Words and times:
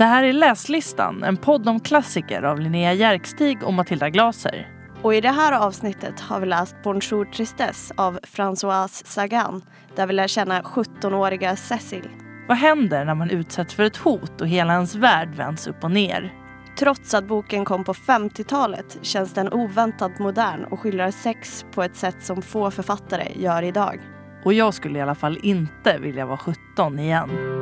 Det 0.00 0.06
här 0.06 0.22
är 0.22 0.32
Läslistan, 0.32 1.24
en 1.24 1.36
podd 1.36 1.68
om 1.68 1.80
klassiker 1.80 2.42
av 2.42 2.60
Linnea 2.60 2.92
Järkstig 2.92 3.62
och 3.62 3.72
Matilda 3.72 4.10
Glaser. 4.10 4.68
Och 5.02 5.14
i 5.14 5.20
det 5.20 5.30
här 5.30 5.52
avsnittet 5.52 6.20
har 6.20 6.40
vi 6.40 6.46
läst 6.46 6.76
Bonjour 6.84 7.24
Tristesse 7.24 7.94
av 7.96 8.18
Françoise 8.22 9.02
Sagan 9.06 9.62
där 9.96 10.06
vi 10.06 10.12
lär 10.12 10.26
känna 10.26 10.62
17-åriga 10.62 11.56
Cecil. 11.56 12.08
Vad 12.48 12.56
händer 12.56 13.04
när 13.04 13.14
man 13.14 13.30
utsätts 13.30 13.74
för 13.74 13.82
ett 13.82 13.96
hot 13.96 14.40
och 14.40 14.48
hela 14.48 14.72
ens 14.72 14.94
värld 14.94 15.28
vänds 15.34 15.66
upp 15.66 15.84
och 15.84 15.90
ner? 15.90 16.32
Trots 16.78 17.14
att 17.14 17.28
boken 17.28 17.64
kom 17.64 17.84
på 17.84 17.92
50-talet 17.92 18.98
känns 19.02 19.34
den 19.34 19.52
oväntat 19.52 20.18
modern 20.18 20.64
och 20.64 20.80
skildrar 20.80 21.10
sex 21.10 21.64
på 21.74 21.82
ett 21.82 21.96
sätt 21.96 22.16
som 22.20 22.42
få 22.42 22.70
författare 22.70 23.32
gör 23.36 23.62
idag. 23.62 24.00
Och 24.44 24.52
jag 24.52 24.74
skulle 24.74 24.98
i 24.98 25.02
alla 25.02 25.14
fall 25.14 25.38
inte 25.42 25.98
vilja 25.98 26.26
vara 26.26 26.38
17 26.38 26.98
igen. 26.98 27.59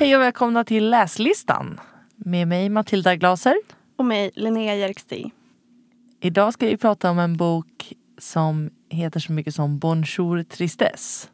Hej 0.00 0.16
och 0.16 0.22
välkomna 0.22 0.64
till 0.64 0.90
Läslistan 0.90 1.80
med 2.16 2.48
mig 2.48 2.68
Matilda 2.68 3.16
Glaser. 3.16 3.56
Och 3.96 4.04
mig 4.04 4.30
Linnea 4.34 4.74
Jerkstig. 4.74 5.32
Idag 6.20 6.52
ska 6.52 6.66
vi 6.66 6.76
prata 6.76 7.10
om 7.10 7.18
en 7.18 7.36
bok 7.36 7.92
som 8.18 8.70
heter 8.88 9.20
så 9.20 9.32
mycket 9.32 9.54
som 9.54 9.78
Bonjour 9.78 10.42
Tristesse. 10.42 11.28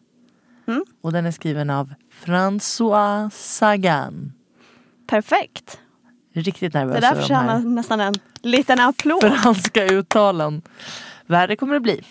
Mm. 0.66 0.84
Och 1.00 1.12
den 1.12 1.26
är 1.26 1.30
skriven 1.30 1.70
av 1.70 1.94
François 2.24 3.30
Sagan. 3.30 4.32
Perfekt. 5.06 5.78
Riktigt 6.32 6.74
nervös 6.74 6.94
Det 6.94 7.00
där 7.00 7.14
de 7.14 7.20
förtjänar 7.20 7.58
nästan 7.58 8.00
en 8.00 8.14
liten 8.42 8.80
applåd. 8.80 9.40
franska 9.42 9.84
uttalen. 9.84 10.62
Värre 11.26 11.56
kommer 11.56 11.74
det 11.74 11.80
bli. 11.80 12.02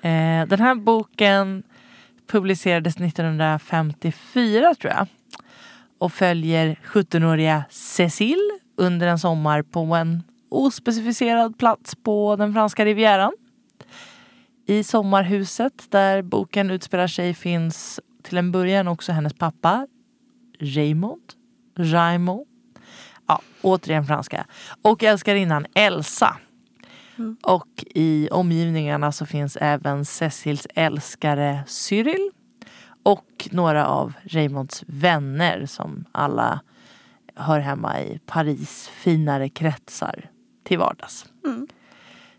Eh, 0.00 0.48
den 0.48 0.60
här 0.60 0.74
boken 0.74 1.62
publicerades 2.26 2.96
1954 2.96 4.74
tror 4.74 4.92
jag. 4.92 5.06
Och 5.98 6.12
följer 6.12 6.80
17-åriga 6.84 7.64
Cécile 7.70 8.58
under 8.76 9.06
en 9.06 9.18
sommar 9.18 9.62
på 9.62 9.80
en 9.80 10.22
ospecificerad 10.48 11.58
plats 11.58 11.94
på 11.94 12.36
den 12.36 12.52
franska 12.52 12.84
rivieran. 12.84 13.32
I 14.66 14.84
sommarhuset 14.84 15.90
där 15.90 16.22
boken 16.22 16.70
utspelar 16.70 17.06
sig 17.06 17.34
finns 17.34 18.00
till 18.22 18.38
en 18.38 18.52
början 18.52 18.88
också 18.88 19.12
hennes 19.12 19.34
pappa 19.34 19.86
Raymond. 20.60 21.32
Raymond. 21.76 22.46
Ja, 23.26 23.40
återigen 23.62 24.06
franska. 24.06 24.46
Och 24.82 25.02
älskarinnan 25.02 25.66
Elsa. 25.74 26.36
Och 27.42 27.84
i 27.94 28.28
omgivningarna 28.30 29.12
så 29.12 29.26
finns 29.26 29.56
även 29.60 30.04
Cecils 30.04 30.66
älskare 30.74 31.64
Cyril 31.66 32.30
och 33.06 33.48
några 33.50 33.86
av 33.86 34.12
Raymonds 34.24 34.84
vänner 34.86 35.66
som 35.66 36.04
alla 36.12 36.60
hör 37.34 37.60
hemma 37.60 38.00
i 38.00 38.20
Paris 38.26 38.88
finare 38.88 39.48
kretsar 39.48 40.30
till 40.64 40.78
vardags. 40.78 41.26
Mm. 41.44 41.68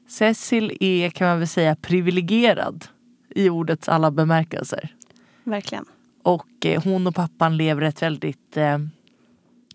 Cecil 0.08 0.78
är 0.80 1.10
kan 1.10 1.28
man 1.28 1.40
väl 1.40 1.48
säga 1.48 1.76
privilegierad 1.76 2.86
i 3.30 3.50
ordets 3.50 3.90
alla 3.90 4.12
bemärkelser. 4.12 4.96
Verkligen. 5.44 5.86
Och 6.24 6.66
eh, 6.66 6.84
hon 6.84 7.08
och 7.08 7.16
pappan 7.16 7.58
lever 7.58 7.82
ett 7.82 8.02
väldigt 8.02 8.58
eh, 8.58 8.78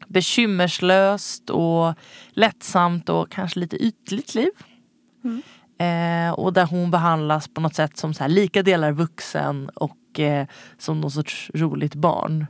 bekymmerslöst 0.06 1.50
och 1.50 1.94
lättsamt 2.30 3.08
och 3.08 3.30
kanske 3.30 3.60
lite 3.60 3.76
ytligt 3.76 4.34
liv. 4.34 4.50
Mm. 5.24 5.42
Eh, 5.78 6.32
och 6.32 6.52
där 6.52 6.66
hon 6.66 6.90
behandlas 6.90 7.48
på 7.48 7.60
något 7.60 7.74
sätt 7.74 7.96
som 7.96 8.14
så 8.14 8.24
här, 8.24 8.28
lika 8.28 8.62
delar 8.62 8.92
vuxen 8.92 9.68
och 9.74 9.96
eh, 10.20 10.46
som 10.78 11.00
någon 11.00 11.10
sorts 11.10 11.50
roligt 11.54 11.94
barn. 11.94 12.46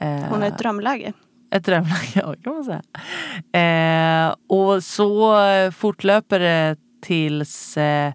Eh, 0.00 0.08
Hon 0.08 0.40
har 0.40 0.48
ett 0.48 0.58
drömläge. 0.58 1.12
ett 1.50 1.64
drömläge, 1.64 2.12
ja 2.14 2.34
kan 2.44 2.54
man 2.54 2.64
säga. 2.64 2.82
Eh, 4.28 4.34
och 4.48 4.84
så 4.84 5.36
fortlöper 5.72 6.40
det 6.40 6.76
tills 7.02 7.76
eh, 7.76 8.12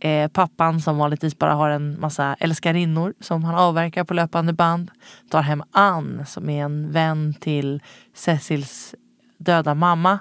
eh, 0.00 0.28
pappan 0.28 0.80
som 0.80 0.98
vanligtvis 0.98 1.38
bara 1.38 1.54
har 1.54 1.70
en 1.70 2.00
massa 2.00 2.36
älskarinnor 2.40 3.14
som 3.20 3.44
han 3.44 3.54
avverkar 3.54 4.04
på 4.04 4.14
löpande 4.14 4.52
band 4.52 4.90
tar 5.30 5.42
hem 5.42 5.62
Ann 5.70 6.24
som 6.26 6.48
är 6.48 6.64
en 6.64 6.92
vän 6.92 7.34
till 7.40 7.82
Cecils 8.14 8.94
döda 9.38 9.74
mamma 9.74 10.18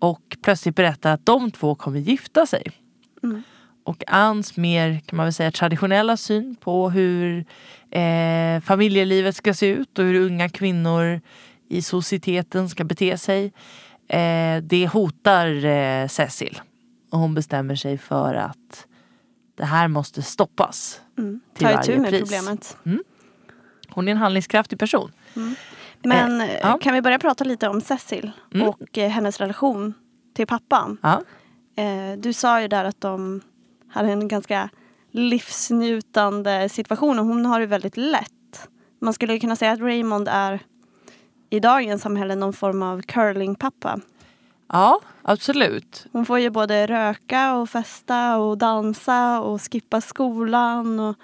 och 0.00 0.36
plötsligt 0.42 0.76
berättar 0.76 1.12
att 1.12 1.26
de 1.26 1.50
två 1.50 1.74
kommer 1.74 1.98
gifta 1.98 2.46
sig. 2.46 2.72
Mm. 3.22 3.42
Och 3.84 4.04
Anns 4.06 4.56
mer 4.56 5.00
kan 5.06 5.16
man 5.16 5.26
väl 5.26 5.32
säga 5.32 5.50
traditionella 5.50 6.16
syn 6.16 6.56
på 6.60 6.90
hur 6.90 7.44
eh, 7.90 8.60
familjelivet 8.60 9.36
ska 9.36 9.54
se 9.54 9.66
ut 9.66 9.98
och 9.98 10.04
hur 10.04 10.20
unga 10.26 10.48
kvinnor 10.48 11.20
i 11.68 11.82
societeten 11.82 12.68
ska 12.68 12.84
bete 12.84 13.18
sig. 13.18 13.52
Eh, 14.08 14.62
det 14.62 14.86
hotar 14.92 15.64
eh, 15.64 16.08
Cecil. 16.08 16.60
Och 17.10 17.18
hon 17.18 17.34
bestämmer 17.34 17.74
sig 17.76 17.98
för 17.98 18.34
att 18.34 18.86
det 19.56 19.64
här 19.64 19.88
måste 19.88 20.22
stoppas. 20.22 21.00
Mm. 21.18 21.40
Till 21.54 21.66
Ta 21.66 21.72
varje 21.72 21.92
itu 21.92 22.00
med 22.00 22.10
pris. 22.10 22.20
problemet. 22.20 22.76
Hon 23.88 24.08
är 24.08 24.12
en 24.12 24.18
handlingskraftig 24.18 24.78
person. 24.78 25.12
Men 26.02 26.40
Eh, 26.40 26.50
eh, 26.50 26.58
ja. 26.62 26.78
kan 26.82 26.94
vi 26.94 27.02
börja 27.02 27.18
prata 27.18 27.44
lite 27.44 27.68
om 27.68 27.80
Cecil 27.80 28.30
Mm. 28.54 28.68
och 28.68 28.98
eh, 28.98 29.10
hennes 29.10 29.40
relation 29.40 29.94
till 30.36 30.46
pappan? 30.46 30.98
Ja. 31.02 31.22
Eh, 31.82 32.18
du 32.18 32.32
sa 32.32 32.60
ju 32.62 32.68
där 32.68 32.84
att 32.84 33.00
de 33.00 33.40
hade 33.94 34.12
en 34.12 34.28
ganska 34.28 34.68
livsnjutande 35.10 36.68
situation 36.68 37.18
och 37.18 37.26
hon 37.26 37.46
har 37.46 37.60
det 37.60 37.66
väldigt 37.66 37.96
lätt. 37.96 38.68
Man 39.00 39.14
skulle 39.14 39.38
kunna 39.38 39.56
säga 39.56 39.72
att 39.72 39.80
Raymond 39.80 40.28
är 40.30 40.60
i 41.50 41.60
dagens 41.60 42.02
samhälle 42.02 42.34
någon 42.34 42.52
form 42.52 42.82
av 42.82 43.02
curlingpappa. 43.02 44.00
ja, 44.68 45.00
absolut. 45.22 46.06
Hon 46.12 46.26
får 46.26 46.38
ju 46.38 46.50
både 46.50 46.86
röka 46.86 47.54
och 47.54 47.70
festa 47.70 48.36
och 48.36 48.58
dansa 48.58 49.40
och 49.40 49.62
skippa 49.62 50.00
skolan 50.00 51.00
och 51.00 51.16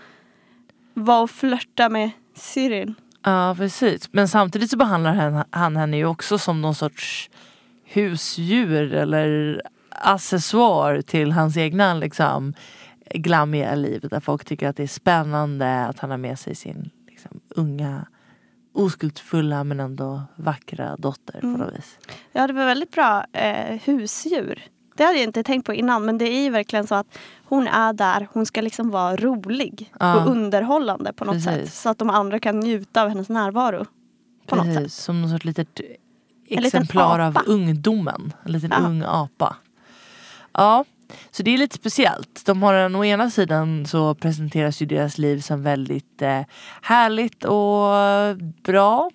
vara 0.94 1.20
och 1.20 1.30
flörta 1.30 1.88
med 1.88 2.10
Cyril. 2.34 2.94
Ja, 3.22 3.54
precis. 3.58 4.12
Men 4.12 4.28
samtidigt 4.28 4.70
så 4.70 4.76
behandlar 4.76 5.12
han, 5.14 5.44
han 5.50 5.76
henne 5.76 5.96
ju 5.96 6.06
också 6.06 6.38
som 6.38 6.62
någon 6.62 6.74
sorts 6.74 7.30
husdjur 7.84 8.94
eller 8.94 9.62
accessoar 10.00 11.00
till 11.02 11.32
hans 11.32 11.56
egna 11.56 11.94
liksom, 11.94 12.54
glammiga 13.14 13.74
liv. 13.74 14.06
Där 14.10 14.20
folk 14.20 14.44
tycker 14.44 14.68
att 14.68 14.76
det 14.76 14.82
är 14.82 14.86
spännande 14.86 15.84
att 15.86 15.98
han 15.98 16.10
har 16.10 16.18
med 16.18 16.38
sig 16.38 16.54
sin 16.54 16.90
liksom, 17.08 17.40
unga 17.48 18.06
oskuldsfulla 18.74 19.64
men 19.64 19.80
ändå 19.80 20.22
vackra 20.36 20.96
dotter 20.96 21.40
på 21.40 21.46
något 21.46 21.74
vis. 21.74 21.98
Ja, 22.32 22.46
det 22.46 22.52
var 22.52 22.66
väldigt 22.66 22.90
bra 22.92 23.24
eh, 23.32 23.80
husdjur. 23.84 24.62
Det 24.96 25.04
hade 25.04 25.16
jag 25.18 25.24
inte 25.24 25.42
tänkt 25.42 25.66
på 25.66 25.74
innan 25.74 26.04
men 26.04 26.18
det 26.18 26.24
är 26.28 26.42
ju 26.42 26.50
verkligen 26.50 26.86
så 26.86 26.94
att 26.94 27.06
hon 27.44 27.66
är 27.66 27.92
där, 27.92 28.28
hon 28.32 28.46
ska 28.46 28.60
liksom 28.60 28.90
vara 28.90 29.16
rolig 29.16 29.92
Ja. 30.00 30.16
och 30.24 30.30
underhållande 30.30 31.12
på 31.12 31.24
något 31.24 31.34
Precis. 31.34 31.44
sätt. 31.52 31.72
Så 31.72 31.88
att 31.88 31.98
de 31.98 32.10
andra 32.10 32.38
kan 32.38 32.60
njuta 32.60 33.02
av 33.02 33.08
hennes 33.08 33.28
närvaro. 33.28 33.86
På 34.46 34.56
något 34.56 34.66
sätt. 34.66 34.76
Precis, 34.76 34.94
som 34.94 35.20
någon 35.20 35.30
sorts 35.30 35.44
litet 35.44 35.80
exemplar 36.48 37.18
av 37.18 37.38
ungdomen. 37.46 38.32
En 38.44 38.52
liten 38.52 38.70
Ja. 38.70 38.86
ung 38.86 39.02
apa. 39.06 39.56
Ja, 40.52 40.84
så 41.30 41.42
det 41.42 41.50
är 41.50 41.58
lite 41.58 41.76
speciellt. 41.76 42.46
De 42.46 42.62
har 42.62 42.74
en, 42.74 42.94
å 42.94 43.04
ena 43.04 43.30
sidan 43.30 43.86
så 43.86 44.14
presenteras 44.14 44.82
ju 44.82 44.86
deras 44.86 45.18
liv 45.18 45.40
som 45.40 45.62
väldigt 45.62 46.22
eh, 46.22 46.42
härligt 46.82 47.44
och 47.44 48.36
bra. 48.62 49.10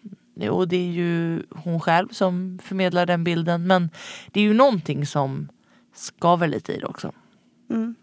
Och 0.52 0.68
det 0.68 0.76
är 0.76 0.92
ju 0.92 1.44
hon 1.50 1.80
själv 1.80 2.08
som 2.10 2.60
förmedlar 2.64 3.06
den 3.06 3.24
bilden. 3.24 3.68
Men 3.68 3.90
det 4.32 4.40
är 4.40 4.44
ju 4.44 4.54
någonting 4.54 5.06
som 5.06 5.50
skaver 5.96 6.48
lite 6.48 6.74
i 6.74 6.80
det 6.80 6.86
också. 6.86 7.12
Mm. 7.70 7.96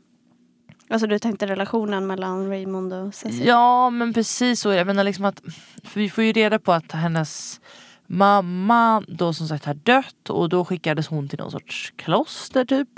Alltså 0.89 1.07
du 1.07 1.19
tänkte 1.19 1.47
relationen 1.47 2.07
mellan 2.07 2.49
Raymond 2.49 2.93
och 2.93 3.15
Cecil? 3.15 3.47
Ja 3.47 3.91
men 3.91 4.13
precis 4.13 4.61
så. 4.61 4.73
Jag 4.73 4.87
menar 4.87 5.05
liksom 5.05 5.25
att 5.25 5.43
för 5.85 6.01
vi 6.01 6.11
får 6.11 6.25
ju 6.25 6.33
reda 6.33 6.59
på 6.59 6.73
att 6.73 6.93
hennes 6.93 7.61
mamma 8.07 9.05
då 9.09 9.33
som 9.33 9.49
sagt 9.49 9.65
har 9.65 9.75
dött 9.75 10.31
och 10.31 10.49
då 10.49 10.65
skickades 10.65 11.09
hon 11.09 11.29
till 11.29 11.39
någon 11.39 11.51
sorts 11.51 11.93
kloster 11.97 12.65
typ. 12.65 12.89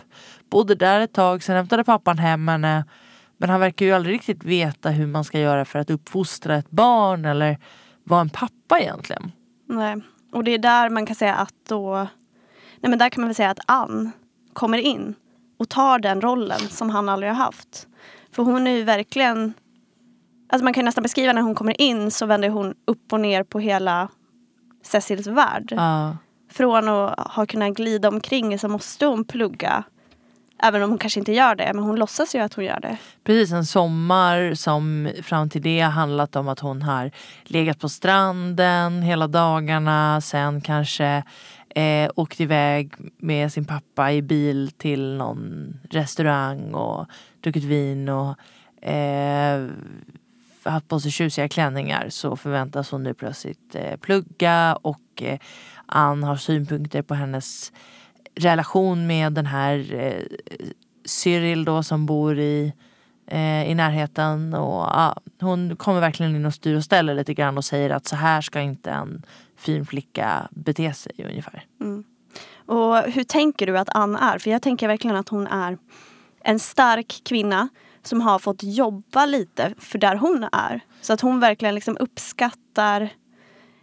Bodde 0.50 0.74
där 0.74 1.00
ett 1.00 1.12
tag, 1.12 1.42
sen 1.42 1.56
hämtade 1.56 1.84
pappan 1.84 2.18
hem 2.18 2.48
henne. 2.48 2.84
Men 3.36 3.50
han 3.50 3.60
verkar 3.60 3.86
ju 3.86 3.92
aldrig 3.92 4.14
riktigt 4.14 4.44
veta 4.44 4.90
hur 4.90 5.06
man 5.06 5.24
ska 5.24 5.40
göra 5.40 5.64
för 5.64 5.78
att 5.78 5.90
uppfostra 5.90 6.56
ett 6.56 6.70
barn 6.70 7.24
eller 7.24 7.58
vara 8.04 8.20
en 8.20 8.30
pappa 8.30 8.80
egentligen. 8.80 9.32
Nej. 9.68 9.96
Och 10.32 10.44
det 10.44 10.50
är 10.50 10.58
där 10.58 10.90
man 10.90 11.06
kan 11.06 11.16
säga 11.16 11.34
att 11.34 11.54
då... 11.68 11.94
Nej 12.80 12.90
men 12.90 12.98
där 12.98 13.08
kan 13.08 13.20
man 13.20 13.28
väl 13.28 13.34
säga 13.34 13.50
att 13.50 13.60
Ann 13.66 14.12
kommer 14.52 14.78
in 14.78 15.14
och 15.58 15.68
tar 15.68 15.98
den 15.98 16.20
rollen 16.20 16.60
som 16.60 16.90
han 16.90 17.08
aldrig 17.08 17.32
har 17.32 17.36
haft. 17.36 17.86
För 18.32 18.42
hon 18.42 18.66
är 18.66 18.70
ju 18.70 18.82
verkligen... 18.82 19.54
Alltså 20.48 20.64
man 20.64 20.74
kan 20.74 20.84
nästan 20.84 21.02
beskriva 21.02 21.32
när 21.32 21.42
hon 21.42 21.54
kommer 21.54 21.80
in 21.80 22.10
så 22.10 22.26
vänder 22.26 22.48
hon 22.48 22.74
upp 22.84 23.12
och 23.12 23.20
ner 23.20 23.42
på 23.42 23.58
hela 23.58 24.08
Cecils 24.84 25.26
värld. 25.26 25.72
Ja, 25.76 26.16
Från 26.50 26.88
att 26.88 27.32
ha 27.32 27.46
kunnat 27.46 27.74
glida 27.74 28.08
omkring 28.08 28.58
så 28.58 28.68
måste 28.68 29.06
hon 29.06 29.24
plugga 29.24 29.84
Även 30.62 30.82
om 30.82 30.90
hon 30.90 30.98
kanske 30.98 31.20
inte 31.20 31.32
gör 31.32 31.54
det, 31.54 31.70
men 31.74 31.84
hon 31.84 31.96
låtsas 31.96 32.34
ju 32.34 32.38
att 32.38 32.54
hon 32.54 32.64
gör 32.64 32.80
det. 32.80 32.96
Precis, 33.24 33.52
en 33.52 33.66
sommar 33.66 34.54
som 34.54 35.10
fram 35.22 35.50
till 35.50 35.62
det 35.62 35.80
handlat 35.80 36.36
om 36.36 36.48
att 36.48 36.60
hon 36.60 36.82
har 36.82 37.10
legat 37.44 37.80
på 37.80 37.88
stranden 37.88 39.02
hela 39.02 39.26
dagarna. 39.26 40.20
Sen 40.20 40.60
kanske 40.60 41.24
eh, 41.74 42.10
åkt 42.16 42.40
iväg 42.40 42.92
med 43.18 43.52
sin 43.52 43.64
pappa 43.64 44.12
i 44.12 44.22
bil 44.22 44.70
till 44.76 45.16
någon 45.16 45.74
restaurang 45.90 46.74
och 46.74 47.06
druckit 47.40 47.64
vin 47.64 48.08
och 48.08 48.88
eh, 48.88 49.68
haft 50.70 50.88
på 50.88 51.00
sig 51.00 51.10
tjusiga 51.10 51.48
klänningar 51.48 52.08
så 52.08 52.36
förväntas 52.36 52.90
hon 52.90 53.02
nu 53.02 53.14
plötsligt 53.14 53.74
eh, 53.74 53.96
plugga 53.96 54.78
och 54.82 55.22
eh, 55.22 55.38
Ann 55.86 56.22
har 56.22 56.36
synpunkter 56.36 57.02
på 57.02 57.14
hennes 57.14 57.72
relation 58.34 59.06
med 59.06 59.32
den 59.32 59.46
här 59.46 59.94
eh, 59.94 60.22
Cyril 61.04 61.64
då 61.64 61.82
som 61.82 62.06
bor 62.06 62.38
i, 62.38 62.72
eh, 63.26 63.70
i 63.70 63.74
närheten. 63.74 64.54
Och, 64.54 64.82
ah, 64.82 65.18
hon 65.40 65.76
kommer 65.76 66.00
verkligen 66.00 66.36
in 66.36 66.46
och 66.46 66.54
styr 66.54 66.76
och 66.76 66.84
ställer 66.84 67.14
lite 67.14 67.34
grann 67.34 67.58
och 67.58 67.64
säger 67.64 67.90
att 67.90 68.06
så 68.06 68.16
här 68.16 68.40
ska 68.40 68.60
inte 68.60 68.90
en 68.90 69.22
fin 69.56 69.86
flicka 69.86 70.48
bete 70.50 70.94
sig 70.94 71.12
ungefär. 71.18 71.64
Mm. 71.80 72.04
Och 72.66 72.98
hur 72.98 73.24
tänker 73.24 73.66
du 73.66 73.78
att 73.78 73.88
Ann 73.96 74.16
är? 74.16 74.38
För 74.38 74.50
jag 74.50 74.62
tänker 74.62 74.88
verkligen 74.88 75.16
att 75.16 75.28
hon 75.28 75.46
är 75.46 75.78
en 76.44 76.58
stark 76.58 77.20
kvinna 77.24 77.68
som 78.06 78.20
har 78.20 78.38
fått 78.38 78.62
jobba 78.62 79.26
lite 79.26 79.74
för 79.78 79.98
där 79.98 80.16
hon 80.16 80.48
är. 80.52 80.80
Så 81.00 81.12
att 81.12 81.20
hon 81.20 81.40
verkligen 81.40 81.74
liksom 81.74 81.96
uppskattar, 82.00 83.08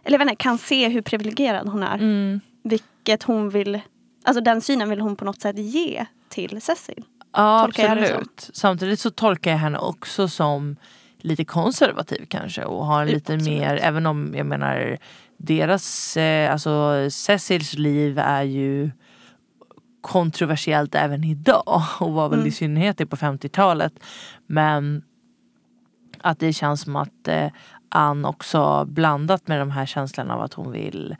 eller 0.04 0.18
jag 0.18 0.28
inte, 0.28 0.36
kan 0.36 0.58
se 0.58 0.88
hur 0.88 1.02
privilegierad 1.02 1.68
hon 1.68 1.82
är. 1.82 1.94
Mm. 1.94 2.40
Vilket 2.64 3.22
hon 3.22 3.50
vill, 3.50 3.80
alltså 4.24 4.40
den 4.40 4.60
synen 4.60 4.90
vill 4.90 5.00
hon 5.00 5.16
på 5.16 5.24
något 5.24 5.40
sätt 5.40 5.58
ge 5.58 6.06
till 6.28 6.62
Cecil. 6.62 7.04
Ja 7.32 7.64
absolut. 7.64 8.50
Samtidigt 8.52 9.00
så 9.00 9.10
tolkar 9.10 9.50
jag 9.50 9.58
henne 9.58 9.78
också 9.78 10.28
som 10.28 10.76
lite 11.18 11.44
konservativ 11.44 12.26
kanske 12.28 12.64
och 12.64 12.86
har 12.86 13.06
lite 13.06 13.34
Absolut. 13.34 13.58
mer, 13.58 13.76
även 13.82 14.06
om 14.06 14.34
jag 14.36 14.46
menar 14.46 14.98
deras, 15.36 16.16
eh, 16.16 16.52
alltså 16.52 17.06
Cecils 17.10 17.74
liv 17.74 18.18
är 18.18 18.42
ju 18.42 18.90
kontroversiellt 20.02 20.94
även 20.94 21.24
idag 21.24 21.84
och 22.00 22.12
var 22.12 22.28
väl 22.28 22.38
Mm. 22.38 22.48
i 22.48 22.52
synnerhet 22.52 22.98
det 22.98 23.06
på 23.06 23.16
50-talet. 23.16 23.92
Men 24.46 25.02
att 26.20 26.38
det 26.38 26.52
känns 26.52 26.80
som 26.80 26.96
att 26.96 27.28
eh, 27.28 27.48
Ann 27.88 28.24
också 28.24 28.84
blandat 28.84 29.48
med 29.48 29.60
de 29.60 29.70
här 29.70 29.86
känslorna 29.86 30.34
av 30.34 30.40
att 30.42 30.54
hon 30.54 30.72
vill 30.72 31.16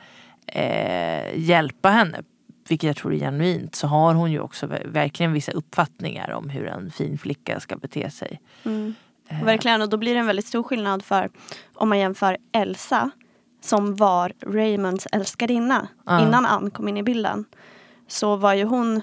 eh, 0.46 1.38
hjälpa 1.40 1.88
henne 1.90 2.22
vilket 2.68 2.86
jag 2.86 2.96
tror 2.96 3.14
är 3.14 3.18
genuint, 3.18 3.74
så 3.74 3.86
har 3.86 4.14
hon 4.14 4.32
ju 4.32 4.40
också 4.40 4.66
ver- 4.66 4.88
verkligen 4.88 5.32
vissa 5.32 5.52
uppfattningar 5.52 6.30
om 6.30 6.48
hur 6.50 6.66
en 6.66 6.90
fin 6.90 7.18
flicka 7.18 7.60
ska 7.60 7.76
bete 7.76 8.10
sig. 8.10 8.40
Mm. 8.64 8.94
Eh, 9.28 9.44
Verkligen, 9.44 9.82
och 9.82 9.88
då 9.88 9.96
blir 9.96 10.14
det 10.14 10.20
en 10.20 10.26
väldigt 10.26 10.46
stor 10.46 10.62
skillnad 10.62 11.04
för 11.04 11.30
om 11.74 11.88
man 11.88 11.98
jämför 11.98 12.36
Elsa 12.52 13.10
som 13.60 13.96
var 13.96 14.32
Raymonds 14.46 15.06
älskarinna 15.12 15.88
Ja. 16.06 16.26
innan 16.26 16.46
Ann 16.46 16.70
kom 16.70 16.88
in 16.88 16.96
i 16.96 17.02
bilden. 17.02 17.44
Så 18.12 18.36
var 18.36 18.54
ju 18.54 18.64
hon 18.64 19.02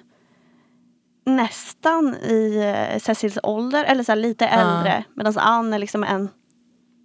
nästan 1.26 2.16
i 2.16 2.74
eh, 2.94 3.00
Cecils 3.00 3.40
ålder, 3.44 3.84
eller 3.84 4.04
så 4.04 4.16
lite 4.16 4.48
äldre. 4.48 5.04
Medan 5.14 5.38
Ann 5.38 5.74
är 5.74 5.80
liksom 5.80 6.04
en, 6.04 6.30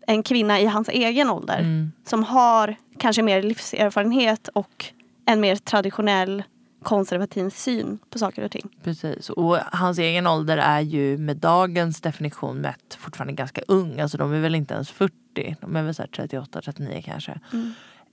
en 0.07 0.23
kvinna 0.23 0.61
i 0.61 0.67
hans 0.67 0.89
egen 0.89 1.31
ålder. 1.31 1.59
Mm. 1.59 1.93
Som 2.05 2.25
har 2.25 2.77
kanske 2.99 3.23
mer 3.23 3.43
livserfarenhet 3.43 4.49
och 4.49 4.85
en 5.27 5.41
mer 5.41 5.57
traditionell 5.57 6.43
konservativ 6.83 7.51
syn 7.51 7.99
på 8.11 8.19
saker 8.19 8.45
och 8.45 8.51
ting. 8.51 8.69
Precis, 8.83 9.31
och 9.31 9.57
hans 9.57 9.99
egen 9.99 10.27
ålder 10.27 10.57
är 10.57 10.81
ju 10.81 11.19
med 11.19 11.37
dagens 11.37 12.01
definition 12.01 12.57
mätt 12.57 12.99
fortfarande 12.99 13.33
ganska 13.33 13.63
ung. 13.69 14.01
Alltså 14.01 14.19
de 14.19 14.33
är 14.33 14.41
väl 14.41 14.55
inte 14.55 14.75
ens 14.75 14.91
40, 14.91 15.13
de 15.61 15.77
är 15.77 15.83
väl 15.83 15.95
så 15.95 16.03
här 16.03 16.09
38, 16.09 16.61
39 16.63 17.03
kanske. 17.05 17.41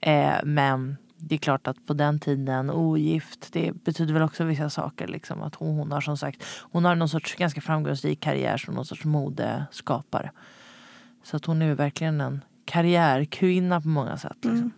Eh, 0.01 0.35
men 0.43 0.97
det 1.21 1.35
är 1.35 1.39
klart 1.39 1.67
att 1.67 1.85
på 1.85 1.93
den 1.93 2.19
tiden 2.19 2.69
ogift, 2.69 3.53
det 3.53 3.83
betyder 3.83 4.13
väl 4.13 4.23
också 4.23 4.43
vissa 4.43 4.69
saker. 4.69 5.07
Liksom, 5.07 5.41
att 5.41 5.55
hon, 5.55 5.75
hon 5.75 5.91
har 5.91 6.01
som 6.01 6.17
sagt, 6.17 6.43
hon 6.71 6.85
har 6.85 6.95
någon 6.95 7.09
sorts 7.09 7.35
ganska 7.35 7.61
framgångsrik 7.61 8.19
karriär 8.19 8.57
som 8.57 8.73
någon 8.73 8.85
sorts 8.85 9.05
modeskapare. 9.05 10.31
Så 11.23 11.37
att 11.37 11.45
hon 11.45 11.61
är 11.61 11.75
verkligen 11.75 12.21
en 12.21 12.43
karriärkvinna 12.65 13.81
på 13.81 13.87
många 13.87 14.17
sätt. 14.17 14.35
Liksom. 14.35 14.57
Mm. 14.57 14.71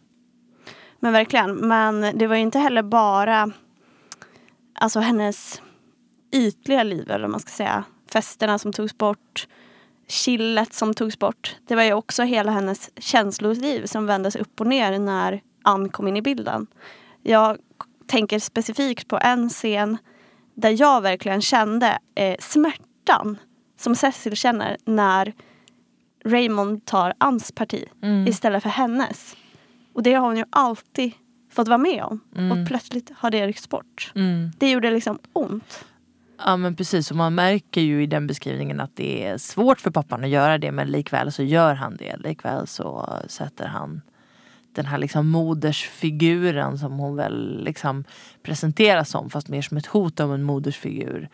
Men 0.99 1.13
verkligen. 1.13 1.67
Men 1.67 2.17
det 2.17 2.27
var 2.27 2.35
ju 2.35 2.41
inte 2.41 2.59
heller 2.59 2.83
bara 2.83 3.51
alltså 4.73 4.99
hennes 4.99 5.61
ytliga 6.31 6.83
liv, 6.83 7.11
eller 7.11 7.27
man 7.27 7.39
ska 7.39 7.49
säga. 7.49 7.83
Festerna 8.13 8.59
som 8.59 8.73
togs 8.73 8.97
bort, 8.97 9.47
chillet 10.07 10.73
som 10.73 10.93
togs 10.93 11.19
bort. 11.19 11.55
Det 11.67 11.75
var 11.75 11.83
ju 11.83 11.93
också 11.93 12.23
hela 12.23 12.51
hennes 12.51 12.91
känsloliv 12.97 13.85
som 13.85 14.05
vändes 14.05 14.35
upp 14.35 14.61
och 14.61 14.67
ner 14.67 14.99
när 14.99 15.41
Ann 15.63 15.89
kom 15.89 16.07
in 16.07 16.17
i 16.17 16.21
bilden. 16.21 16.67
Jag 17.21 17.57
tänker 18.07 18.39
specifikt 18.39 19.07
på 19.07 19.19
en 19.21 19.49
scen 19.49 19.97
där 20.55 20.81
jag 20.81 21.01
verkligen 21.01 21.41
kände 21.41 21.99
eh, 22.15 22.35
smärtan 22.39 23.37
som 23.79 23.95
Cecil 23.95 24.35
känner 24.35 24.77
när 24.85 25.33
Raymond 26.25 26.85
tar 26.85 27.13
Anns 27.17 27.51
parti 27.51 27.85
Mm. 28.01 28.27
istället 28.27 28.63
för 28.63 28.69
hennes. 28.69 29.35
Och 29.93 30.03
det 30.03 30.13
har 30.13 30.27
hon 30.27 30.37
ju 30.37 30.45
alltid 30.49 31.11
fått 31.51 31.67
vara 31.67 31.77
med 31.77 32.03
om. 32.03 32.19
Mm. 32.35 32.51
Och 32.61 32.67
plötsligt 32.67 33.11
har 33.17 33.31
det 33.31 33.47
ryckts 33.47 33.69
bort. 33.69 34.11
Mm. 34.15 34.51
Det 34.57 34.71
gjorde 34.71 34.91
liksom 34.91 35.19
ont. 35.33 35.85
Ja 36.45 36.57
men 36.57 36.75
precis, 36.75 37.11
och 37.11 37.17
man 37.17 37.35
märker 37.35 37.81
ju 37.81 38.03
i 38.03 38.05
den 38.05 38.27
beskrivningen 38.27 38.79
att 38.79 38.95
det 38.95 39.25
är 39.25 39.37
svårt 39.37 39.81
för 39.81 39.91
pappan 39.91 40.23
att 40.23 40.29
göra 40.29 40.57
det 40.57 40.71
men 40.71 40.87
likväl 40.91 41.31
så 41.31 41.43
gör 41.43 41.73
han 41.73 41.97
det. 41.97 42.17
Likväl 42.17 42.67
så 42.67 43.09
sätter 43.27 43.67
han 43.67 44.01
den 44.75 44.85
här 44.85 44.97
liksom 44.97 45.29
modersfiguren 45.29 46.77
som 46.77 46.99
hon 46.99 47.15
väl 47.15 47.63
liksom 47.63 48.03
presenteras 48.43 49.09
som 49.09 49.29
fast 49.29 49.47
mer 49.47 49.61
som 49.61 49.77
ett 49.77 49.85
hot 49.85 50.19
om 50.19 50.31
en 50.31 50.43
modersfigur. 50.43 51.29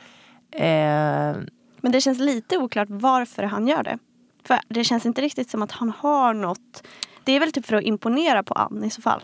Eh, 0.52 1.36
Men 1.82 1.92
det 1.92 2.02
känns 2.02 2.20
lite 2.20 2.58
oklart 2.58 2.88
varför 2.90 3.44
han 3.44 3.68
gör 3.68 3.84
det. 3.84 3.98
För 4.44 4.60
det 4.68 4.84
känns 4.84 5.06
inte 5.06 5.22
riktigt 5.22 5.50
som 5.50 5.62
att 5.62 5.72
han 5.72 5.94
har 5.98 6.34
något. 6.34 6.84
Det 7.24 7.32
är 7.32 7.40
väl 7.40 7.52
typ 7.52 7.66
för 7.66 7.76
att 7.76 7.84
imponera 7.84 8.44
på 8.44 8.54
Ann 8.54 8.84
i 8.84 8.90
så 8.90 9.02
fall. 9.02 9.22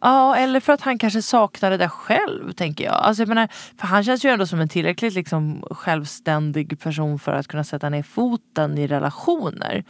Ja, 0.00 0.36
eller 0.36 0.60
för 0.60 0.72
att 0.72 0.80
han 0.80 0.98
kanske 0.98 1.22
saknar 1.22 1.70
det 1.70 1.76
där 1.76 1.88
själv, 1.88 2.52
tänker 2.52 2.84
jag. 2.84 2.94
Alltså, 2.94 3.22
jag 3.22 3.28
menar, 3.28 3.48
för 3.78 3.86
han 3.86 4.04
känns 4.04 4.24
ju 4.24 4.30
ändå 4.30 4.46
som 4.46 4.60
en 4.60 4.68
tillräckligt 4.68 5.14
liksom, 5.14 5.64
självständig 5.70 6.80
person 6.80 7.18
för 7.18 7.32
att 7.32 7.48
kunna 7.48 7.64
sätta 7.64 7.88
ner 7.88 8.02
foten 8.02 8.78
i 8.78 8.86
relationer. 8.86 9.84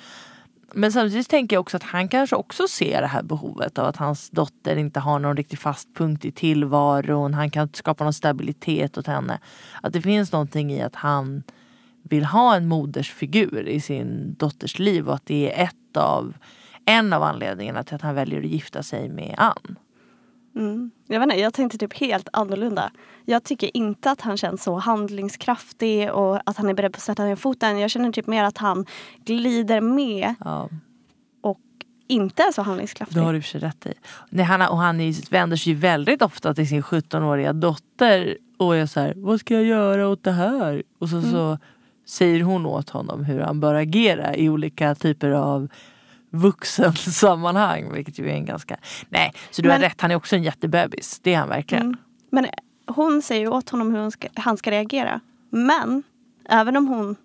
Men 0.75 0.93
samtidigt 0.93 1.29
tänker 1.29 1.57
jag 1.57 1.61
också 1.61 1.77
att 1.77 1.83
han 1.83 2.09
kanske 2.09 2.37
också 2.37 2.69
ser 2.69 3.01
det 3.01 3.07
här 3.07 3.23
behovet 3.23 3.79
av 3.79 3.87
att 3.87 3.97
hans 3.97 4.31
dotter 4.31 4.77
inte 4.77 5.01
har 5.01 5.19
någon 5.19 5.37
riktig 5.37 5.59
fast 5.59 5.95
punkt 5.95 6.25
i 6.25 6.33
tillvaron. 6.33 7.35
Han 7.35 7.51
kan 7.51 7.69
skapa 7.73 8.05
någon 8.05 8.13
stabilitet 8.13 8.99
åt 8.99 9.07
henne. 9.07 9.39
Att 9.83 9.93
det 9.93 10.03
finns 10.03 10.33
någonting 10.33 10.73
i 10.73 10.83
att 10.83 10.95
han 10.95 11.43
vill 12.03 12.25
ha 12.25 12.57
en 12.57 12.69
modersfigur 12.69 13.69
i 13.69 13.81
sin 13.81 14.35
dotters 14.39 14.79
liv 14.79 15.09
och 15.09 15.15
att 15.15 15.27
det 15.27 15.61
är 15.61 15.65
ett 15.65 15.97
av, 15.97 16.35
en 16.85 17.13
av 17.13 17.23
anledningarna 17.23 17.83
till 17.83 17.95
att 17.95 18.03
han 18.03 18.15
väljer 18.15 18.41
att 18.41 18.47
gifta 18.47 18.83
sig 18.83 19.09
med 19.09 19.35
Ann. 19.39 19.77
Mm. 20.59 20.91
Jag, 21.07 21.21
vet 21.21 21.27
inte, 21.27 21.41
jag 21.41 21.55
tänkte 21.55 21.79
typ 21.79 21.95
helt 21.95 22.29
annorlunda. 22.33 22.91
Jag 23.25 23.45
tycker 23.45 23.77
inte 23.77 24.11
att 24.11 24.21
han 24.21 24.37
känns 24.37 24.63
så 24.63 24.77
handlingskraftig 24.77 26.13
och 26.13 26.41
att 26.51 26.57
han 26.57 26.69
är 26.69 26.75
beredd 26.75 26.93
på 26.93 26.97
att 26.97 27.03
sätta 27.03 27.25
ner 27.25 27.37
foten. 27.37 27.79
Jag 27.79 27.91
känner 27.91 28.13
typ 28.13 28.27
mer 28.27 28.45
att 28.45 28.59
han 28.59 28.87
glider 29.25 29.81
med 29.81 30.35
Ja, 30.41 30.69
och 31.41 31.61
inte 32.09 32.43
är 32.43 32.53
så 32.53 32.63
handlingskraftig. 32.63 33.19
det 33.19 33.25
har 33.25 33.33
du 33.33 33.43
för 33.43 33.59
rätt 33.59 33.87
i. 33.87 33.95
Nej, 34.31 34.45
han, 34.45 34.61
och 34.63 34.79
han 34.79 35.01
är, 35.01 35.31
vänder 35.31 35.57
sig 35.57 35.73
ju 35.73 35.79
väldigt 35.79 36.23
ofta 36.23 36.55
till 36.55 36.69
sin 36.69 36.83
17-åriga 36.83 37.53
dotter 37.53 38.39
och 38.59 38.77
är 38.77 38.87
så 38.87 39.01
här, 39.01 39.13
vad 39.17 39.41
ska 39.41 39.55
jag 39.55 39.65
göra 39.65 40.09
åt 40.09 40.25
det 40.25 40.33
här? 40.33 40.83
Och 40.99 41.09
så, 41.09 41.23
så 41.23 41.59
säger 42.07 42.43
hon 42.43 42.67
åt 42.67 42.91
honom 42.91 43.25
hur 43.25 43.41
han 43.41 43.61
bör 43.61 43.75
agera 43.75 44.37
i 44.37 44.49
olika 44.49 44.95
typer 44.95 45.31
av 45.31 45.69
vuxensammanhang. 46.31 47.93
Vilket 47.93 48.19
ju 48.19 48.31
är 48.31 48.35
en 48.35 48.45
ganska... 48.45 48.77
Nej, 49.09 49.33
så 49.51 49.63
du 49.63 49.69
har 49.69 49.79
Men- 49.79 49.83
rätt, 49.91 50.01
han 50.01 50.11
är 50.11 50.15
också 50.15 50.37
en 50.37 50.43
jättebebis. 50.43 51.21
Det 51.23 51.35
är 51.35 51.39
han 51.39 51.49
verkligen. 51.49 51.85
Mm. 51.87 51.97
Men 52.31 52.47
hon 52.87 53.23
säger 53.23 53.41
ju 53.41 53.49
åt 53.49 53.71
honom 53.71 53.93
hur 53.95 54.01
hon 54.01 54.11
ska, 54.11 54.29
han 54.35 54.57
ska 54.57 54.71
reagera. 54.71 55.21
Men 55.51 56.03
även 56.49 56.77
om 56.77 56.89
hon 56.89 57.17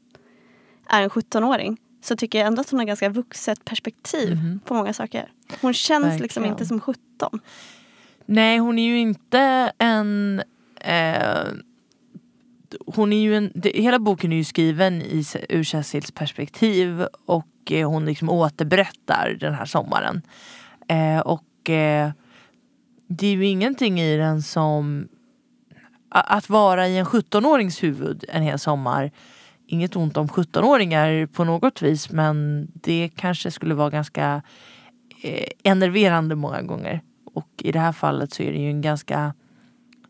är 0.89 1.01
en 1.01 1.09
17-åring 1.09 1.77
så 2.03 2.15
tycker 2.15 2.39
jag 2.39 2.47
ändå 2.47 2.61
att 2.61 2.69
hon 2.69 2.79
har 2.79 2.85
ganska 2.85 3.09
vuxet 3.09 3.65
perspektiv 3.65 4.35
Mhm. 4.37 4.59
på 4.65 4.73
många 4.73 4.93
saker. 4.93 5.31
Hon 5.61 5.73
känns 5.73 6.19
liksom 6.19 6.43
Verkligen. 6.43 6.53
inte 6.53 6.65
som 6.65 6.79
17. 6.79 7.39
Nej, 8.25 8.57
hon 8.57 8.79
är 8.79 8.83
ju 8.83 8.99
inte 8.99 9.71
en... 9.77 10.41
Eh, 10.81 11.43
hon 12.85 13.13
är 13.13 13.17
ju 13.17 13.35
en 13.35 13.51
det, 13.55 13.71
hela 13.75 13.99
boken 13.99 14.33
är 14.33 14.37
ju 14.37 14.43
skriven 14.43 15.01
i, 15.01 15.23
ur 15.49 15.63
Cecils 15.63 16.11
perspektiv 16.11 17.05
och 17.25 17.71
eh, 17.71 17.89
hon 17.89 18.05
liksom 18.05 18.29
återberättar 18.29 19.37
den 19.39 19.53
här 19.53 19.65
sommaren. 19.65 20.21
Eh, 20.87 21.19
och 21.19 21.69
eh, 21.69 22.11
det 23.07 23.27
är 23.27 23.31
ju 23.31 23.45
ingenting 23.45 24.01
i 24.01 24.17
den 24.17 24.41
som 24.41 25.07
att 26.09 26.49
vara 26.49 26.87
i 26.87 26.97
en 26.97 27.05
17-årings 27.05 27.83
huvud 27.83 28.25
en 28.29 28.43
hel 28.43 28.59
sommar. 28.59 29.11
Inget 29.67 29.95
ont 29.95 30.17
om 30.17 30.27
17-åringar 30.27 31.25
på 31.25 31.43
något 31.43 31.81
vis 31.81 32.11
men 32.11 32.67
det 32.73 33.09
kanske 33.15 33.51
skulle 33.51 33.73
vara 33.73 33.89
ganska 33.89 34.41
eh, 35.21 35.47
enerverande 35.63 36.35
många 36.35 36.61
gånger. 36.61 37.01
Och 37.33 37.49
i 37.57 37.71
det 37.71 37.79
här 37.79 37.91
fallet 37.91 38.33
så 38.33 38.43
är 38.43 38.51
det 38.51 38.59
ju 38.59 38.69
en 38.69 38.81
ganska 38.81 39.33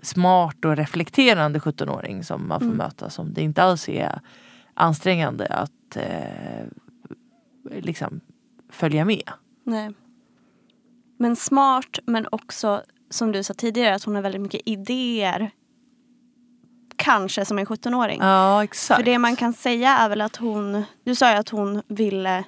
smart 0.03 0.65
och 0.65 0.75
reflekterande 0.77 1.59
17-åring 1.59 2.23
som 2.23 2.47
man 2.47 2.59
får 2.59 2.65
Mm. 2.65 2.77
möta 2.77 3.09
som 3.09 3.33
det 3.33 3.41
inte 3.41 3.63
alls 3.63 3.89
är 3.89 4.21
ansträngande 4.73 5.47
att 5.47 5.95
eh, 5.95 6.65
liksom 7.81 8.19
följa 8.69 9.05
med. 9.05 9.29
Nej. 9.63 9.91
Men 11.17 11.35
smart 11.35 11.99
men 12.05 12.27
också 12.31 12.81
som 13.09 13.31
du 13.31 13.43
sa 13.43 13.53
tidigare 13.53 13.95
att 13.95 14.03
hon 14.03 14.15
har 14.15 14.21
väldigt 14.21 14.41
mycket 14.41 14.61
idéer. 14.65 15.51
Kanske 16.95 17.45
som 17.45 17.59
en 17.59 17.65
17-åring. 17.65 18.19
Ja 18.21 18.63
exakt. 18.63 18.97
För 18.99 19.05
det 19.05 19.17
man 19.19 19.35
kan 19.35 19.53
säga 19.53 19.97
är 19.97 20.09
väl 20.09 20.21
att 20.21 20.35
hon, 20.35 20.83
du 21.03 21.15
sa 21.15 21.31
ju 21.31 21.37
att 21.37 21.49
hon 21.49 21.81
ville 21.87 22.43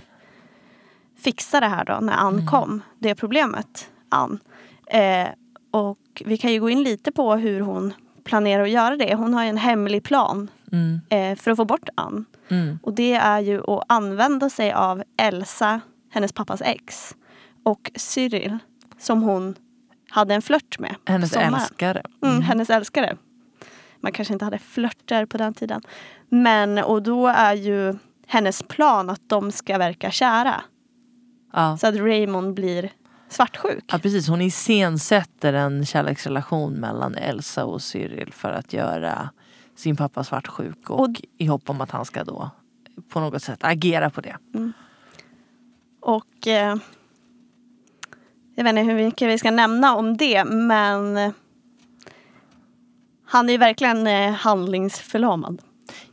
fixa 1.18 1.60
det 1.60 1.68
här 1.68 1.86
då 1.86 1.98
när 2.02 2.14
Ann 2.14 2.34
Mm. 2.34 2.48
kom. 2.48 2.82
Det 3.00 3.16
problemet, 3.16 3.90
Ann. 4.10 4.40
Eh, 4.88 5.28
och 5.72 5.98
vi 6.26 6.38
kan 6.38 6.52
ju 6.54 6.60
gå 6.60 6.70
in 6.70 6.84
lite 6.84 7.12
på 7.12 7.36
hur 7.36 7.62
hon 7.62 7.94
planerar 8.24 8.64
att 8.64 8.70
göra 8.70 8.98
det. 8.98 9.16
Hon 9.16 9.34
har 9.34 9.44
ju 9.44 9.50
en 9.50 9.58
hemlig 9.58 10.04
plan 10.04 10.50
Mm, 10.72 11.02
eh, 11.10 11.36
för 11.40 11.52
att 11.52 11.58
få 11.58 11.66
bort 11.66 11.90
Ann. 11.96 12.26
mm, 12.50 12.80
Och 12.84 12.94
det 12.94 13.14
är 13.14 13.40
ju 13.40 13.72
att 13.72 13.84
använda 13.88 14.50
sig 14.50 14.72
av 14.74 15.04
Elsa, 15.18 15.82
hennes 16.12 16.34
pappas 16.34 16.62
ex, 16.62 17.16
och 17.64 17.92
Cyril 17.96 18.58
som 19.00 19.22
hon 19.22 19.56
hade 20.10 20.34
en 20.36 20.42
flört 20.42 20.80
med. 20.80 20.96
hennes 21.06 21.34
älskare. 21.36 22.02
Mm, 22.24 22.42
hennes 22.42 22.70
älskare. 22.70 23.18
Man 24.00 24.12
kanske 24.12 24.34
inte 24.34 24.46
hade 24.46 24.60
flörter 24.60 25.26
på 25.26 25.38
den 25.38 25.54
tiden. 25.54 25.82
Men 26.30 26.78
och 26.78 27.04
då 27.04 27.28
är 27.28 27.54
ju 27.54 27.96
hennes 28.28 28.64
plan 28.64 29.10
att 29.10 29.30
de 29.30 29.52
ska 29.52 29.78
verka 29.78 30.12
kära. 30.12 30.62
Ja. 31.54 31.78
Så 31.78 31.88
att 31.88 31.96
Raymond 31.96 32.54
blir 32.54 32.90
svartsjuk. 33.30 33.84
ja 33.88 34.00
precis, 34.00 34.28
hon 34.28 34.42
iscensätter 34.42 35.54
en 35.54 35.86
kärleksrelation 35.86 36.74
mellan 36.74 37.16
Elsa 37.16 37.66
och 37.66 37.82
Cyril 37.82 38.34
för 38.34 38.52
att 38.52 38.74
göra 38.74 39.30
sin 39.76 39.96
pappa 39.96 40.24
svartsjuk 40.24 40.90
och, 40.90 41.00
Och- 41.00 41.22
i 41.38 41.46
hopp 41.46 41.70
om 41.70 41.82
att 41.82 41.92
han 41.92 42.06
ska 42.06 42.24
då 42.24 42.50
på 43.10 43.20
något 43.20 43.44
sätt 43.44 43.60
agera 43.64 44.10
på 44.10 44.22
det. 44.22 44.38
Och 46.02 46.48
eh, 46.48 46.76
jag 48.56 48.64
vet 48.64 48.70
inte 48.72 48.82
hur 48.82 48.96
mycket 48.96 49.28
vi 49.30 49.38
ska 49.38 49.52
nämna 49.52 49.96
om 49.96 50.18
det 50.18 50.46
men 50.46 51.34
han 53.26 53.50
är 53.50 53.58
verkligen 53.58 54.08
eh, 54.08 54.32
handlingsförlamad. 54.32 55.62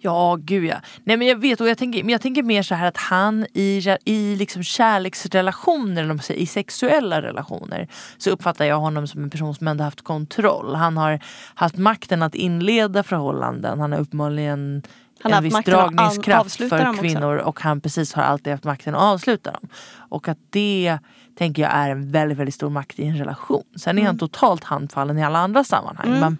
Ja, 0.04 0.38
gud 0.40 0.64
ja. 0.64 0.76
Nej 1.04 1.16
men 1.16 1.28
jag 1.28 1.36
vet 1.36 1.60
och 1.60 1.68
jag 1.68 1.78
tänker, 1.78 2.02
men 2.02 2.10
jag 2.10 2.20
tänker 2.20 2.42
mer 2.42 2.62
så 2.62 2.74
här 2.74 2.88
att 2.88 2.96
han 2.96 3.46
i, 3.54 3.96
i 4.04 4.36
liksom 4.36 4.62
kärleksrelationer, 4.62 6.02
eller 6.02 6.18
säger, 6.18 6.40
i 6.40 6.46
sexuella 6.46 7.22
relationer 7.22 7.88
så 8.18 8.30
uppfattar 8.30 8.64
jag 8.64 8.78
honom 8.80 9.06
som 9.06 9.22
en 9.22 9.30
person 9.30 9.54
som 9.54 9.68
ändå 9.68 9.84
haft 9.84 10.02
kontroll. 10.02 10.74
Han 10.74 10.96
har 10.96 11.20
haft 11.54 11.76
makten 11.76 12.22
att 12.22 12.34
inleda 12.34 13.02
förhållanden. 13.02 13.80
Han 13.80 13.92
har 13.92 13.98
uppenbarligen 13.98 14.82
Han 15.22 15.32
en 15.32 15.42
viss 15.42 15.64
dragningskraft 15.64 16.56
för 16.56 16.98
kvinnor 16.98 17.36
och 17.36 17.60
han 17.60 17.80
precis 17.80 18.14
har 18.14 18.22
alltid 18.22 18.52
haft 18.52 18.64
makten 18.64 18.94
att 18.94 19.02
avsluta 19.02 19.50
dem. 19.50 19.68
Och 19.96 20.28
att 20.28 20.38
det 20.50 20.98
tänker 21.38 21.62
jag 21.62 21.72
är 21.72 21.90
en 21.90 22.12
väldigt, 22.12 22.38
väldigt 22.38 22.54
stor 22.54 22.70
makt 22.70 22.98
i 22.98 23.04
en 23.04 23.18
relation. 23.18 23.64
Sen 23.76 23.98
är 23.98 24.06
han 24.06 24.18
totalt 24.18 24.64
handfallen 24.64 25.18
i 25.18 25.24
alla 25.24 25.38
andra 25.38 25.64
sammanhang. 25.64 26.06
Mm. 26.06 26.20
Men 26.20 26.38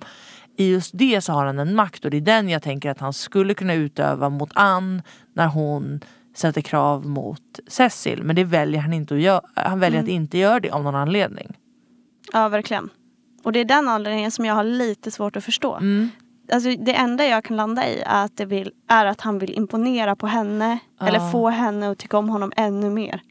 i 0.57 0.71
just 0.71 0.91
det 0.99 1.21
så 1.21 1.33
har 1.33 1.47
han 1.47 1.59
en 1.59 1.75
makt 1.75 2.05
och 2.05 2.11
det 2.11 2.17
är 2.17 2.21
den 2.21 2.49
jag 2.49 2.63
tänker 2.63 2.91
att 2.91 2.99
han 2.99 3.13
skulle 3.13 3.55
kunna 3.55 3.75
utöva 3.75 4.29
mot 4.29 4.51
Ann 4.55 5.03
när 5.35 5.47
hon 5.47 6.01
sätter 6.37 6.61
krav 6.61 7.07
mot 7.07 7.61
Cecil. 7.69 8.23
Men 8.23 8.37
det 8.37 8.45
väljer 8.45 8.81
han 8.81 8.93
inte 8.93 9.15
att 9.15 9.21
göra. 9.21 9.41
Han 9.55 9.81
väljer 9.81 9.99
Mm. 10.01 10.05
att 10.09 10.15
inte 10.15 10.39
göra 10.39 10.61
det 10.61 10.71
av 10.71 10.83
någon 10.83 10.95
anledning. 10.95 11.57
Ja, 12.33 12.49
verkligen. 12.49 12.89
Och 13.45 13.53
det 13.53 13.61
är 13.61 13.65
den 13.65 13.89
anledningen 13.89 14.31
som 14.31 14.45
jag 14.45 14.55
har 14.55 14.65
lite 14.65 15.11
svårt 15.11 15.37
att 15.37 15.45
förstå. 15.45 15.75
Mm. 15.77 16.09
Alltså, 16.53 16.71
det 16.71 16.95
enda 16.95 17.25
jag 17.27 17.45
kan 17.45 17.57
landa 17.57 17.89
i 17.89 18.03
är 18.07 18.25
att, 18.25 18.37
det 18.37 18.45
vill, 18.45 18.73
är 18.89 19.07
att 19.07 19.21
han 19.21 19.39
vill 19.39 19.53
imponera 19.53 20.17
på 20.17 20.27
henne. 20.27 20.79
Ja. 21.01 21.07
Eller 21.07 21.31
få 21.31 21.49
henne 21.49 21.91
att 21.91 21.99
tycka 21.99 22.19
om 22.19 22.29
honom 22.29 22.53
ännu 22.57 22.91
mer. 22.91 23.23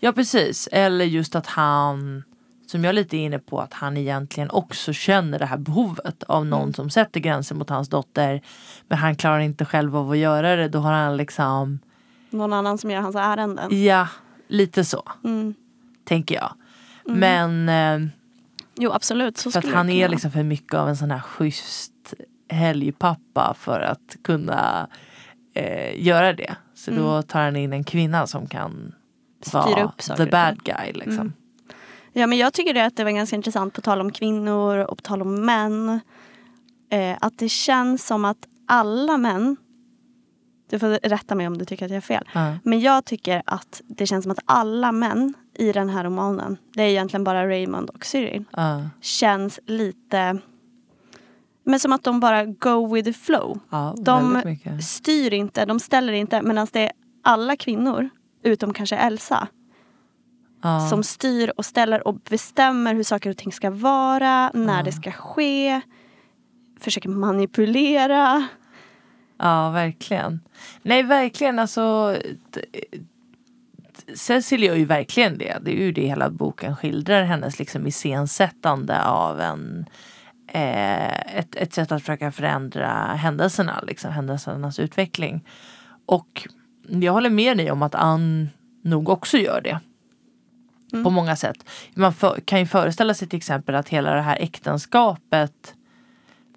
Ja 0.00 0.12
precis. 0.12 0.68
Eller 0.72 1.04
just 1.04 1.34
att 1.36 1.46
han, 1.46 2.22
som 2.70 2.84
jag 2.84 2.88
är 2.88 2.92
lite 2.92 3.16
inne 3.16 3.38
på, 3.38 3.60
att 3.60 3.72
han 3.74 3.96
egentligen 3.96 4.50
också 4.50 4.92
känner 4.92 5.38
det 5.38 5.46
här 5.46 5.56
behovet 5.58 6.22
av 6.22 6.46
någon 6.46 6.62
Mm. 6.62 6.74
som 6.74 6.90
sätter 6.90 7.20
gränser 7.20 7.54
mot 7.54 7.70
hans 7.70 7.88
dotter. 7.88 8.40
Men 8.88 8.98
han 8.98 9.16
klarar 9.16 9.38
inte 9.40 9.64
själv 9.64 9.96
av 9.96 10.10
att 10.10 10.18
göra 10.18 10.56
det. 10.56 10.68
Då 10.68 10.78
har 10.78 10.92
han 10.92 11.16
liksom, 11.16 11.78
Någon 12.30 12.52
annan 12.52 12.78
som 12.78 12.90
gör 12.90 13.00
hans 13.00 13.16
ärenden. 13.16 13.84
ja, 13.84 14.08
lite 14.48 14.84
så 14.84 15.02
Mm. 15.24 15.54
tänker 16.04 16.34
jag. 16.34 16.52
Men 17.04 17.68
eh, 17.68 18.08
Jo 18.80 18.90
absolut, 18.92 19.38
så 19.38 19.50
för 19.50 19.58
att 19.58 19.72
han 19.74 19.88
är 19.90 20.08
liksom 20.08 20.30
för 20.30 20.42
mycket 20.42 20.74
av 20.74 20.88
en 20.88 20.96
sån 20.96 21.10
här 21.10 21.20
schysst 21.20 22.14
helgpappa 22.50 23.54
för 23.58 23.80
att 23.80 24.16
kunna 24.24 24.88
eh, 25.54 26.02
göra 26.06 26.32
det. 26.32 26.54
Så 26.74 26.90
då 26.90 27.22
tar 27.22 27.40
han 27.40 27.56
in 27.56 27.72
en 27.72 27.84
kvinna 27.84 28.26
som 28.26 28.46
kan 28.46 28.70
Mm. 28.70 28.92
Styra 29.64 29.92
vara 30.08 30.16
the 30.16 30.26
bad 30.26 30.62
guy 30.64 30.92
liksom. 30.92 31.12
Mm. 31.14 31.32
Ja 32.18 32.26
men 32.26 32.38
jag 32.38 32.52
tycker 32.52 32.74
det 32.74 32.84
att 32.84 32.96
det 32.96 33.04
var 33.04 33.10
ganska 33.10 33.36
intressant 33.36 33.74
på 33.74 33.80
tal 33.80 34.00
om 34.00 34.12
kvinnor 34.12 34.78
och 34.78 34.96
på 34.98 35.02
tal 35.02 35.22
om 35.22 35.46
män. 35.46 36.00
Eh, 36.90 37.16
att 37.20 37.38
det 37.38 37.48
känns 37.48 38.06
som 38.06 38.24
att 38.24 38.38
alla 38.66 39.16
män, 39.16 39.56
du 40.70 40.78
får 40.78 41.08
rätta 41.08 41.34
mig 41.34 41.46
om 41.46 41.58
du 41.58 41.64
tycker 41.64 41.84
att 41.84 41.90
jag 41.90 41.96
har 41.96 42.00
fel. 42.00 42.28
Ja. 42.34 42.54
Men 42.64 42.80
jag 42.80 43.04
tycker 43.04 43.42
att 43.46 43.82
det 43.88 44.06
känns 44.06 44.22
som 44.22 44.32
att 44.32 44.38
alla 44.44 44.92
män 44.92 45.34
i 45.58 45.72
den 45.72 45.88
här 45.88 46.04
romanen, 46.04 46.56
det 46.74 46.82
är 46.82 46.86
egentligen 46.88 47.24
bara 47.24 47.48
Raymond 47.48 47.90
och 47.90 48.04
Cyril, 48.04 48.44
Ja. 48.50 48.80
känns 49.00 49.60
lite 49.66 50.38
men 51.64 51.80
som 51.80 51.92
att 51.92 52.04
de 52.04 52.20
bara 52.20 52.44
go 52.44 52.94
with 52.94 53.04
the 53.04 53.12
flow. 53.12 53.58
Ja, 53.70 53.94
De 53.98 54.42
styr 54.82 55.32
inte, 55.34 55.64
de 55.64 55.80
ställer 55.80 56.12
inte. 56.12 56.42
Medan 56.42 56.66
det 56.72 56.80
är 56.86 56.92
alla 57.24 57.56
kvinnor, 57.56 58.08
utom 58.42 58.72
kanske 58.74 58.96
Elsa, 58.96 59.48
Ja. 60.62 60.88
som 60.90 61.02
styr 61.02 61.52
och 61.56 61.64
ställer 61.64 62.08
och 62.08 62.14
bestämmer 62.14 62.94
hur 62.94 63.02
saker 63.02 63.30
och 63.30 63.36
ting 63.36 63.52
ska 63.52 63.70
vara, 63.70 64.50
när 64.54 64.76
Ja. 64.78 64.82
det 64.82 64.92
ska 64.92 65.12
ske, 65.12 65.80
försöker 66.80 67.08
manipulera. 67.08 68.48
Ja, 69.38 69.70
verkligen. 69.70 70.40
Nej, 70.82 71.02
verkligen. 71.02 71.58
Alltså, 71.58 72.16
Cecil 74.14 74.62
gör 74.62 74.74
ju 74.74 74.84
verkligen 74.84 75.38
det. 75.38 75.58
Det 75.62 75.70
är 75.70 75.86
ju 75.86 75.92
det 75.92 76.06
hela 76.06 76.30
boken 76.30 76.76
skildrar. 76.76 77.22
Hennes 77.22 77.58
liksom 77.58 77.86
iscensättande 77.86 79.02
av 79.04 79.40
en, 79.40 79.86
eh, 80.48 81.36
ett, 81.38 81.56
ett 81.56 81.72
sätt 81.72 81.92
att 81.92 82.02
försöka 82.02 82.32
förändra 82.32 82.88
händelserna. 83.14 83.80
Liksom, 83.86 84.12
händelsernas 84.12 84.78
utveckling. 84.78 85.44
Och 86.06 86.48
jag 86.88 87.12
håller 87.12 87.30
med 87.30 87.56
dig 87.56 87.70
om 87.70 87.82
att 87.82 87.94
Ann 87.94 88.48
nog 88.84 89.08
också 89.08 89.38
gör 89.38 89.60
det. 89.60 89.80
På 90.90 91.10
många 91.10 91.36
sätt. 91.36 91.56
Man 91.94 92.12
för, 92.12 92.40
kan 92.44 92.58
ju 92.58 92.66
föreställa 92.66 93.14
sig 93.14 93.28
till 93.28 93.36
exempel 93.36 93.74
att 93.74 93.88
hela 93.88 94.14
det 94.14 94.20
här 94.20 94.36
äktenskapet 94.40 95.74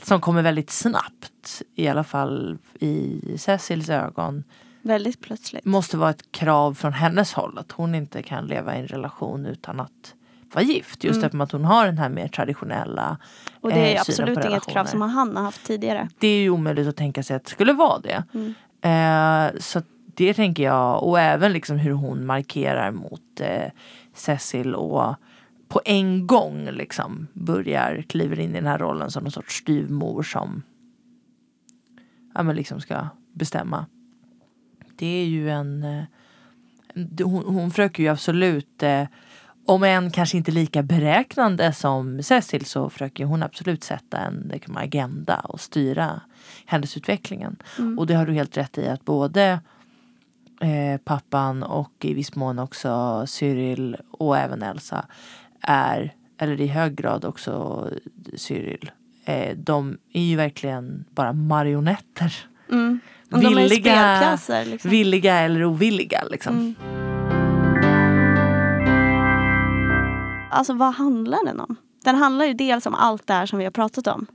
som 0.03 0.21
kommer 0.21 0.41
väldigt 0.41 0.69
snabbt, 0.69 1.61
i 1.75 1.87
alla 1.87 2.03
fall 2.03 2.57
i 2.79 3.21
Cecils 3.37 3.89
ögon, 3.89 4.43
Väldigt 4.81 5.21
plötsligt. 5.21 5.65
måste 5.65 5.97
vara 5.97 6.09
ett 6.09 6.31
krav 6.31 6.73
från 6.73 6.93
hennes 6.93 7.33
håll. 7.33 7.57
Att 7.57 7.71
hon 7.71 7.95
inte 7.95 8.23
kan 8.23 8.45
leva 8.47 8.75
i 8.75 8.79
en 8.79 8.87
relation 8.87 9.45
utan 9.45 9.79
att 9.79 10.13
vara 10.53 10.63
gift. 10.65 11.03
Just 11.03 11.17
Mm. 11.17 11.25
eftersom 11.25 11.41
att 11.41 11.51
hon 11.51 11.65
har 11.65 11.85
den 11.85 11.97
här 11.97 12.09
mer 12.09 12.27
traditionella 12.27 13.17
Och 13.61 13.69
det 13.69 13.79
är 13.91 13.95
eh, 13.95 14.01
absolut 14.01 14.45
inget 14.45 14.67
krav 14.67 14.85
som 14.85 15.01
han 15.01 15.35
har 15.35 15.43
haft 15.43 15.65
tidigare. 15.65 16.09
Det 16.19 16.27
är 16.27 16.41
ju 16.41 16.49
omöjligt 16.49 16.87
att 16.87 16.97
tänka 16.97 17.23
sig 17.23 17.35
att 17.35 17.43
det 17.43 17.51
skulle 17.51 17.73
vara 17.73 17.99
det. 17.99 18.23
Mm. 18.33 18.53
Eh, 18.81 19.59
så 19.59 19.81
det 20.15 20.33
tänker 20.33 20.63
jag, 20.63 21.03
och 21.03 21.19
även 21.19 21.53
liksom 21.53 21.77
hur 21.77 21.91
hon 21.91 22.25
markerar 22.25 22.91
mot 22.91 23.39
eh, 23.39 23.71
Cecil 24.13 24.75
och 24.75 25.15
på 25.67 25.81
en 25.85 26.27
gång 26.27 26.69
liksom 26.71 27.27
börjar 27.33 28.01
kliver 28.09 28.39
in 28.39 28.49
i 28.49 28.53
den 28.53 28.67
här 28.67 28.79
rollen 28.79 29.11
som 29.11 29.23
någon 29.23 29.31
sorts 29.31 29.55
styvmor 29.55 30.23
som 30.23 30.63
ja, 32.33 32.43
men 32.43 32.55
liksom 32.55 32.81
ska 32.81 33.07
bestämma. 33.33 33.85
Det 34.95 35.07
är 35.07 35.25
ju 35.25 35.49
en... 35.49 35.83
eh, 35.83 36.03
Hon, 37.23 37.45
hon 37.45 37.71
försöker 37.71 38.03
ju 38.03 38.09
absolut, 38.09 38.83
eh, 38.83 39.07
om 39.65 39.83
än 39.83 40.11
kanske 40.11 40.37
inte 40.37 40.51
lika 40.51 40.83
beräknande 40.83 41.73
som 41.73 42.23
Cecil 42.23 42.65
så 42.65 42.89
försöker 42.89 43.25
hon 43.25 43.43
absolut 43.43 43.83
sätta 43.83 44.17
en 44.17 44.49
liksom, 44.53 44.77
agenda 44.77 45.35
och 45.35 45.59
styra 45.59 46.21
händelseutvecklingen. 46.65 47.55
Mm. 47.79 47.99
Och 47.99 48.07
det 48.07 48.13
har 48.13 48.25
du 48.25 48.33
helt 48.33 48.57
rätt 48.57 48.77
i 48.77 48.87
att 48.87 49.05
både 49.05 49.59
eh, 50.61 50.97
pappan 51.03 51.63
och 51.63 52.05
i 52.05 52.13
viss 52.13 52.35
mån 52.35 52.59
också 52.59 53.23
Cyril 53.27 53.97
och 54.11 54.37
även 54.37 54.61
Elsa 54.61 55.05
är, 55.61 56.13
eller 56.37 56.61
i 56.61 56.67
hög 56.67 56.95
grad 56.95 57.25
också 57.25 57.87
Cyril, 58.35 58.91
eh, 59.25 59.57
de 59.57 59.97
är 60.13 60.21
ju 60.21 60.35
verkligen 60.35 61.05
bara 61.09 61.33
marionetter. 61.33 62.35
Mm. 62.71 62.99
Villiga-. 63.29 64.37
Liksom. 64.65 64.91
Villiga 64.91 65.35
eller 65.35 65.65
ovilliga 65.65 66.23
liksom. 66.31 66.55
Mm. 66.55 66.75
Alltså 70.51 70.73
vad 70.73 70.93
handlar 70.93 71.45
den 71.45 71.59
om? 71.59 71.75
Den 72.03 72.15
handlar 72.15 72.45
ju 72.45 72.53
dels 72.53 72.85
om 72.85 72.95
allt 72.95 73.27
det 73.27 73.33
här 73.33 73.45
som 73.45 73.59
vi 73.59 73.65
har 73.65 73.71
pratat 73.71 74.07
om. 74.07 74.25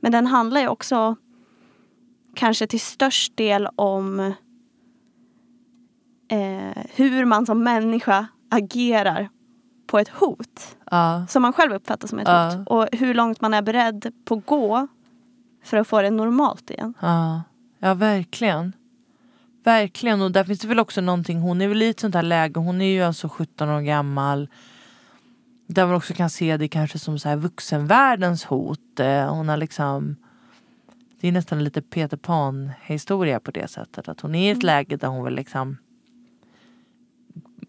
Men 0.00 0.12
den 0.12 0.26
handlar 0.26 0.60
ju 0.60 0.68
också 0.68 1.16
kanske 2.34 2.66
till 2.66 2.80
störst 2.80 3.36
del 3.36 3.68
om 3.76 4.34
eh, 6.28 6.82
hur 6.94 7.24
man 7.24 7.46
som 7.46 7.62
människa 7.62 8.26
agerar 8.50 9.28
på 9.86 9.98
ett 9.98 10.08
hot. 10.08 10.76
Ja. 10.90 11.26
Som 11.28 11.42
man 11.42 11.52
själv 11.52 11.72
uppfattar 11.72 12.08
som 12.08 12.18
ett 12.18 12.28
Ja. 12.28 12.50
hot. 12.54 12.68
Och 12.68 12.88
hur 12.92 13.14
långt 13.14 13.40
man 13.40 13.54
är 13.54 13.62
beredd 13.62 14.12
på 14.24 14.34
att 14.34 14.46
gå 14.46 14.86
för 15.64 15.76
att 15.76 15.88
få 15.88 16.02
det 16.02 16.10
normalt 16.10 16.70
igen. 16.70 16.94
Ja, 17.00 17.42
ja 17.78 17.94
verkligen. 17.94 18.72
Verkligen 19.64 20.22
och 20.22 20.32
där 20.32 20.44
finns 20.44 20.60
det 20.60 20.68
väl 20.68 20.78
också 20.78 21.00
någonting, 21.00 21.40
hon 21.40 21.60
är 21.60 21.68
väl 21.68 21.82
i 21.82 21.88
ett 21.88 22.00
sånt 22.00 22.14
här 22.14 22.22
läge, 22.22 22.60
hon 22.60 22.80
är 22.80 22.92
ju 22.92 23.02
alltså 23.02 23.28
17 23.28 23.68
år 23.68 23.80
gammal. 23.80 24.48
Där 25.66 25.86
man 25.86 25.94
också 25.94 26.14
kan 26.14 26.30
se 26.30 26.56
det 26.56 26.68
kanske 26.68 26.98
som 26.98 27.18
så 27.18 27.28
här 27.28 27.36
vuxenvärldens 27.36 28.44
hot. 28.44 29.00
Eh, 29.00 29.34
Hon 29.34 29.48
har 29.48 29.56
liksom 29.56 30.16
Det 31.20 31.28
är 31.28 31.32
nästan 31.32 31.64
lite 31.64 31.82
Peter 31.82 32.16
Pan 32.16 32.70
historia 32.82 33.40
på 33.40 33.50
det 33.50 33.68
sättet. 33.70 34.08
Att 34.08 34.20
hon 34.20 34.34
är 34.34 34.48
i 34.48 34.50
ett 34.50 34.62
läge 34.62 34.96
där 34.96 35.08
hon 35.08 35.24
väl 35.24 35.34
liksom 35.34 35.76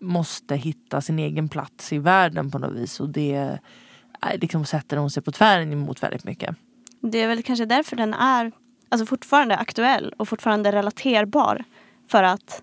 måste 0.02 0.56
hitta 0.56 1.02
sin 1.02 1.20
egen 1.20 1.50
plats 1.50 1.94
i 1.94 1.98
världen 2.00 2.52
på 2.52 2.60
något 2.60 2.74
vis. 2.76 3.00
Och 3.00 3.10
det 3.10 3.36
eh, 3.36 4.38
liksom 4.42 4.66
sätter 4.66 4.98
hon 4.98 5.10
sig 5.10 5.24
på 5.24 5.32
tvären 5.32 5.74
emot 5.74 6.04
väldigt 6.04 6.24
mycket. 6.24 6.56
Det 7.02 7.22
är 7.22 7.28
väl 7.28 7.44
kanske 7.44 7.66
därför 7.66 7.96
den 7.96 8.14
är 8.14 8.52
alltså 8.90 9.06
fortfarande 9.06 9.58
aktuell 9.58 10.14
och 10.18 10.28
fortfarande 10.30 10.72
relaterbar. 10.72 11.64
För 12.08 12.24
att 12.24 12.62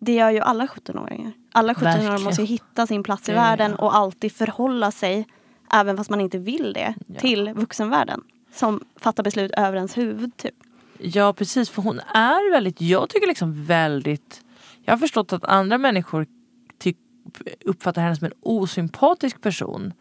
det 0.00 0.14
gör 0.14 0.30
ju 0.30 0.40
alla 0.40 0.66
17-åringar. 0.66 1.32
Alla 1.52 1.72
17-åringar 1.72 1.98
Verkligen. 1.98 2.22
måste 2.22 2.42
hitta 2.44 2.86
sin 2.86 3.02
plats 3.02 3.28
i 3.28 3.32
Ja, 3.32 3.36
ja. 3.36 3.42
världen 3.42 3.74
och 3.74 3.96
alltid 3.96 4.32
förhålla 4.32 4.90
sig, 4.90 5.26
även 5.72 5.96
fast 5.96 6.10
man 6.10 6.20
inte 6.20 6.38
vill 6.38 6.72
det, 6.72 6.94
Ja. 7.06 7.20
till 7.20 7.52
vuxenvärlden. 7.56 8.22
Som 8.54 8.80
fattar 8.96 9.22
beslut 9.22 9.50
över 9.56 9.76
ens 9.76 9.98
huvud. 9.98 10.36
Typ. 10.36 10.54
Ja 10.98 11.32
precis 11.32 11.70
för 11.70 11.82
hon 11.82 12.00
är 12.00 12.50
väldigt, 12.52 12.80
jag 12.80 13.08
tycker 13.08 13.26
liksom 13.26 13.64
väldigt 13.64 14.40
jag 14.86 14.92
har 14.92 14.98
förstått 14.98 15.32
att 15.32 15.44
andra 15.44 15.78
människor 15.78 16.26
uppfattar 17.64 18.02
henne 18.02 18.16
som 18.16 18.24
en 18.24 18.32
osympatisk 18.40 19.40
person. 19.40 19.92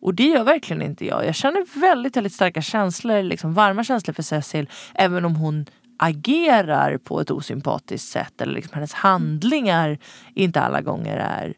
Och 0.00 0.14
det 0.14 0.26
gör 0.26 0.44
verkligen 0.44 0.82
inte 0.82 1.06
jag. 1.06 1.26
Jag 1.26 1.34
känner 1.34 1.80
väldigt, 1.80 2.16
väldigt 2.16 2.32
starka 2.32 2.62
känslor, 2.62 3.22
liksom 3.22 3.54
varma 3.54 3.84
känslor 3.84 4.14
för 4.14 4.22
Cecil. 4.22 4.70
Även 4.94 5.24
om 5.24 5.36
hon 5.36 5.66
agerar 5.98 6.98
på 6.98 7.20
ett 7.20 7.30
osympatiskt 7.30 8.08
sätt. 8.08 8.40
Eller 8.40 8.54
liksom 8.54 8.74
hennes 8.74 8.92
handlingar 8.92 9.98
inte 10.34 10.60
alla 10.60 10.80
gånger 10.80 11.16
är 11.16 11.54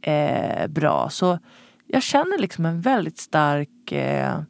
eh, 0.00 0.66
bra. 0.66 1.10
Så 1.10 1.38
jag 1.86 2.02
känner 2.02 2.38
liksom 2.38 2.66
en 2.66 2.80
väldigt 2.80 3.18
stark 3.18 3.92
eh, 3.92 4.40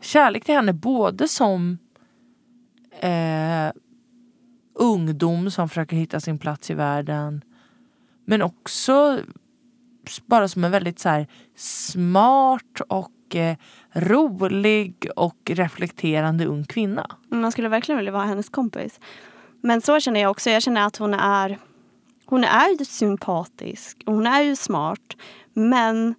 kärlek 0.00 0.44
till 0.44 0.54
henne. 0.54 0.72
Både 0.72 1.28
som 1.28 1.78
eh, 3.00 3.70
ungdom 4.78 5.50
som 5.50 5.68
försöker 5.68 5.96
hitta 5.96 6.20
sin 6.20 6.38
plats 6.38 6.70
i 6.70 6.74
världen. 6.74 7.44
Men 8.24 8.42
också 8.42 9.20
bara 10.26 10.48
som 10.48 10.64
en 10.64 10.70
väldigt 10.70 10.98
så 10.98 11.08
här, 11.08 11.26
smart 11.56 12.80
och 12.88 13.36
eh, 13.36 13.56
rolig 13.92 15.08
och 15.16 15.50
reflekterande 15.50 16.46
ung 16.46 16.64
kvinna. 16.64 17.10
Man 17.28 17.52
skulle 17.52 17.68
verkligen 17.68 17.96
vilja 17.96 18.12
vara 18.12 18.24
hennes 18.24 18.48
kompis. 18.48 19.00
Men 19.60 19.80
så 19.80 20.00
känner 20.00 20.20
jag 20.20 20.30
också. 20.30 20.50
Jag 20.50 20.62
känner 20.62 20.86
att 20.86 20.96
hon 20.96 21.14
är 21.14 21.58
hon 22.26 22.44
är 22.44 22.78
ju 22.78 22.84
sympatisk 22.84 24.02
och 24.06 24.14
hon 24.14 24.26
är 24.26 24.42
ju 24.42 24.56
smart. 24.56 25.16
Men 25.52 26.14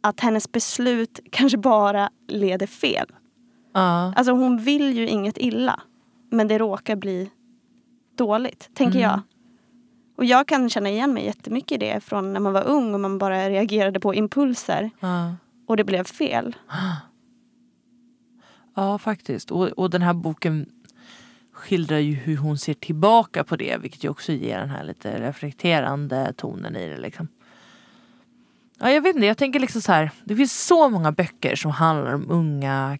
att 0.00 0.20
hennes 0.20 0.52
beslut 0.52 1.20
kanske 1.30 1.58
bara 1.58 2.10
leder 2.28 2.66
fel. 2.66 3.06
Ja. 3.74 4.12
Alltså 4.16 4.32
hon 4.32 4.58
vill 4.58 4.96
ju 4.96 5.08
inget 5.08 5.38
illa. 5.38 5.80
Men 6.30 6.48
det 6.48 6.58
råkar 6.58 6.96
bli 6.96 7.30
dåligt, 8.18 8.70
tänker 8.74 8.98
Mm. 8.98 9.10
jag. 9.10 9.20
Och 10.16 10.24
jag 10.24 10.48
kan 10.48 10.70
känna 10.70 10.90
igen 10.90 11.12
mig 11.14 11.24
jättemycket 11.24 11.72
i 11.82 11.86
det 11.86 12.00
från 12.00 12.32
när 12.32 12.40
man 12.40 12.52
var 12.52 12.64
ung 12.64 12.94
och 12.94 13.00
man 13.00 13.18
bara 13.18 13.48
reagerade 13.50 14.00
på 14.00 14.14
impulser 14.14 14.90
Ja. 15.00 15.34
och 15.66 15.76
det 15.76 15.84
blev 15.84 16.04
fel. 16.04 16.56
Ja, 18.74 18.98
faktiskt. 18.98 19.50
Och, 19.50 19.66
och 19.68 19.90
den 19.90 20.02
här 20.02 20.14
boken 20.14 20.66
skildrar 21.52 21.98
ju 21.98 22.14
hur 22.14 22.36
hon 22.36 22.58
ser 22.58 22.74
tillbaka 22.74 23.44
på 23.44 23.56
det 23.56 23.76
vilket 23.76 24.04
ju 24.04 24.08
också 24.08 24.32
ger 24.32 24.58
den 24.60 24.70
här 24.70 24.84
lite 24.84 25.20
reflekterande 25.28 26.32
tonen 26.36 26.76
i 26.76 26.86
det. 26.88 26.98
Liksom. 26.98 27.28
Ja, 28.78 28.90
jag 28.90 29.00
vet 29.02 29.14
inte, 29.16 29.26
jag 29.26 29.36
tänker 29.38 29.60
liksom 29.60 29.82
så 29.82 29.92
här. 29.92 30.10
Det 30.24 30.36
finns 30.36 30.66
så 30.66 30.88
många 30.88 31.12
böcker 31.12 31.56
som 31.56 31.70
handlar 31.70 32.12
om 32.14 32.30
unga 32.30 32.98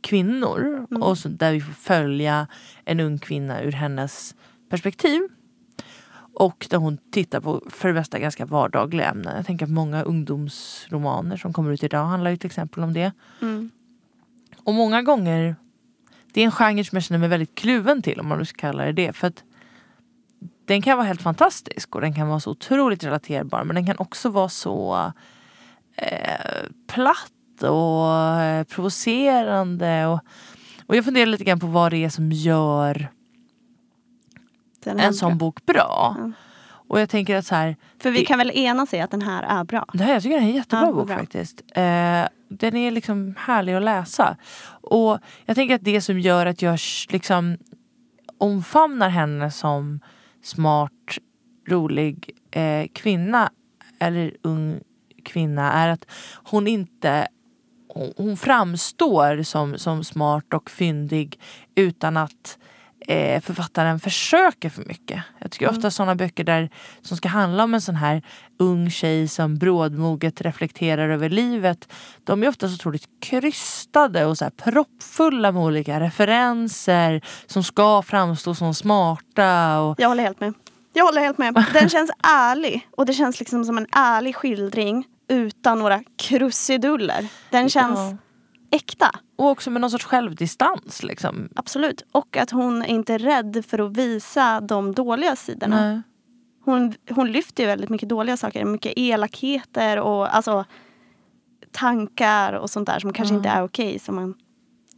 kvinnor 0.00 0.86
Mm. 0.90 1.02
och 1.02 1.18
så, 1.18 1.28
där 1.28 1.52
vi 1.52 1.60
får 1.60 1.72
följa 1.72 2.46
en 2.84 3.00
ung 3.00 3.18
kvinna 3.18 3.62
ur 3.62 3.72
hennes 3.72 4.34
perspektiv. 4.70 5.20
Och 6.38 6.66
där 6.70 6.78
hon 6.78 6.98
tittar 7.12 7.40
på 7.40 7.62
för 7.70 7.88
det 7.88 7.94
mesta 7.94 8.18
ganska 8.18 8.46
vardagliga 8.46 9.10
ämnen. 9.10 9.36
Jag 9.36 9.46
tänker 9.46 9.66
att 9.66 9.72
många 9.72 10.02
ungdomsromaner 10.02 11.36
som 11.36 11.52
kommer 11.52 11.72
ut 11.72 11.82
idag 11.82 12.04
handlar 12.04 12.30
ju 12.30 12.36
till 12.36 12.46
exempel 12.46 12.82
om 12.82 12.92
det. 12.92 13.12
Mm. 13.42 13.70
Och 14.64 14.74
många 14.74 15.02
gånger, 15.02 15.56
det 16.32 16.40
är 16.40 16.44
en 16.44 16.52
genre 16.52 16.84
som 16.84 16.96
jag 16.96 17.02
känner 17.02 17.18
mig 17.18 17.28
väldigt 17.28 17.54
kluven 17.54 18.02
till 18.02 18.20
om 18.20 18.26
man 18.26 18.38
nu 18.38 18.44
ska 18.44 18.60
kalla 18.60 18.84
det 18.84 18.92
det. 18.92 19.12
För 19.12 19.26
att 19.26 19.44
den 20.64 20.82
kan 20.82 20.96
vara 20.98 21.06
helt 21.06 21.22
fantastisk 21.22 21.94
och 21.94 22.00
den 22.00 22.14
kan 22.14 22.28
vara 22.28 22.40
så 22.40 22.50
otroligt 22.50 23.04
relaterbar 23.04 23.64
men 23.64 23.74
den 23.74 23.86
kan 23.86 23.96
också 23.98 24.28
vara 24.28 24.48
så 24.48 25.12
eh, 25.96 26.66
platt 26.86 27.32
och 27.62 28.10
eh, 28.40 28.64
provocerande. 28.64 30.06
Och, 30.06 30.20
och 30.86 30.96
jag 30.96 31.04
funderar 31.04 31.26
lite 31.26 31.44
grann 31.44 31.60
på 31.60 31.66
vad 31.66 31.92
det 31.92 32.04
är 32.04 32.08
som 32.08 32.32
gör 32.32 33.08
Den 34.84 35.00
en 35.00 35.14
sån 35.14 35.38
bok 35.38 35.66
bra. 35.66 36.16
Ja. 36.18 36.30
Och 36.88 37.00
jag 37.00 37.08
tänker 37.10 37.36
att 37.36 37.46
så 37.46 37.54
här, 37.54 37.76
För 37.98 38.10
vi 38.10 38.18
det- 38.18 38.24
kan 38.24 38.38
väl 38.38 38.50
enas 38.54 38.94
i 38.94 39.00
att 39.00 39.10
den 39.10 39.22
här 39.22 39.42
är 39.42 39.64
bra. 39.64 39.84
Det 39.92 40.04
här, 40.04 40.12
jag 40.12 40.22
tycker 40.22 40.36
det 40.36 40.42
är 40.44 40.48
en 40.48 40.54
jättebra 40.54 40.86
Ja, 40.86 40.92
bok 40.92 41.06
bra. 41.06 41.16
faktiskt. 41.18 41.60
Eh, 41.74 42.24
den 42.48 42.76
är 42.76 42.90
liksom 42.90 43.34
härlig 43.38 43.74
att 43.74 43.82
läsa. 43.82 44.36
Och 44.80 45.18
jag 45.46 45.56
tänker 45.56 45.74
att 45.74 45.84
det 45.84 46.00
som 46.00 46.18
gör 46.20 46.46
att 46.46 46.62
jag 46.62 46.78
liksom 47.08 47.56
omfamnar 48.38 49.08
henne 49.08 49.50
som 49.50 50.00
smart, 50.42 50.92
rolig 51.68 52.30
eh, 52.50 52.86
kvinna 52.92 53.50
eller 53.98 54.32
ung 54.42 54.80
kvinna 55.24 55.72
är 55.72 55.88
att 55.88 56.06
hon 56.44 56.66
inte 56.66 57.28
hon- 58.16 58.36
framstår 58.36 59.42
som, 59.42 59.78
som 59.78 60.04
smart 60.04 60.54
och 60.54 60.70
fyndig 60.70 61.40
utan 61.74 62.16
att 62.16 62.58
eh, 63.08 63.40
författaren 63.40 64.00
försöker 64.00 64.70
för 64.70 64.84
mycket. 64.84 65.22
Jag 65.38 65.50
tycker 65.50 65.70
ofta 65.70 65.90
sådana 65.90 66.14
böcker 66.14 66.44
där 66.44 66.70
som 67.02 67.16
ska 67.16 67.28
handla 67.28 67.64
om 67.64 67.74
en 67.74 67.80
sån 67.80 67.96
här 67.96 68.22
ung 68.58 68.90
tjej 68.90 69.28
som 69.28 69.58
brådmoget 69.58 70.40
reflekterar 70.40 71.08
över 71.08 71.28
livet. 71.28 71.92
De 72.24 72.42
är 72.42 72.48
ofta 72.48 72.68
så 72.68 72.74
otroligt 72.74 73.08
krystade 73.20 74.24
och 74.24 74.38
så 74.38 74.44
här 74.44 74.50
proppfulla 74.50 75.52
med 75.52 75.62
olika 75.62 76.00
referenser 76.00 77.20
som 77.46 77.62
ska 77.64 78.02
framstå 78.02 78.54
som 78.54 78.74
smarta. 78.74 79.80
Och, 79.80 79.94
Jag 80.00 80.08
håller 80.08 80.22
helt 80.22 80.40
med. 80.40 80.54
Jag 80.92 81.04
håller 81.04 81.20
helt 81.20 81.38
med. 81.38 81.64
Den 81.72 81.88
känns 81.88 82.10
ärlig. 82.22 82.88
Och 82.96 83.06
det 83.06 83.12
känns 83.12 83.38
liksom 83.40 83.64
som 83.64 83.78
en 83.78 83.86
ärlig 83.92 84.36
skildring 84.36 85.04
utan 85.28 85.78
några 85.78 86.02
krusiduller. 86.16 87.28
Den 87.50 87.68
känns 87.68 87.98
Ja. 87.98 88.16
äkta. 88.70 89.10
och 89.38 89.46
också 89.50 89.70
med 89.70 89.80
någon 89.80 89.90
sorts 89.90 90.04
självdistans. 90.04 91.02
Liksom. 91.02 91.48
Absolut. 91.56 92.04
Och 92.12 92.36
att 92.36 92.50
hon 92.50 92.82
är 92.82 92.86
inte 92.86 93.18
rädd 93.18 93.64
för 93.68 93.78
att 93.78 93.96
visa 93.96 94.60
de 94.60 94.92
dåliga 94.94 95.36
sidorna. 95.36 95.80
Nej. 95.90 96.02
Hon, 96.64 96.94
hon 97.10 97.32
lyfter 97.32 97.62
ju 97.62 97.66
väldigt 97.66 97.90
mycket 97.90 98.08
dåliga 98.08 98.36
saker. 98.36 98.64
Mycket 98.64 98.92
elakheter 98.96 99.98
och 99.98 100.36
alltså 100.36 100.64
tankar 101.72 102.52
och 102.52 102.70
sånt 102.70 102.86
där 102.86 102.98
som 102.98 103.12
kanske 103.12 103.34
Ja. 103.34 103.36
inte 103.38 103.48
är 103.48 103.62
okej. 103.64 103.98
Som 103.98 104.14
man 104.14 104.34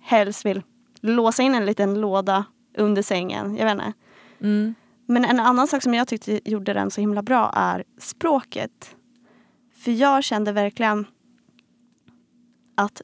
helst 0.01 0.47
vill 0.47 0.63
låsa 1.01 1.43
in 1.43 1.55
en 1.55 1.67
liten 1.67 2.01
låda 2.01 2.45
under 2.79 3.03
sängen. 3.03 3.57
Jag 3.57 3.65
vet 3.65 3.73
inte. 3.73 3.93
Mm. 4.41 4.75
Men 5.07 5.25
en 5.25 5.41
annan 5.41 5.67
sak 5.69 5.83
som 5.83 5.95
jag 5.95 6.09
tyckte 6.09 6.51
gjorde 6.51 6.73
den 6.73 6.91
så 6.91 7.01
himla 7.01 7.23
bra 7.23 7.53
är 7.55 7.85
språket. 8.01 8.97
För 9.89 9.93
jag 9.93 10.25
kände 10.25 10.53
verkligen 10.53 11.07
att 12.75 13.03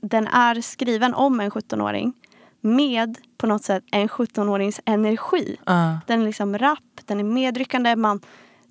den 0.00 0.26
är 0.26 0.60
skriven 0.60 1.14
om 1.14 1.40
en 1.40 1.50
17-åring 1.50 2.12
med 2.60 3.18
på 3.38 3.46
något 3.46 3.64
sätt 3.64 3.84
en 3.92 4.08
17-årings 4.08 4.80
energi. 4.84 5.56
Ja. 5.66 5.98
Den 6.06 6.20
är 6.20 6.24
liksom 6.24 6.58
rapp, 6.58 7.00
den 7.04 7.20
är 7.20 7.24
medryckande. 7.24 7.96
Man, 7.96 8.20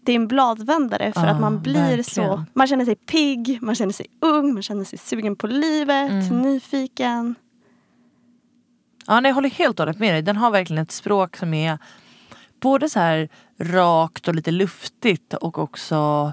det 0.02 0.12
är 0.12 0.16
en 0.16 0.28
bladvändare 0.28 1.14
för 1.14 1.22
Ja, 1.26 1.28
att 1.30 1.42
man 1.42 1.62
blir 1.62 2.04
så, 2.04 2.22
verkligen. 2.22 2.46
man 2.54 2.68
känner 2.68 2.86
sig 2.86 2.96
pigg, 2.96 3.60
man 3.62 3.76
känner 3.76 3.94
sig 3.94 4.06
ung, 4.22 4.54
man 4.54 4.64
känner 4.64 4.84
sig 4.84 5.00
sugen 5.00 5.36
på 5.36 5.48
livet, 5.48 6.12
Mm. 6.12 6.42
nyfiken. 6.42 7.36
Ja, 9.08 9.20
nej, 9.20 9.30
jag 9.30 9.36
håller 9.36 9.50
helt 9.50 9.80
och 9.80 9.86
hållet 9.86 10.00
med 10.00 10.14
dig. 10.14 10.22
Den 10.22 10.38
har 10.38 10.52
verkligen 10.52 10.84
ett 10.84 10.92
språk 10.92 11.38
som 11.38 11.54
är 11.54 11.78
både 12.66 12.90
så 12.90 13.00
här 13.00 13.30
rakt 13.58 14.28
och 14.28 14.36
lite 14.36 14.52
luftigt 14.52 15.34
och 15.34 15.58
också 15.58 16.32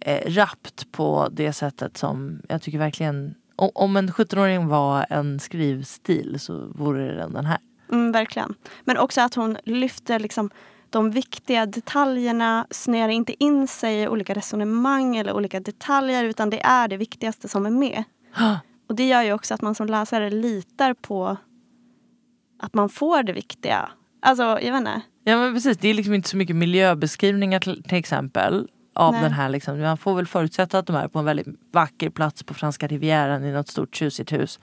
eh, 0.00 0.30
rappt 0.30 0.92
på 0.92 1.28
det 1.32 1.52
sättet 1.52 1.96
som 1.96 2.42
jag 2.48 2.62
tycker 2.62 2.78
verkligen 2.78 3.34
om 3.56 3.96
en 3.96 4.10
17-åring 4.10 4.68
var 4.68 5.06
en 5.10 5.40
skrivstil 5.40 6.40
så 6.40 6.66
vore 6.74 7.04
det 7.04 7.28
den 7.32 7.46
här. 7.46 7.58
Mm, 7.92 8.12
verkligen. 8.12 8.54
Men 8.84 8.98
också 8.98 9.20
att 9.20 9.34
hon 9.34 9.56
lyfter 9.64 10.18
liksom 10.18 10.50
de 10.90 11.10
viktiga 11.10 11.66
detaljerna, 11.66 12.66
snöar 12.70 13.08
inte 13.08 13.44
in 13.44 13.68
sig 13.68 14.02
i 14.02 14.08
olika 14.08 14.34
resonemang 14.34 15.16
eller 15.16 15.32
olika 15.32 15.60
detaljer 15.60 16.24
utan 16.24 16.50
det 16.50 16.60
är 16.60 16.88
det 16.88 16.96
viktigaste 16.96 17.48
som 17.48 17.66
är 17.66 17.70
med. 17.70 18.04
Och 18.88 18.94
det 18.94 19.08
gör 19.08 19.22
ju 19.22 19.32
också 19.32 19.54
att 19.54 19.62
man 19.62 19.74
som 19.74 19.86
läsare 19.86 20.30
litar 20.30 20.94
på 20.94 21.36
att 22.58 22.74
man 22.74 22.88
får 22.88 23.22
det 23.22 23.32
viktiga. 23.32 23.90
Alltså, 24.22 24.42
jag 24.42 24.72
vet 24.72 24.78
inte. 24.78 25.02
Ja 25.24 25.38
men 25.38 25.54
precis, 25.54 25.78
det 25.78 25.88
är 25.88 25.94
liksom 25.94 26.14
inte 26.14 26.28
så 26.28 26.36
mycket 26.36 26.56
miljöbeskrivningar 26.56 27.60
till, 27.60 27.82
till 27.82 27.98
exempel 27.98 28.68
av 28.94 29.12
Nej. 29.12 29.22
den 29.22 29.32
här. 29.32 29.48
Liksom. 29.48 29.80
Man 29.80 29.98
får 29.98 30.14
väl 30.14 30.26
förutsätta 30.26 30.78
att 30.78 30.86
de 30.86 30.96
är 30.96 31.08
på 31.08 31.18
en 31.18 31.24
väldigt 31.24 31.46
vacker 31.72 32.10
plats 32.10 32.42
på 32.42 32.54
franska 32.54 32.86
rivieran 32.86 33.44
i 33.44 33.52
något 33.52 33.68
stort 33.68 33.96
tjusigt 33.96 34.32
hus. 34.32 34.60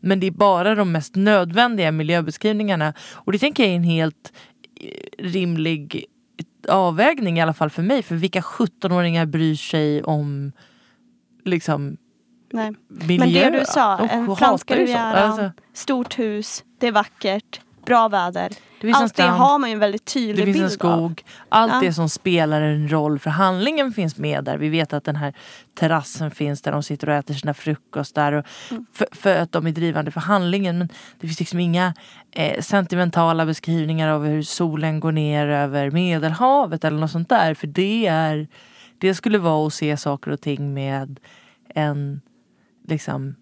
Men 0.00 0.20
det 0.20 0.26
är 0.26 0.30
bara 0.30 0.74
de 0.74 0.92
mest 0.92 1.16
nödvändiga 1.16 1.92
miljöbeskrivningarna. 1.92 2.94
Och 3.12 3.32
det 3.32 3.38
tänker 3.38 3.62
jag 3.62 3.72
är 3.72 3.76
en 3.76 3.82
helt 3.82 4.32
eh, 4.80 5.24
rimlig 5.24 6.04
avvägning 6.68 7.38
i 7.38 7.40
alla 7.40 7.54
fall 7.54 7.70
för 7.70 7.82
mig. 7.82 8.02
För 8.02 8.14
vilka 8.14 8.40
17-åringar 8.40 9.26
bryr 9.26 9.54
sig 9.54 10.02
om 10.02 10.52
liksom 11.44 11.96
Nej. 12.52 12.72
miljö? 12.88 13.42
Men 13.44 13.52
det 13.52 13.58
du 13.58 13.64
sa, 13.64 13.96
hatar 13.96 14.34
franska 14.34 14.76
rivieran, 14.76 15.14
Alltså, 15.14 15.50
stort 15.72 16.18
hus, 16.18 16.64
det 16.78 16.86
är 16.86 16.92
vackert, 16.92 17.60
bra 17.86 18.08
väder. 18.08 18.52
Det 18.80 18.92
Allt 18.92 19.14
det 19.14 19.22
har 19.22 19.58
man 19.58 19.70
ju 19.70 19.74
en 19.74 19.80
väldigt 19.80 20.04
tydlig 20.04 20.36
Det 20.36 20.44
finns 20.44 20.54
bild 20.56 20.64
en 20.64 20.70
skog. 20.70 21.22
Allt 21.48 21.72
Ja. 21.72 21.80
det 21.80 21.92
som 21.92 22.08
spelar 22.08 22.62
en 22.62 22.88
roll 22.92 23.18
för 23.18 23.30
handlingen 23.30 23.92
finns 23.92 24.16
med 24.16 24.44
där. 24.44 24.58
Vi 24.58 24.68
vet 24.68 24.92
att 24.92 25.04
den 25.04 25.16
här 25.16 25.32
terrassen 25.74 26.30
finns 26.30 26.62
där 26.62 26.72
de 26.72 26.82
sitter 26.82 27.08
och 27.08 27.14
äter 27.14 27.34
sina 27.34 27.54
frukostar. 27.54 28.32
Och 28.32 28.44
Mm. 28.70 28.86
för, 28.92 29.06
för 29.12 29.36
att 29.36 29.52
de 29.52 29.66
är 29.66 29.72
drivande 29.72 30.10
för 30.10 30.20
handlingen. 30.20 30.78
Men 30.78 30.88
det 31.20 31.26
finns 31.26 31.38
liksom 31.40 31.60
inga 31.60 31.94
eh, 32.30 32.60
sentimentala 32.60 33.46
beskrivningar 33.46 34.08
av 34.08 34.26
hur 34.26 34.42
solen 34.42 35.00
går 35.00 35.12
ner 35.12 35.46
över 35.46 35.90
Medelhavet 35.90 36.84
eller 36.84 36.98
något 36.98 37.10
sånt 37.10 37.28
där. 37.28 37.54
För 37.54 37.66
det 37.66 38.06
är 38.06 38.48
det 38.98 39.14
skulle 39.14 39.38
vara 39.38 39.66
att 39.66 39.74
se 39.74 39.96
saker 39.96 40.30
och 40.30 40.40
ting 40.40 40.74
med 40.74 41.20
en 41.74 42.20
liksom 42.88 43.34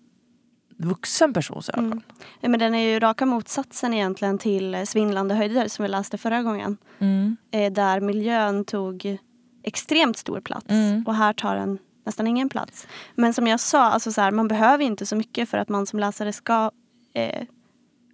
vuxen 0.77 1.33
persons 1.33 1.69
ögon. 1.69 1.85
Mm. 1.87 2.03
Ja, 2.41 2.49
men 2.49 2.61
den 2.61 2.75
är 2.75 2.93
ju 2.93 2.99
raka 3.01 3.27
motsatsen 3.27 3.95
egentligen 3.95 4.39
till 4.39 4.75
eh, 4.75 4.83
Svindlande 4.85 5.35
höjder 5.35 5.69
som 5.69 5.83
vi 5.83 5.89
läste 5.89 6.19
förra 6.19 6.43
gången. 6.43 6.77
Mm. 6.99 7.37
Eh, 7.51 7.73
där 7.73 8.01
miljön 8.01 8.65
tog 8.65 9.19
extremt 9.63 10.17
stor 10.17 10.41
plats. 10.41 10.67
Mm. 10.69 11.03
Och 11.07 11.15
här 11.15 11.33
tar 11.33 11.57
den 11.57 11.79
nästan 12.05 12.27
ingen 12.27 12.49
plats. 12.49 12.87
Men 13.15 13.35
som 13.35 13.47
jag 13.47 13.61
sa, 13.61 13.83
alltså 13.83 14.13
så 14.13 14.21
här, 14.21 14.31
man 14.31 14.49
behöver 14.49 14.85
inte 14.85 15.07
så 15.07 15.17
mycket 15.17 15.49
för 15.49 15.59
att 15.59 15.69
man 15.69 15.87
som 15.87 15.99
läsare 15.99 16.33
ska 16.33 16.71
eh, 17.13 17.43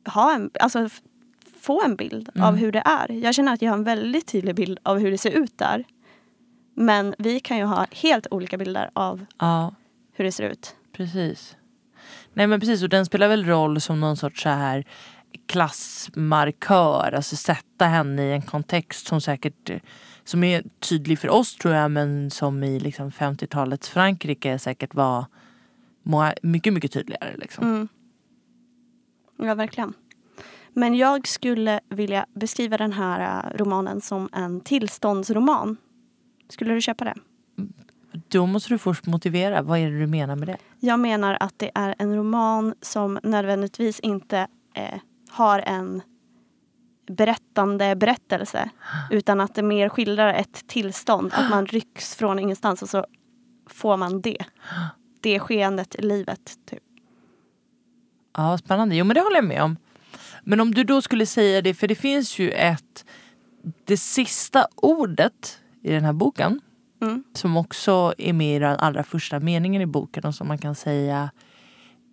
ha 0.07 0.35
en, 0.35 0.51
alltså, 0.61 0.88
få 1.61 1.83
en 1.83 1.96
bild 1.96 2.29
av 2.29 2.37
Mm. 2.48 2.55
hur 2.55 2.72
det 2.72 2.83
är. 2.85 3.11
Jag 3.12 3.35
känner 3.35 3.53
att 3.55 3.62
jag 3.62 3.70
har 3.70 3.79
en 3.79 3.85
väldigt 3.85 4.27
tydlig 4.27 4.55
bild 4.55 4.79
av 4.83 4.98
hur 4.98 5.11
det 5.11 5.18
ser 5.18 5.31
ut 5.31 5.59
där. 5.59 5.85
Men 6.75 7.14
vi 7.18 7.40
kan 7.40 7.59
ju 7.59 7.64
ha 7.64 7.87
helt 7.90 8.27
olika 8.31 8.59
bilder 8.59 8.90
av 8.92 9.25
Ja. 9.38 9.75
hur 10.12 10.25
det 10.25 10.33
ser 10.33 10.48
ut. 10.51 10.75
Precis. 10.92 11.57
Nej 12.34 12.46
men 12.46 12.60
precis 12.60 12.82
och 12.82 12.88
den 12.88 13.06
spelar 13.06 13.28
väl 13.28 13.44
roll 13.44 13.80
som 13.80 14.00
någon 14.00 14.16
sorts 14.16 14.42
så 14.42 14.48
här 14.48 14.84
klassmarkör. 15.46 17.12
Alltså 17.12 17.36
sätta 17.36 17.84
henne 17.84 18.22
i 18.22 18.32
en 18.32 18.42
kontext 18.42 19.06
som 19.06 19.20
säkert 19.20 19.70
som 20.24 20.44
är 20.44 20.62
tydlig 20.80 21.18
för 21.18 21.28
oss 21.28 21.56
tror 21.56 21.74
jag 21.74 21.90
men 21.90 22.30
som 22.30 22.62
i 22.64 22.80
liksom 22.80 23.10
50-talets 23.10 23.88
Frankrike 23.88 24.58
säkert 24.58 24.94
var 24.94 25.24
mycket 26.42 26.72
mycket 26.72 26.92
tydligare. 26.92 27.36
Liksom. 27.36 27.64
Mm. 27.64 27.88
Ja, 29.36 29.54
verkligen. 29.54 29.94
Men 30.74 30.94
jag 30.94 31.28
skulle 31.28 31.80
vilja 31.88 32.26
beskriva 32.34 32.76
den 32.76 32.92
här 32.92 33.20
eh, 33.20 33.56
romanen 33.56 34.00
som 34.00 34.28
en 34.32 34.60
tillståndsroman. 34.60 35.76
Skulle 36.48 36.74
du 36.74 36.80
köpa 36.80 37.04
det? 37.04 37.14
Då 38.29 38.46
måste 38.46 38.68
du 38.68 38.79
först 38.79 39.07
motivera. 39.07 39.62
Vad 39.62 39.79
är 39.79 39.90
det 39.90 39.98
du 39.98 40.07
menar 40.07 40.37
med 40.37 40.48
det? 40.48 40.57
Jag 40.81 41.01
menar 41.01 41.37
att 41.40 41.55
det 41.57 41.70
är 41.75 41.94
en 41.98 42.16
roman 42.16 42.75
som 42.81 43.18
nödvändigtvis 43.22 44.01
inte 44.01 44.46
eh, 44.75 45.01
har 45.31 45.59
en 45.59 46.03
berättande 47.07 47.96
berättelse. 47.96 48.70
Utan 49.11 49.40
att 49.40 49.55
det 49.55 49.62
mer 49.62 49.88
skildrar 49.88 50.35
ett 50.35 50.68
tillstånd. 50.68 51.33
Att 51.35 51.51
man 51.51 51.66
rycks 51.66 52.14
från 52.14 52.38
ingenstans 52.38 52.83
och 52.83 52.88
så 52.88 53.07
får 53.66 53.96
man 53.96 54.20
det. 54.20 54.38
Det 55.20 55.40
skeendet 55.40 55.94
i 55.94 56.03
livet. 56.03 56.59
Typ. 56.66 56.83
Ja, 58.37 58.59
spännande. 58.59 58.96
Jo 58.96 59.05
men 59.05 59.14
det 59.14 59.20
håller 59.20 59.37
jag 59.37 59.44
med 59.44 59.62
om. 59.62 59.77
Men 60.44 60.61
om 60.61 60.75
du 60.75 60.85
då 60.85 61.03
skulle 61.03 61.27
säga 61.27 61.62
det, 61.62 61.75
för 61.75 61.88
det 61.88 61.94
finns 61.94 62.38
ju 62.38 62.51
ett 62.51 63.05
det 63.85 63.96
sista 63.96 64.66
ordet 64.75 65.61
i 65.83 65.90
den 65.90 66.05
här 66.05 66.12
boken 66.12 66.61
Mm. 67.02 67.24
som 67.34 67.56
också 67.56 68.14
är 68.18 68.32
med 68.32 68.56
i 68.56 68.58
den 68.58 68.76
allra 68.78 69.02
första 69.02 69.40
meningen 69.40 69.82
i 69.82 69.86
boken 69.86 70.24
och 70.24 70.34
som 70.34 70.48
man 70.48 70.58
kan 70.58 70.74
säga 70.74 71.30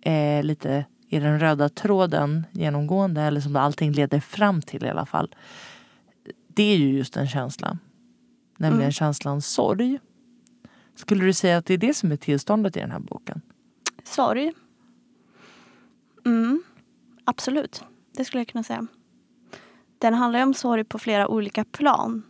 eh, 0.02 0.42
lite 0.44 0.84
i 1.08 1.18
den 1.18 1.40
röda 1.40 1.68
tråden 1.68 2.46
genomgående 2.52 3.20
eller 3.22 3.40
som 3.40 3.56
allting 3.56 3.92
leder 3.92 4.20
fram 4.20 4.62
till 4.62 4.84
i 4.84 4.88
alla 4.88 5.06
fall. 5.06 5.34
Det 6.48 6.62
är 6.62 6.76
ju 6.76 6.92
just 6.96 7.16
en 7.16 7.28
känsla. 7.28 7.78
Nämligen 8.58 8.80
Mm. 8.82 8.92
känslan 8.92 9.42
sorg. 9.42 9.98
Skulle 10.94 11.24
du 11.24 11.32
säga 11.32 11.56
att 11.58 11.66
det 11.66 11.74
är 11.74 11.78
det 11.78 11.94
som 11.94 12.12
är 12.12 12.16
tillståndet 12.16 12.76
i 12.76 12.80
den 12.80 12.90
här 12.90 12.98
boken? 12.98 13.40
Sorg. 14.04 14.52
Mm, 16.26 16.62
absolut, 17.24 17.84
det 18.16 18.24
skulle 18.24 18.40
jag 18.40 18.48
kunna 18.48 18.62
säga. 18.64 18.86
Den 19.98 20.14
handlar 20.14 20.38
ju 20.38 20.42
om 20.42 20.54
sorg 20.54 20.84
på 20.84 20.98
flera 20.98 21.28
olika 21.28 21.64
plan. 21.64 22.22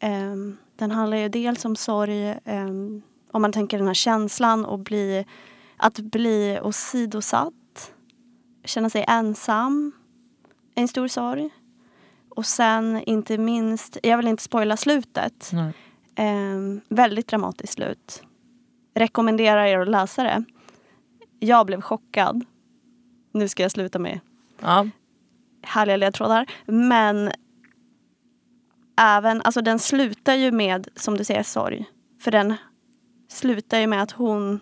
Ehm, 0.00 0.56
den 0.82 0.90
handlar 0.90 1.16
ju 1.16 1.28
dels 1.28 1.64
om 1.64 1.76
sorg, 1.76 2.28
ehm, 2.44 3.02
om 3.32 3.42
man 3.42 3.52
tänker 3.52 3.78
den 3.78 3.86
här 3.86 3.94
känslan 3.94 4.64
och 4.64 4.78
bli, 4.78 5.24
att 5.76 5.98
bli 5.98 6.58
åsidosatt. 6.62 7.92
Känna 8.64 8.90
sig 8.90 9.04
ensam. 9.08 9.92
En 10.74 10.88
stor 10.88 11.08
sorg. 11.08 11.50
Och 12.28 12.46
sen 12.46 13.02
inte 13.06 13.38
minst, 13.38 13.96
jag 14.02 14.16
vill 14.16 14.26
inte 14.28 14.42
spoila 14.42 14.76
slutet. 14.76 15.50
Ehm, 16.14 16.80
väldigt 16.88 17.28
dramatiskt 17.28 17.72
slut. 17.72 18.22
Rekommenderar 18.94 19.64
er 19.66 19.78
att 19.78 19.88
läsa 19.88 20.22
det. 20.22 20.44
Jag 21.38 21.66
blev 21.66 21.80
chockad. 21.80 22.44
Nu 23.32 23.48
ska 23.48 23.62
jag 23.62 23.72
sluta 23.72 23.98
med 23.98 24.20
Ja. 24.60 24.86
härliga 25.62 25.96
ledtrådar. 25.96 26.46
Men 26.66 27.30
även, 28.96 29.42
alltså 29.42 29.62
den 29.62 29.78
slutar 29.78 30.34
ju 30.34 30.52
med, 30.52 30.88
som 30.96 31.16
du 31.16 31.24
säger, 31.24 31.42
sorg. 31.42 31.84
För 32.20 32.30
den 32.30 32.54
slutar 33.28 33.78
ju 33.78 33.86
med 33.86 34.02
att 34.02 34.10
hon 34.10 34.60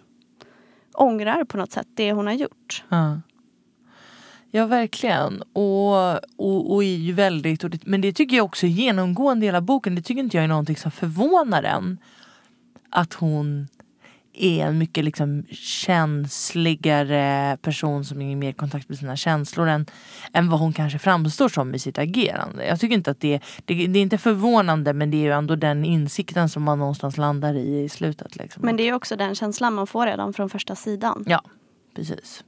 ångrar 0.94 1.44
på 1.44 1.56
något 1.56 1.72
sätt 1.72 1.86
det 1.94 2.12
hon 2.12 2.26
har 2.26 2.34
gjort. 2.34 2.84
Ja. 2.88 3.20
Ja 4.50 4.66
verkligen. 4.66 5.42
Och, 5.42 6.12
och, 6.36 6.74
och 6.74 6.84
är 6.84 6.96
ju 6.96 7.12
väldigt, 7.12 7.64
och 7.64 7.70
det, 7.70 7.86
men 7.86 8.00
det 8.00 8.12
tycker 8.12 8.36
jag 8.36 8.44
också 8.44 8.66
är 8.66 8.70
genomgående 8.70 9.46
i 9.46 9.48
hela 9.48 9.60
boken. 9.60 9.94
Det 9.94 10.02
tycker 10.02 10.22
inte 10.22 10.36
jag 10.36 10.44
är 10.44 10.48
någonting 10.48 10.76
som 10.76 10.90
förvånar 10.90 11.62
en. 11.62 11.98
Att 12.90 13.14
hon 13.14 13.68
är 14.44 14.66
en 14.66 14.78
mycket 14.78 15.04
liksom 15.04 15.44
känsligare 15.52 17.56
person 17.62 18.04
som 18.04 18.22
är 18.22 18.32
i 18.32 18.36
mer 18.36 18.52
kontakt 18.52 18.88
med 18.88 18.98
sina 18.98 19.16
känslor 19.16 19.68
än, 19.68 19.86
än 20.32 20.50
vad 20.50 20.60
hon 20.60 20.72
kanske 20.72 20.98
framstår 20.98 21.48
som 21.48 21.74
i 21.74 21.78
sitt 21.78 21.98
agerande. 21.98 22.66
Jag 22.66 22.80
tycker 22.80 22.94
inte 22.94 23.10
att 23.10 23.20
det, 23.20 23.40
det, 23.64 23.86
det 23.86 23.98
är 23.98 24.02
inte 24.02 24.18
förvånande 24.18 24.92
men 24.92 25.10
det 25.10 25.16
är 25.16 25.22
ju 25.22 25.32
ändå 25.32 25.56
den 25.56 25.84
insikten 25.84 26.48
som 26.48 26.62
man 26.62 26.78
någonstans 26.78 27.16
landar 27.16 27.54
i 27.54 27.80
i 27.80 27.88
slutet. 27.88 28.36
Liksom. 28.36 28.66
Men 28.66 28.76
det 28.76 28.88
är 28.88 28.92
också 28.92 29.16
den 29.16 29.34
känslan 29.34 29.74
man 29.74 29.86
får 29.86 30.06
redan 30.06 30.32
från 30.32 30.50
första 30.50 30.74
sidan. 30.74 31.24
Ja, 31.26 31.42
precis. 31.96 32.44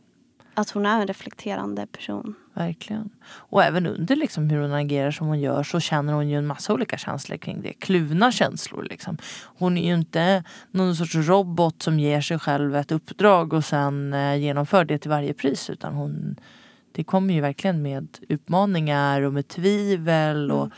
Att 0.55 0.71
hon 0.71 0.87
är 0.87 1.01
en 1.01 1.07
reflekterande 1.07 1.87
person. 1.87 2.35
Verkligen. 2.55 3.11
Och 3.25 3.65
även 3.65 3.87
under 3.87 4.17
liksom 4.17 4.51
hur 4.51 4.61
hon 4.63 4.73
agerar 4.73 5.11
som 5.11 5.27
hon 5.27 5.41
gör 5.41 5.63
så 5.63 5.81
känner 5.81 6.13
hon 6.13 6.29
ju 6.29 6.39
en 6.39 6.47
massa 6.47 6.73
olika 6.73 6.97
känslor 6.99 7.37
kring 7.37 7.63
det. 7.63 7.73
Kluvna 7.73 8.33
känslor 8.33 8.87
liksom. 8.91 9.19
Hon 9.45 9.79
är 9.79 9.87
ju 9.87 9.95
inte 9.95 10.45
någon 10.71 10.97
sorts 10.97 11.15
robot 11.15 11.83
som 11.83 11.99
ger 12.01 12.21
sig 12.21 12.39
själv 12.39 12.77
ett 12.77 12.93
uppdrag 12.93 13.53
och 13.53 13.65
sen 13.65 14.13
eh, 14.13 14.37
genomför 14.37 14.85
det 14.85 14.99
till 14.99 15.11
varje 15.11 15.35
pris. 15.35 15.71
Utan 15.71 15.95
hon, 15.95 16.37
det 16.93 17.05
kommer 17.05 17.35
ju 17.35 17.41
verkligen 17.41 17.83
med 17.83 18.09
utmaningar 18.29 19.23
och 19.23 19.33
med 19.33 19.49
tvivel. 19.49 20.51
Och, 20.53 20.69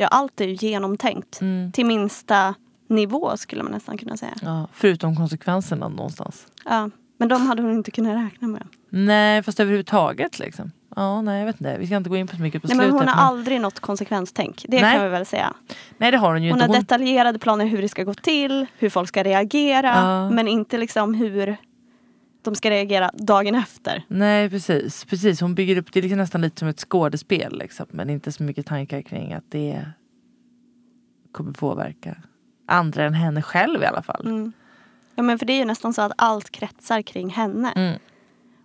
Ja, 0.00 0.06
allt 0.06 0.40
är 0.40 0.44
ju 0.48 0.54
genomtänkt. 0.54 1.40
mm, 1.40 1.72
Till 1.72 1.86
minsta 1.86 2.54
nivå 2.88 3.36
skulle 3.36 3.62
man 3.62 3.72
nästan 3.72 3.98
kunna 3.98 4.16
säga. 4.16 4.34
Ja, 4.42 4.68
förutom 4.72 5.16
konsekvenserna 5.16 5.88
någonstans. 5.88 6.46
Ja, 6.64 6.90
men 7.18 7.28
de 7.28 7.46
hade 7.46 7.62
hon 7.62 7.72
inte 7.72 7.90
kunnat 7.90 8.16
räkna 8.32 8.48
med. 8.48 8.66
Nej, 8.90 9.42
fast 9.42 9.60
överhuvudtaget 9.60 10.38
liksom. 10.38 10.70
Ja, 10.98 11.22
nej 11.22 11.38
jag 11.38 11.46
vet 11.46 11.60
inte. 11.60 11.76
Vi 11.78 11.86
ska 11.86 11.96
inte 11.96 12.10
gå 12.10 12.16
in 12.16 12.26
på 12.26 12.36
så 12.36 12.42
mycket 12.42 12.62
på 12.62 12.68
Nej, 12.68 12.76
men 12.76 12.84
slutet. 12.86 13.00
hon 13.00 13.08
har 13.08 13.16
men- 13.16 13.24
aldrig 13.24 13.60
något 13.60 13.80
konsekvenstänk. 13.80 14.64
Det 14.68 14.80
Nej. 14.80 14.94
kan 14.96 15.04
vi 15.04 15.10
väl 15.10 15.26
säga. 15.26 15.54
Nej 15.98 16.10
det 16.10 16.16
har 16.18 16.32
hon 16.32 16.42
ju 16.42 16.50
Hon 16.50 16.56
inte. 16.58 16.64
har 16.64 16.74
Hon... 16.74 16.80
detaljerade 16.80 17.38
planer 17.38 17.66
hur 17.66 17.82
det 17.82 17.88
ska 17.88 18.04
gå 18.04 18.14
till, 18.14 18.66
hur 18.78 18.90
folk 18.90 19.08
ska 19.08 19.22
reagera. 19.24 19.86
Ja. 19.88 20.30
Men 20.30 20.48
inte 20.48 20.78
liksom 20.78 21.14
hur 21.14 21.56
de 22.42 22.54
ska 22.54 22.70
reagera 22.70 23.10
dagen 23.14 23.54
efter. 23.54 24.04
Nej 24.08 24.50
precis. 24.50 25.04
precis. 25.04 25.40
Hon 25.40 25.54
bygger 25.54 25.78
upp 25.78 25.92
det 25.92 26.02
liksom 26.02 26.18
nästan 26.18 26.40
lite 26.40 26.58
som 26.58 26.68
ett 26.68 26.80
skådespel. 26.80 27.58
Liksom. 27.58 27.86
Men 27.90 28.10
inte 28.10 28.32
så 28.32 28.42
mycket 28.42 28.66
tankar 28.66 29.02
kring 29.02 29.32
att 29.32 29.44
det 29.50 29.84
kommer 31.32 31.52
påverka 31.52 32.16
andra 32.66 33.04
än 33.04 33.14
henne 33.14 33.42
själv 33.42 33.82
i 33.82 33.86
alla 33.86 34.02
fall. 34.02 34.26
Mm. 34.26 34.52
Ja, 35.14 35.22
men 35.22 35.38
för 35.38 35.46
det 35.46 35.52
är 35.52 35.58
ju 35.58 35.64
nästan 35.64 35.94
så 35.94 36.02
att 36.02 36.12
allt 36.16 36.50
kretsar 36.50 37.02
kring 37.02 37.30
henne. 37.30 37.72
Mm. 37.76 37.98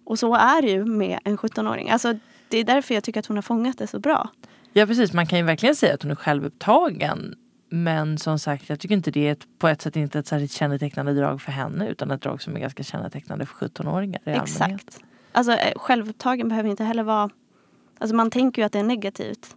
Och 0.03 0.19
så 0.19 0.35
är 0.35 0.61
det 0.61 0.69
ju 0.69 0.85
med 0.85 1.19
en 1.23 1.37
17-åring. 1.37 1.89
Alltså, 1.89 2.13
det 2.47 2.57
är 2.57 2.63
därför 2.63 2.93
jag 2.93 3.03
tycker 3.03 3.19
att 3.19 3.25
hon 3.25 3.37
har 3.37 3.41
fångat 3.41 3.77
det 3.77 3.87
så 3.87 3.99
bra. 3.99 4.29
Ja 4.73 4.85
precis, 4.85 5.13
man 5.13 5.27
kan 5.27 5.39
ju 5.39 5.45
verkligen 5.45 5.75
säga 5.75 5.93
att 5.93 6.01
hon 6.01 6.11
är 6.11 6.15
självupptagen. 6.15 7.35
Men 7.69 8.17
som 8.17 8.39
sagt, 8.39 8.69
jag 8.69 8.79
tycker 8.79 8.95
inte 8.95 9.11
det 9.11 9.27
är 9.27 9.31
ett, 9.31 9.47
på 9.59 9.67
ett 9.67 9.81
sätt 9.81 9.95
inte 9.95 10.19
ett 10.19 10.27
särskilt 10.27 10.51
kännetecknande 10.51 11.13
drag 11.13 11.41
för 11.41 11.51
henne 11.51 11.89
utan 11.89 12.11
ett 12.11 12.21
drag 12.21 12.41
som 12.41 12.55
är 12.55 12.59
ganska 12.59 12.83
kännetecknande 12.83 13.45
för 13.45 13.67
17-åringar 13.67 14.21
i 14.25 14.29
allmänhet. 14.29 14.81
Exakt. 14.81 14.99
Alltså 15.31 15.51
eh, 15.51 15.73
självupptagen 15.75 16.49
behöver 16.49 16.69
inte 16.69 16.83
heller 16.83 17.03
vara... 17.03 17.29
Alltså 17.99 18.15
man 18.15 18.31
tänker 18.31 18.61
ju 18.61 18.65
att 18.65 18.71
det 18.71 18.79
är 18.79 18.83
negativt. 18.83 19.55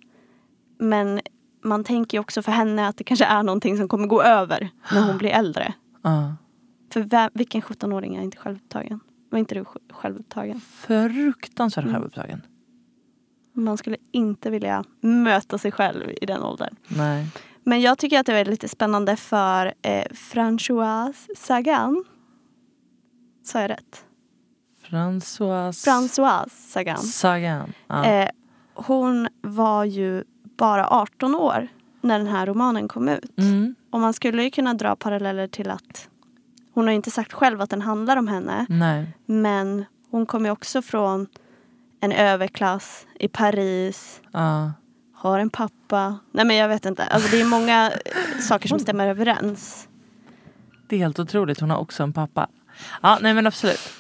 Men 0.79 1.21
man 1.65 1.85
tänker 1.85 2.19
ju 2.19 2.21
också 2.21 2.43
för 2.43 2.53
henne 2.53 2.89
att 2.89 2.97
det 2.97 3.05
kanske 3.05 3.25
är 3.25 3.43
någonting 3.43 3.77
som 3.77 3.89
kommer 3.89 4.07
gå 4.07 4.23
över 4.23 4.69
när 4.93 5.03
hon 5.03 5.19
blir 5.19 5.31
äldre. 5.31 5.75
Ja. 6.03 6.37
För 6.93 7.01
vem, 7.01 7.31
vilken 7.35 7.63
17-åring 7.63 8.17
är 8.17 8.23
inte 8.23 8.37
självupptagen? 8.37 9.01
Var 9.31 9.39
inte 9.39 9.55
du 9.55 9.63
sj- 9.63 9.93
självupptagen? 9.93 10.61
Fruktansvärt 10.61 11.85
Mm. 11.85 11.95
självupptagen. 11.95 12.43
Man 13.53 13.77
skulle 13.77 13.97
inte 14.13 14.51
vilja 14.51 14.85
möta 15.01 15.59
sig 15.59 15.73
själv 15.73 16.11
i 16.21 16.27
den 16.27 16.43
åldern. 16.43 16.75
Nej. 16.89 17.27
Men 17.65 17.81
jag 17.81 17.99
tycker 17.99 18.21
att 18.21 18.27
det 18.27 18.33
är 18.39 18.45
lite 18.45 18.69
spännande 18.69 19.17
för 19.17 19.75
eh, 19.83 20.05
Françoise 20.11 21.15
Sagan. 21.37 22.05
Sa 23.45 23.61
jag 23.61 23.71
rätt? 23.71 24.05
Françoise 24.91 25.87
Françoise 25.87 26.49
Sagan. 26.49 26.99
Sagan. 26.99 27.73
Ja. 27.87 28.05
Eh, 28.05 28.29
hon 28.75 29.29
var 29.41 29.85
ju 29.85 30.25
bara 30.57 30.87
18 30.89 31.35
år 31.35 31.69
när 32.01 32.19
den 32.19 32.29
här 32.29 32.47
romanen 32.47 32.89
kom 32.89 33.09
ut. 33.09 33.39
Mm. 33.39 33.75
Och 33.91 34.01
man 34.01 34.13
skulle 34.13 34.43
ju 34.43 34.51
kunna 34.51 34.75
dra 34.75 34.97
paralleller 34.97 35.47
till 35.49 35.71
att 35.71 36.09
hon 36.77 36.87
har 36.87 36.95
inte 36.95 37.11
sagt 37.11 37.33
själv 37.33 37.61
att 37.61 37.71
den 37.71 37.83
handlar 37.83 38.17
om 38.17 38.29
henne. 38.29 38.67
Nej. 38.69 39.07
Men 39.27 39.85
hon 40.11 40.27
kommer 40.27 40.51
också 40.51 40.83
från 40.83 41.27
en 42.01 42.13
överklass 42.13 43.07
i 43.19 43.29
Paris. 43.29 44.21
Ja. 44.33 44.73
Har 45.15 45.39
en 45.39 45.51
pappa. 45.51 46.19
Nej 46.33 46.45
men 46.45 46.57
jag 46.57 46.69
vet 46.69 46.85
inte. 46.85 47.05
Alltså 47.05 47.31
det 47.31 47.41
är 47.41 47.45
många 47.45 47.91
eh, 47.91 48.41
saker 48.41 48.69
som 48.69 48.79
stämmer 48.79 49.09
överens. 49.09 49.89
Det 50.89 50.97
är 50.97 51.01
helt 51.01 51.19
otroligt. 51.19 51.61
Hon 51.61 51.71
har 51.71 51.79
också 51.79 52.03
en 52.03 52.13
pappa. 52.13 52.49
Ja, 53.03 53.19
nej 53.21 53.35
men 53.35 53.47
absolut. 53.47 53.91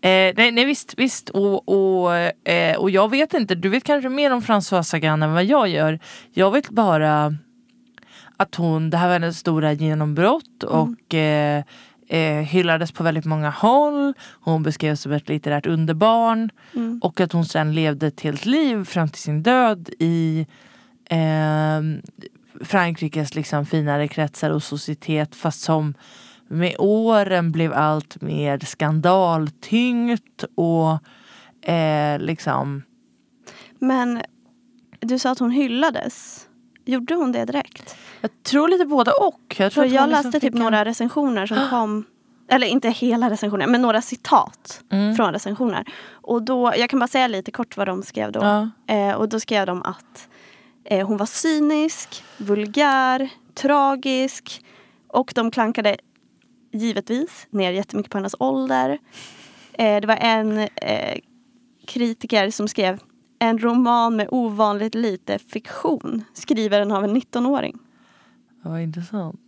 Eh, 0.00 0.34
nej, 0.36 0.52
nej 0.52 0.64
visst, 0.64 0.94
visst. 0.96 1.30
Och, 1.30 1.68
och, 1.68 2.16
eh, 2.48 2.76
och 2.76 2.90
jag 2.90 3.10
vet 3.10 3.34
inte, 3.34 3.54
du 3.54 3.68
vet 3.68 3.84
kanske 3.84 4.08
mer 4.08 4.32
om 4.32 4.40
Françoise 4.40 4.82
Sagan 4.82 5.22
än 5.22 5.32
vad 5.32 5.44
jag 5.44 5.68
gör. 5.68 5.98
Jag 6.32 6.50
vet 6.50 6.70
bara 6.70 7.34
att 8.36 8.54
hon, 8.54 8.90
det 8.90 8.96
här 8.96 9.06
var 9.06 9.12
hennes 9.12 9.38
stora 9.38 9.72
genombrott 9.72 10.62
och 10.62 11.14
eh, 11.14 11.62
eh, 12.08 12.42
hyllades 12.42 12.92
på 12.92 13.02
väldigt 13.02 13.24
många 13.24 13.50
håll. 13.50 14.14
Hon 14.40 14.62
beskrevs 14.62 15.00
som 15.00 15.12
ett 15.12 15.28
litterärt 15.28 15.66
underbarn. 15.66 16.50
Mm. 16.74 17.00
Och 17.02 17.20
att 17.20 17.32
hon 17.32 17.44
sen 17.44 17.74
levde 17.74 18.06
ett 18.06 18.20
helt 18.20 18.46
liv 18.46 18.84
fram 18.84 19.08
till 19.08 19.22
sin 19.22 19.42
död 19.42 19.90
i 19.98 20.46
eh, 21.10 21.80
Frankrikes 22.60 23.34
liksom 23.34 23.66
finare 23.66 24.08
kretsar 24.08 24.50
och 24.50 24.62
societet 24.62 25.34
fast 25.34 25.60
som 25.60 25.94
med 26.48 26.74
åren 26.78 27.52
blev 27.52 27.72
allt 27.72 28.20
mer 28.20 28.58
skandaltyngt 28.58 30.44
och 30.54 31.70
eh, 31.70 32.18
liksom 32.18 32.82
Men 33.78 34.22
du 35.00 35.18
sa 35.18 35.30
att 35.30 35.38
hon 35.38 35.50
hyllades. 35.50 36.46
Gjorde 36.84 37.14
hon 37.14 37.32
det 37.32 37.44
direkt? 37.44 37.96
Jag 38.20 38.42
tror 38.42 38.68
lite 38.68 38.84
både 38.84 39.10
och. 39.12 39.56
Jag, 39.58 39.72
tror 39.72 39.84
För 39.84 39.94
jag 39.94 40.08
liksom 40.08 40.10
läste 40.10 40.30
fick 40.32 40.40
typ 40.40 40.54
en- 40.54 40.60
några 40.60 40.84
recensioner 40.84 41.46
som 41.46 41.58
kom 41.70 42.04
eller 42.50 42.66
inte 42.66 42.88
hela 42.90 43.30
recensioner, 43.30 43.66
men 43.66 43.82
några 43.82 44.02
citat 44.02 44.80
Mm. 44.90 45.16
från 45.16 45.32
recensioner. 45.32 45.84
Och 46.12 46.42
då, 46.42 46.72
jag 46.76 46.90
kan 46.90 46.98
bara 46.98 47.08
säga 47.08 47.28
lite 47.28 47.50
kort 47.50 47.76
vad 47.76 47.86
de 47.88 48.02
skrev 48.02 48.32
då. 48.32 48.40
Ja. 48.40 48.70
Eh, 48.94 49.12
och 49.14 49.28
då 49.28 49.40
skrev 49.40 49.66
de 49.66 49.82
att 49.82 50.28
eh, 50.84 51.06
hon 51.06 51.16
var 51.16 51.26
cynisk, 51.26 52.24
vulgär, 52.36 53.28
tragisk 53.54 54.64
och 55.08 55.32
de 55.34 55.50
klankade 55.50 55.96
givetvis 56.72 57.46
ner 57.50 57.70
jättemycket 57.72 58.12
på 58.12 58.18
hennes 58.18 58.34
ålder. 58.38 58.98
Eh, 59.72 60.00
det 60.00 60.06
var 60.06 60.16
en 60.16 60.58
eh, 60.58 61.18
kritiker 61.86 62.50
som 62.50 62.68
skrev 62.68 63.00
en 63.38 63.58
roman 63.58 64.16
med 64.16 64.28
ovanligt 64.30 64.94
lite 64.94 65.38
fiktion 65.38 66.24
skriven 66.32 66.92
av 66.92 67.04
en 67.04 67.16
19-åring. 67.16 67.78
Ja, 68.62 68.70
vad 68.70 68.80
intressant. 68.80 69.40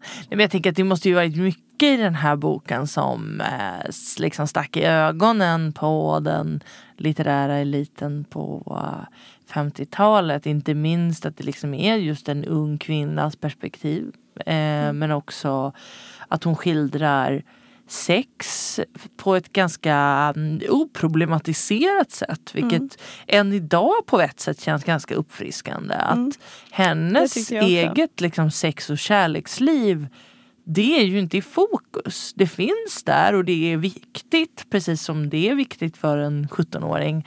Nej, 0.00 0.26
men 0.28 0.40
jag 0.40 0.50
tänker 0.50 0.70
att 0.70 0.76
det 0.76 0.84
måste 0.84 1.08
ju 1.08 1.14
varit 1.14 1.36
mycket 1.36 1.88
i 1.88 1.96
den 1.96 2.14
här 2.14 2.36
boken 2.36 2.86
som 2.86 3.40
eh, 3.40 3.90
liksom 4.18 4.46
stack 4.46 4.76
i 4.76 4.84
ögonen 4.84 5.72
på 5.72 6.20
den 6.20 6.62
litterära 6.96 7.56
eliten 7.56 8.24
på 8.24 8.62
eh, 8.70 9.52
50-talet. 9.54 10.46
Inte 10.46 10.74
minst 10.74 11.26
att 11.26 11.36
det 11.36 11.44
liksom 11.44 11.74
är 11.74 11.96
just 11.96 12.28
en 12.28 12.44
ung 12.44 12.78
kvinnas 12.78 13.36
perspektiv. 13.36 14.12
Eh, 14.46 14.92
Men 14.92 15.10
också 15.10 15.72
att 16.28 16.44
hon 16.44 16.56
skildrar 16.56 17.42
sex 17.88 18.80
på 19.16 19.36
ett 19.36 19.52
ganska 19.52 19.94
mm, 20.36 20.60
oproblematiserat 20.68 22.10
sätt. 22.10 22.50
Vilket 22.54 22.98
än 23.26 23.52
idag 23.52 24.06
på 24.06 24.20
ett 24.20 24.40
sätt 24.40 24.60
känns 24.60 24.84
ganska 24.84 25.14
uppfriskande. 25.14 25.94
Mm. 25.94 26.28
Att 26.28 26.38
hennes 26.70 27.50
eget 27.50 28.20
liksom, 28.20 28.50
sex 28.50 28.90
och 28.90 28.98
kärleksliv 28.98 30.08
det 30.68 31.00
är 31.00 31.04
ju 31.04 31.18
inte 31.18 31.36
i 31.36 31.42
fokus. 31.42 32.32
Det 32.36 32.46
finns 32.46 33.02
där 33.04 33.34
och 33.34 33.44
det 33.44 33.72
är 33.72 33.76
viktigt 33.76 34.66
precis 34.70 35.02
som 35.02 35.28
det 35.28 35.48
är 35.48 35.54
viktigt 35.54 35.96
för 35.96 36.18
en 36.18 36.48
17-åring. 36.48 37.26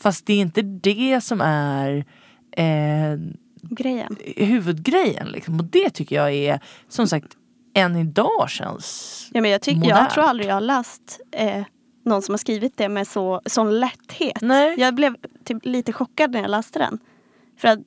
Fast 0.00 0.26
det 0.26 0.32
är 0.32 0.40
inte 0.40 0.62
det 0.62 1.20
som 1.20 1.40
är 1.40 2.04
eh, 2.56 3.18
Grejen. 3.70 4.16
huvudgrejen. 4.36 5.28
Liksom. 5.28 5.60
Och 5.60 5.64
det 5.64 5.90
tycker 5.90 6.16
jag 6.16 6.32
är 6.32 6.60
som 6.88 7.08
sagt 7.08 7.36
än 7.74 7.96
idag 7.96 8.50
känns 8.50 9.10
Ja, 9.34 9.40
men 9.40 9.50
jag, 9.50 9.60
tyck, 9.62 9.76
Modernt. 9.76 9.98
jag 9.98 10.10
tror 10.10 10.24
aldrig 10.24 10.48
jag 10.48 10.54
har 10.54 10.60
läst 10.60 11.20
eh, 11.30 11.64
någon 12.04 12.22
som 12.22 12.32
har 12.32 12.38
skrivit 12.38 12.76
det 12.76 12.88
med 12.88 13.08
så, 13.08 13.40
sån 13.46 13.80
lätthet. 13.80 14.40
Nej. 14.42 14.74
Jag 14.80 14.94
blev 14.94 15.16
typ 15.44 15.64
lite 15.64 15.92
chockad 15.92 16.30
när 16.30 16.40
jag 16.40 16.50
läste 16.50 16.78
den. 16.78 16.98
För 17.56 17.68
att 17.68 17.78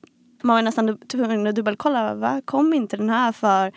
man 0.42 0.54
var 0.56 0.62
nästan 0.62 0.98
tvungen 0.98 1.46
att 1.46 1.54
dubbelkolla. 1.54 2.14
Va? 2.14 2.42
Kom 2.44 2.74
inte 2.74 2.96
den 2.96 3.10
här 3.10 3.32
för 3.32 3.72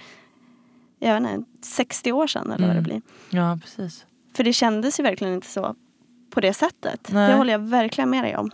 jag 0.99 1.21
vet 1.21 1.31
inte, 1.31 1.67
60 1.67 2.11
år 2.11 2.27
sedan 2.27 2.51
eller 2.51 2.67
vad 2.67 2.75
det 2.75 2.79
Mm. 2.79 2.83
blir. 2.83 3.01
Ja 3.29 3.59
precis. 3.61 4.05
För 4.33 4.43
det 4.43 4.53
kändes 4.53 4.99
ju 4.99 5.03
verkligen 5.03 5.33
inte 5.33 5.47
så 5.47 5.75
på 6.29 6.39
det 6.41 6.53
sättet. 6.53 7.09
Nej. 7.11 7.31
Det 7.31 7.37
håller 7.37 7.51
jag 7.51 7.59
verkligen 7.59 8.09
med 8.09 8.23
dig 8.23 8.37
om. 8.37 8.51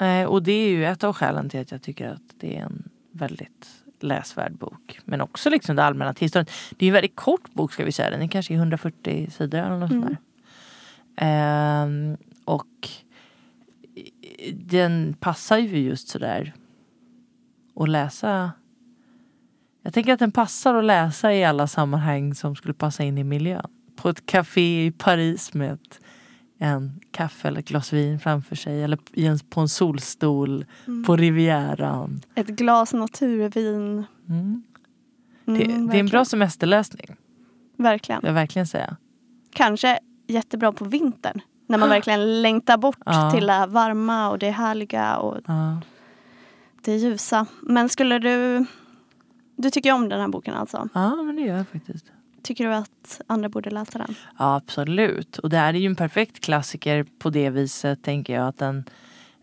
Eh, 0.00 0.24
och 0.28 0.42
det 0.42 0.52
är 0.52 0.68
ju 0.68 0.86
ett 0.86 1.04
av 1.04 1.12
skälen 1.12 1.48
till 1.48 1.60
att 1.60 1.70
jag 1.70 1.82
tycker 1.82 2.08
att 2.08 2.22
det 2.40 2.56
är 2.56 2.62
en 2.62 2.88
väldigt 3.12 3.66
läsvärd 4.02 4.52
bok. 4.52 5.00
Men 5.04 5.20
också 5.20 5.50
liksom 5.50 5.76
det 5.76 5.84
allmänna 5.84 6.14
tillståndet. 6.14 6.52
Det 6.70 6.86
är 6.86 6.88
en 6.88 6.92
väldigt 6.94 7.16
kort 7.16 7.52
bok 7.54 7.72
ska 7.72 7.84
vi 7.84 7.92
säga. 7.92 8.10
Den 8.10 8.22
är 8.22 8.28
kanske 8.28 8.54
140 8.54 9.30
sidor 9.30 9.58
eller 9.58 9.78
något 9.78 9.90
Mm. 9.90 10.02
sånt 10.02 10.18
där. 11.16 11.26
Ehm, 11.26 12.16
och 12.44 12.88
den 14.54 15.14
passar 15.20 15.58
ju 15.58 15.78
just 15.78 16.08
sådär 16.08 16.52
att 17.76 17.88
läsa. 17.88 18.52
Jag 19.82 19.94
tänker 19.94 20.12
att 20.12 20.18
den 20.18 20.32
passar 20.32 20.74
att 20.74 20.84
läsa 20.84 21.34
i 21.34 21.44
alla 21.44 21.66
sammanhang 21.66 22.34
som 22.34 22.56
skulle 22.56 22.74
passa 22.74 23.02
in 23.04 23.18
i 23.18 23.24
miljön. 23.24 23.66
På 23.96 24.08
ett 24.08 24.26
café 24.26 24.86
i 24.86 24.90
Paris 24.92 25.54
med 25.54 25.72
ett, 25.72 26.00
en 26.62 27.00
kaffe 27.10 27.48
eller 27.48 27.58
ett 27.60 27.68
glas 27.68 27.92
vin 27.92 28.20
framför 28.20 28.56
sig. 28.56 28.82
Eller 28.82 29.50
på 29.50 29.60
en 29.60 29.68
solstol 29.68 30.64
på 31.06 31.16
Rivieran. 31.16 32.20
Ett 32.34 32.46
glas 32.46 32.92
naturvin. 32.92 34.04
Mm. 34.28 34.62
Det, 35.44 35.64
Mm, 35.64 35.86
det 35.88 35.96
är 35.96 36.00
en 36.00 36.06
bra 36.06 36.24
semesterläsning. 36.24 37.16
Verkligen. 37.76 38.20
jag 38.24 38.32
verkligen 38.32 38.66
säga. 38.66 38.96
Kanske 39.52 39.98
jättebra 40.26 40.72
på 40.72 40.84
vintern. 40.84 41.40
När 41.66 41.78
man 41.78 41.88
verkligen 41.88 42.42
längtar 42.42 42.76
bort 42.78 42.98
Ja. 43.04 43.30
till 43.34 43.46
det 43.46 43.66
varma 43.68 44.30
och 44.30 44.38
det 44.38 44.50
härliga 44.50 45.16
och 45.16 45.38
Ja. 45.46 45.80
det 46.82 46.96
ljusa. 46.96 47.46
Men 47.62 47.88
skulle 47.88 48.18
du 48.18 48.64
Du 49.56 49.70
tycker 49.70 49.92
om 49.92 50.08
den 50.08 50.20
här 50.20 50.28
boken 50.28 50.54
alltså? 50.54 50.88
Ja, 50.94 51.16
men 51.22 51.36
det 51.36 51.42
gör 51.42 51.56
jag 51.56 51.68
faktiskt. 51.68 52.06
Tycker 52.42 52.68
du 52.68 52.74
att 52.74 53.20
andra 53.26 53.48
borde 53.48 53.70
läsa 53.70 53.98
den? 53.98 54.14
Ja, 54.38 54.56
absolut. 54.56 55.38
Och 55.38 55.50
det 55.50 55.56
här 55.56 55.74
är 55.74 55.78
ju 55.78 55.86
en 55.86 55.96
perfekt 55.96 56.40
klassiker 56.40 57.06
på 57.18 57.30
det 57.30 57.50
viset, 57.50 58.02
tänker 58.02 58.34
jag. 58.34 58.48
Att, 58.48 58.58
den, 58.58 58.84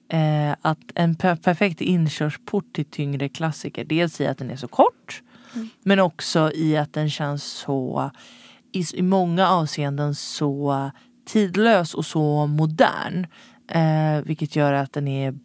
eh, 0.09 0.55
att 0.61 0.79
en 0.95 1.15
per 1.15 1.35
perfekt 1.35 1.81
inkörsport 1.81 2.73
till 2.73 2.85
tyngre 2.85 3.29
klassiker. 3.29 3.85
Dels 3.85 4.21
i 4.21 4.27
att 4.27 4.37
den 4.37 4.51
är 4.51 4.55
så 4.55 4.67
kort, 4.67 5.23
mm. 5.55 5.69
men 5.83 5.99
också 5.99 6.51
i 6.53 6.77
att 6.77 6.93
den 6.93 7.09
känns 7.09 7.43
så, 7.43 8.11
i, 8.71 8.83
i 8.93 9.01
många 9.01 9.49
avseenden 9.49 10.15
så 10.15 10.91
tidlös 11.25 11.93
och 11.93 12.05
så 12.05 12.47
modern. 12.47 13.27
Eh, 13.71 14.21
vilket 14.23 14.55
gör 14.55 14.73
att 14.73 14.93
den 14.93 15.07
är 15.07 15.35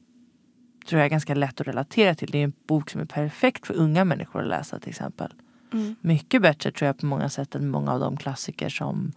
tror 0.87 1.01
jag 1.01 1.11
ganska 1.11 1.35
lätt 1.35 1.61
att 1.61 1.67
relatera 1.67 2.15
till. 2.15 2.31
Det 2.31 2.39
är 2.39 2.45
en 2.45 2.53
bok 2.69 2.91
som 2.91 3.01
är 3.01 3.05
perfekt 3.05 3.67
för 3.67 3.75
unga 3.75 4.05
människor 4.05 4.43
att 4.43 4.49
läsa 4.49 4.79
till 4.79 4.91
exempel. 4.91 5.33
Mm. 5.73 5.95
Mycket 6.01 6.43
bättre 6.43 6.73
tror 6.73 6.87
jag 6.87 6.99
på 6.99 7.07
många 7.07 7.29
sätt 7.29 7.55
än 7.55 7.71
många 7.71 7.93
av 7.93 8.01
de 8.01 8.17
klassiker 8.17 8.69
som 8.69 9.13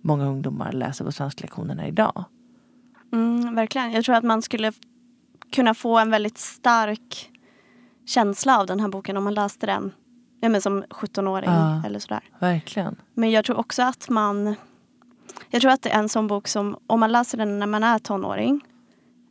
många 0.00 0.26
ungdomar 0.26 0.72
läser 0.72 1.04
på 1.04 1.12
svensklektionerna 1.12 1.88
idag. 1.88 2.24
Mm, 3.12 3.54
verkligen. 3.54 3.92
Jag 3.92 4.04
tror 4.04 4.14
att 4.14 4.24
man 4.24 4.42
skulle 4.42 4.72
kunna 5.52 5.74
få 5.74 5.98
en 5.98 6.10
väldigt 6.10 6.38
stark 6.38 7.30
känsla 8.06 8.60
av 8.60 8.66
den 8.66 8.80
här 8.80 8.88
boken 8.88 9.16
om 9.16 9.24
man 9.24 9.34
läste 9.34 9.66
den 9.66 9.92
ja, 10.40 10.48
men 10.48 10.62
som 10.62 10.82
17-åring 10.82 11.50
ja, 11.50 11.82
eller 11.86 11.98
sådär. 11.98 12.22
Verkligen. 12.38 12.96
Men 13.14 13.30
jag 13.30 13.44
tror 13.44 13.56
också 13.56 13.82
att 13.82 14.08
man 14.08 14.54
jag 15.50 15.62
tror 15.62 15.72
att 15.72 15.82
det 15.82 15.90
är 15.90 15.98
en 15.98 16.08
sån 16.08 16.26
bok 16.26 16.48
som 16.48 16.78
om 16.86 17.00
man 17.00 17.12
läser 17.12 17.38
den 17.38 17.58
när 17.58 17.66
man 17.66 17.82
är 17.82 17.98
tonåring 17.98 18.60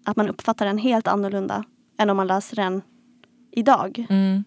att 0.06 0.16
man 0.16 0.30
uppfattar 0.30 0.66
den 0.66 0.78
helt 0.78 1.08
annorlunda 1.08 1.64
än 1.98 2.10
om 2.10 2.18
man 2.18 2.28
läser 2.28 2.56
den 2.56 2.82
idag. 3.52 4.06
Mm. 4.10 4.44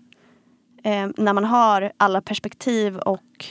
Eh, 0.82 1.08
när 1.16 1.32
man 1.32 1.44
har 1.44 1.92
alla 1.96 2.20
perspektiv 2.20 2.96
och 2.96 3.46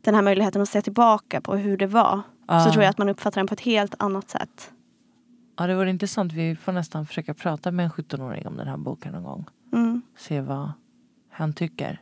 den 0.00 0.14
här 0.14 0.22
möjligheten 0.22 0.62
att 0.62 0.68
se 0.68 0.82
tillbaka 0.82 1.40
på 1.40 1.56
hur 1.56 1.76
det 1.76 1.86
var 1.86 2.22
ah. 2.46 2.64
så 2.64 2.70
tror 2.70 2.82
jag 2.82 2.90
att 2.90 2.98
man 2.98 3.08
uppfattar 3.08 3.40
den 3.40 3.46
på 3.46 3.54
ett 3.54 3.60
helt 3.60 3.94
annat 3.98 4.30
sätt. 4.30 4.72
Ja, 5.56 5.66
det 5.66 5.74
vore 5.74 5.90
intressant. 5.90 6.32
Vi 6.32 6.56
får 6.56 6.72
nästan 6.72 7.06
försöka 7.06 7.34
prata 7.34 7.70
med 7.70 7.84
en 7.84 7.90
17-åring 7.90 8.46
om 8.46 8.56
den 8.56 8.68
här 8.68 8.76
boken 8.76 9.12
någon 9.12 9.22
gång. 9.22 9.44
Mm. 9.72 10.02
Se 10.16 10.40
vad 10.40 10.72
han 11.30 11.52
tycker. 11.52 12.00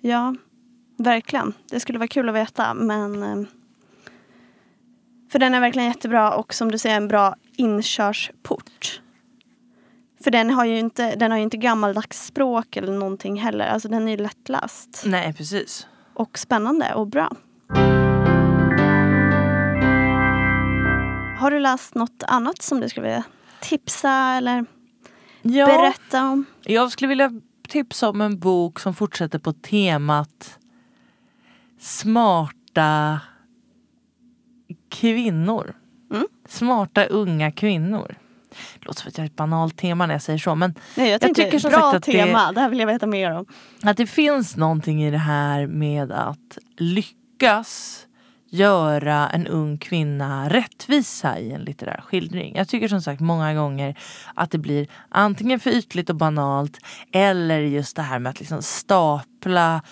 Ja, 0.00 0.34
verkligen. 0.98 1.52
Det 1.70 1.80
skulle 1.80 1.98
vara 1.98 2.08
kul 2.08 2.28
att 2.28 2.34
veta 2.34 2.74
men 2.74 3.22
eh, 3.22 3.48
för 5.32 5.38
den 5.38 5.54
är 5.54 5.60
verkligen 5.60 5.88
jättebra 5.88 6.34
och 6.34 6.54
som 6.54 6.70
du 6.70 6.78
säger 6.78 6.96
en 6.96 7.08
bra 7.08 7.34
inkörsport. 7.56 9.00
För 10.26 10.30
den 10.30 10.50
har 10.50 10.64
ju 10.64 10.78
inte, 10.78 11.16
den 11.16 11.30
har 11.30 11.38
ju 11.38 11.44
inte 11.44 11.56
gammaldags 11.56 12.26
språk 12.26 12.76
eller 12.76 12.92
någonting 12.92 13.40
heller. 13.40 13.66
Alltså 13.66 13.88
den 13.88 14.08
är 14.08 14.10
ju 14.10 14.16
lättläst. 14.16 15.02
Nej, 15.06 15.32
precis. 15.32 15.86
Och 16.14 16.38
spännande 16.38 16.94
och 16.94 17.06
bra. 17.06 17.32
Har 21.38 21.50
du 21.50 21.60
läst 21.60 21.94
något 21.94 22.22
annat 22.26 22.62
som 22.62 22.80
du 22.80 22.88
skulle 22.88 23.06
vilja 23.06 23.24
tipsa 23.60 24.10
eller 24.10 24.66
ja, 25.42 25.66
berätta 25.66 26.28
om? 26.28 26.44
Jag 26.62 26.92
skulle 26.92 27.08
vilja 27.08 27.32
tipsa 27.68 28.08
om 28.08 28.20
en 28.20 28.38
bok 28.38 28.80
som 28.80 28.94
fortsätter 28.94 29.38
på 29.38 29.52
temat 29.52 30.58
smarta 31.80 33.20
kvinnor. 34.88 35.74
Mm. 36.10 36.26
Smarta 36.48 37.04
unga 37.04 37.52
kvinnor. 37.52 38.16
Det 38.78 38.86
låter 38.86 39.00
som 39.00 39.08
att 39.08 39.18
jag 39.18 39.22
har 39.22 39.26
ett 39.26 39.36
banalt 39.36 39.76
tema 39.76 40.06
när 40.06 40.14
jag 40.14 40.22
säger 40.22 40.38
så. 40.38 40.54
Men 40.54 40.74
Nej, 40.94 41.10
jag, 41.10 41.22
jag 41.22 41.34
tycker 41.34 41.58
som 41.58 41.70
bra 41.70 41.80
sagt 41.80 41.96
att 41.96 42.02
tema, 42.02 42.46
det, 42.46 42.54
det 42.54 42.60
här 42.60 42.68
vill 42.68 42.78
jag 42.78 42.86
veta 42.86 43.06
mer 43.06 43.32
om. 43.32 43.46
Att 43.82 43.96
det 43.96 44.06
finns 44.06 44.56
någonting 44.56 45.04
i 45.04 45.10
det 45.10 45.18
här 45.18 45.66
med 45.66 46.12
att 46.12 46.58
lyckas 46.76 48.02
göra 48.50 49.28
en 49.28 49.46
ung 49.46 49.78
kvinna 49.78 50.48
rättvisa 50.48 51.38
i 51.38 51.52
en 51.52 51.60
litterär 51.60 52.00
skildring. 52.00 52.56
Jag 52.56 52.68
tycker 52.68 52.88
som 52.88 53.02
sagt 53.02 53.20
många 53.20 53.54
gånger 53.54 53.98
att 54.34 54.50
det 54.50 54.58
blir 54.58 54.86
antingen 55.08 55.60
för 55.60 55.70
ytligt 55.70 56.10
och 56.10 56.16
banalt 56.16 56.78
eller 57.12 57.60
just 57.60 57.96
det 57.96 58.02
här 58.02 58.18
med 58.18 58.30
att 58.30 58.40
liksom 58.40 58.62
stapla 58.62 59.82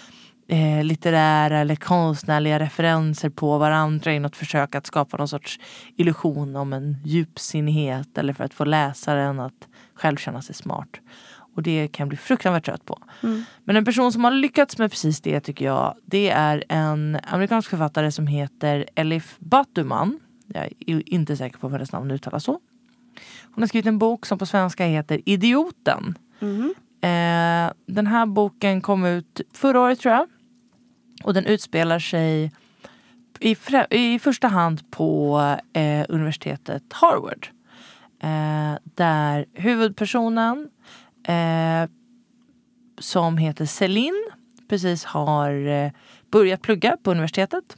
eh, 0.49 0.85
litterära 0.85 1.59
eller 1.59 1.77
konstnärliga 1.77 2.59
referenser 2.59 3.31
på 3.31 3.59
varandra 3.59 4.15
i 4.15 4.19
något 4.19 4.37
försök 4.37 4.75
att 4.75 4.87
skapa 4.87 5.17
någon 5.17 5.29
sorts 5.29 5.59
illusion 5.97 6.57
om 6.57 6.73
en 6.73 6.97
djupsinnighet 7.05 8.19
eller 8.19 8.33
för 8.33 8.45
att 8.45 8.55
få 8.55 8.65
läsaren 8.65 9.41
att 9.41 9.69
själv 9.95 10.17
känna 10.17 10.43
sig 10.43 10.55
smart. 10.55 10.89
Och 11.57 11.63
det 11.63 11.89
kan 11.89 12.05
jag 12.05 12.09
bli 12.09 12.17
fruktansvärt 12.17 12.65
trött 12.65 12.85
på. 12.85 12.99
Mm. 13.23 13.45
Men 13.65 13.77
en 13.77 13.85
person 13.85 14.13
som 14.13 14.25
har 14.25 14.31
lyckats 14.31 14.79
med 14.79 14.91
precis 14.91 15.21
det 15.21 15.41
tycker 15.41 15.65
jag, 15.65 15.95
det 16.07 16.31
är 16.31 16.65
en 16.69 17.19
amerikansk 17.27 17.71
författare 17.71 18.13
som 18.13 18.27
heter 18.27 18.87
Elif 18.95 19.37
Batuman. 19.39 20.21
Jag 20.47 20.65
är 20.65 21.13
inte 21.13 21.37
säker 21.37 21.59
på 21.59 21.69
vad 21.69 21.73
hennes 21.73 21.93
namn 21.93 22.11
uttalas 22.11 22.45
så. 22.45 22.61
Hon 23.55 23.63
har 23.63 23.67
skrivit 23.67 23.87
en 23.87 23.99
bok 23.99 24.27
som 24.27 24.39
på 24.39 24.47
svenska 24.47 24.87
heter 24.87 25.21
Idioten. 25.27 26.19
Mm. 26.41 26.75
Eh, 27.05 27.73
den 27.87 28.07
här 28.07 28.27
boken 28.27 28.81
kom 28.81 29.05
ut 29.05 29.41
förra 29.53 29.81
året 29.81 30.01
tror 30.01 30.15
jag. 30.15 30.27
Och 31.25 31.35
den 31.35 31.47
utspelar 31.47 31.99
sig 31.99 32.53
i, 33.41 33.57
i 33.91 34.19
första 34.19 34.49
hand 34.49 34.91
på 34.91 35.39
eh, 35.73 36.07
universitetet 36.09 36.83
Harvard. 36.93 37.49
Eh, 38.23 38.79
där 38.95 39.47
huvudpersonen 39.53 40.69
eh, 41.29 41.91
som 42.99 43.39
heter 43.39 43.67
Celine 43.67 44.31
precis 44.69 45.05
har 45.05 45.67
eh, 45.67 45.91
börjat 46.31 46.63
plugga 46.63 46.97
på 47.03 47.11
universitetet. 47.11 47.77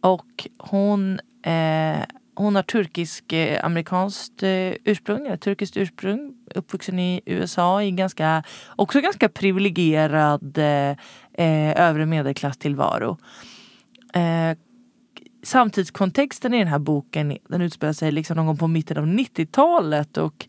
Och 0.00 0.48
hon, 0.58 1.20
eh, 1.42 2.02
hon 2.38 2.56
har 2.56 2.62
turkisk-amerikanskt 2.62 4.42
eh, 4.42 4.50
eh, 4.50 4.74
ursprung, 4.84 5.26
eller 5.26 5.36
turkiskt 5.36 5.76
ursprung, 5.76 6.34
uppvuxen 6.54 6.98
i 6.98 7.20
USA 7.26 7.82
i 7.82 7.90
ganska, 7.90 8.42
också 8.76 9.00
ganska 9.00 9.28
privilegierad 9.28 10.58
eh, 10.58 10.96
eh, 11.34 11.80
övre 11.88 12.06
medelklasstillvaro. 12.06 13.18
Eh, 14.14 14.58
samtidskontexten 15.42 16.54
i 16.54 16.58
den 16.58 16.68
här 16.68 16.78
boken 16.78 17.38
den 17.48 17.60
utspelar 17.60 17.92
sig 17.92 18.12
liksom 18.12 18.36
någon 18.36 18.46
gång 18.46 18.56
på 18.56 18.68
mitten 18.68 18.96
av 18.96 19.06
90-talet 19.06 20.16
och 20.16 20.46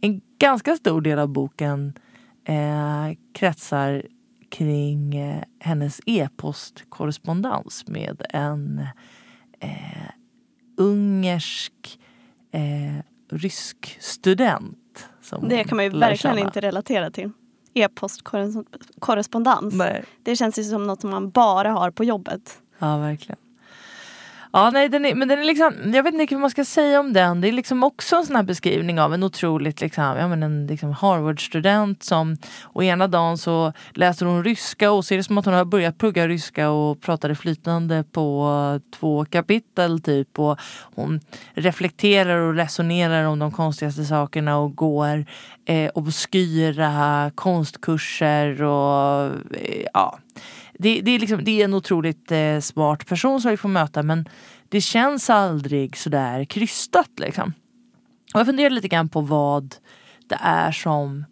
en 0.00 0.20
ganska 0.38 0.76
stor 0.76 1.00
del 1.00 1.18
av 1.18 1.28
boken 1.28 1.92
eh, 2.44 3.16
kretsar 3.34 4.02
kring 4.50 5.14
eh, 5.14 5.42
hennes 5.60 6.00
e-postkorrespondens 6.06 7.84
med 7.86 8.22
en 8.30 8.86
eh, 9.60 10.21
ungersk 10.76 11.98
eh, 12.52 12.60
rysk 13.30 13.96
student. 14.00 15.08
det 15.42 15.64
kan 15.64 15.76
man 15.76 15.84
ju 15.84 15.90
verkligen 15.90 16.16
känna. 16.16 16.40
inte 16.40 16.60
relatera 16.60 17.10
till 17.10 17.30
e-postkorrespondens. 17.74 19.74
Det 20.22 20.36
känns 20.36 20.58
ju 20.58 20.64
som 20.64 20.86
något 20.86 21.00
som 21.00 21.10
man 21.10 21.30
bara 21.30 21.70
har 21.70 21.90
på 21.90 22.04
jobbet. 22.04 22.58
Ja, 22.78 22.98
verkligen. 22.98 23.38
Ja, 24.54 24.70
nej, 24.70 24.88
den 24.88 25.04
är, 25.04 25.14
men 25.14 25.28
den 25.28 25.38
är 25.38 25.44
liksom, 25.44 25.94
jag 25.94 26.02
vet 26.02 26.14
inte 26.14 26.34
vad 26.34 26.40
man 26.40 26.50
ska 26.50 26.64
säga 26.64 27.00
om 27.00 27.12
den. 27.12 27.40
Det 27.40 27.48
är 27.48 27.52
liksom 27.52 27.84
också 27.84 28.16
en 28.16 28.26
sån 28.26 28.36
här 28.36 28.42
beskrivning 28.42 29.00
av 29.00 29.14
en 29.14 29.22
otroligt 29.22 29.80
liksom, 29.80 30.04
ja, 30.04 30.28
men 30.28 30.42
en 30.42 30.66
liksom 30.66 30.92
Harvard-student 30.92 32.02
som 32.02 32.36
och 32.62 32.84
ena 32.84 33.08
dagen 33.08 33.38
så 33.38 33.72
läser 33.94 34.26
hon 34.26 34.44
ryska 34.44 34.90
och 34.90 35.04
ser 35.04 35.16
det 35.16 35.24
som 35.24 35.38
att 35.38 35.44
hon 35.44 35.54
har 35.54 35.64
börjat 35.64 35.98
plugga 35.98 36.28
ryska 36.28 36.70
och 36.70 37.00
pratade 37.00 37.34
flytande 37.34 38.04
på 38.12 38.80
två 38.98 39.24
kapitel 39.24 40.00
typ. 40.00 40.38
Och 40.38 40.60
hon 40.94 41.20
reflekterar 41.54 42.38
och 42.38 42.54
resonerar 42.54 43.24
om 43.24 43.38
de 43.38 43.52
konstigaste 43.52 44.04
sakerna 44.04 44.58
och 44.58 44.76
går 44.76 45.24
eh, 45.64 45.90
obskyra 45.94 47.30
konstkurser 47.34 48.62
och 48.62 49.26
eh, 49.56 49.86
ja 49.94 50.18
det, 50.78 51.00
det, 51.00 51.10
är 51.10 51.18
liksom, 51.18 51.44
det 51.44 51.60
är 51.60 51.64
en 51.64 51.74
otroligt 51.74 52.32
eh, 52.32 52.60
smart 52.60 53.06
person 53.06 53.40
som 53.40 53.50
vi 53.50 53.56
får 53.56 53.68
möta 53.68 54.02
men 54.02 54.28
det 54.68 54.80
känns 54.80 55.30
aldrig 55.30 55.96
sådär 55.96 56.44
krystat 56.44 57.10
liksom. 57.16 57.52
Och 58.34 58.40
jag 58.40 58.46
funderar 58.46 58.70
lite 58.70 58.88
grann 58.88 59.08
på 59.08 59.20
vad 59.20 59.74
det 60.28 60.38
är 60.40 60.72
som, 60.72 61.24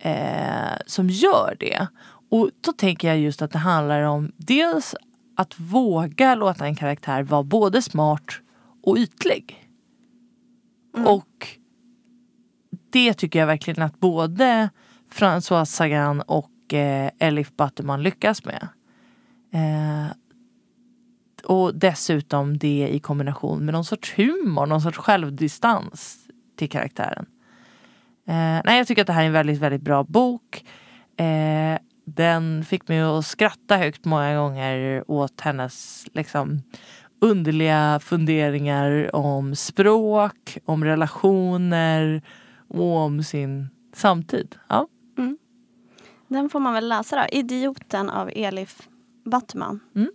eh, 0.00 0.78
som 0.86 1.10
gör 1.10 1.56
det. 1.60 1.86
Och 2.30 2.50
då 2.60 2.72
tänker 2.72 3.08
jag 3.08 3.18
just 3.18 3.42
att 3.42 3.50
det 3.50 3.58
handlar 3.58 4.02
om 4.02 4.32
dels 4.36 4.94
att 5.36 5.60
våga 5.60 6.34
låta 6.34 6.66
en 6.66 6.76
karaktär 6.76 7.22
vara 7.22 7.42
både 7.42 7.82
smart 7.82 8.40
och 8.82 8.96
ytlig. 8.96 9.68
Mm. 10.96 11.06
Och 11.06 11.48
det 12.90 13.14
tycker 13.14 13.38
jag 13.38 13.46
verkligen 13.46 13.82
att 13.82 14.00
både 14.00 14.70
François 15.12 15.64
Sagan 15.64 16.20
och 16.20 16.50
eh, 16.74 17.10
Elif 17.18 17.56
Batuman 17.56 18.02
lyckas 18.02 18.44
med. 18.44 18.68
Eh, 19.52 20.12
och 21.44 21.74
dessutom 21.74 22.58
det 22.58 22.88
i 22.92 23.00
kombination 23.00 23.64
med 23.64 23.74
någon 23.74 23.84
sorts 23.84 24.18
humor, 24.18 24.66
någon 24.66 24.80
sorts 24.80 24.98
självdistans 24.98 26.18
till 26.56 26.70
karaktären. 26.70 27.26
Eh, 28.28 28.60
nej, 28.64 28.78
jag 28.78 28.86
tycker 28.86 29.02
att 29.02 29.06
det 29.06 29.12
här 29.12 29.22
är 29.22 29.26
en 29.26 29.32
väldigt, 29.32 29.58
väldigt 29.58 29.82
bra 29.82 30.04
bok. 30.04 30.64
Eh, 31.16 31.78
den 32.04 32.64
fick 32.64 32.88
mig 32.88 33.00
att 33.00 33.26
skratta 33.26 33.76
högt 33.76 34.04
många 34.04 34.36
gånger 34.36 35.04
åt 35.10 35.40
hennes 35.40 36.06
liksom, 36.12 36.62
underliga 37.20 38.00
funderingar 38.02 39.16
om 39.16 39.54
språk, 39.54 40.58
om 40.64 40.84
relationer 40.84 42.22
och 42.68 42.96
om 42.96 43.22
sin 43.22 43.68
samtid. 43.94 44.56
Ja. 44.68 44.86
Mm. 45.18 45.38
Den 46.30 46.48
får 46.48 46.60
man 46.60 46.74
väl 46.74 46.88
läsa 46.88 47.16
då. 47.16 47.26
Idioten 47.38 48.10
av 48.10 48.30
Elif 48.34 48.88
Battman. 49.24 49.80
Mm. 49.96 50.10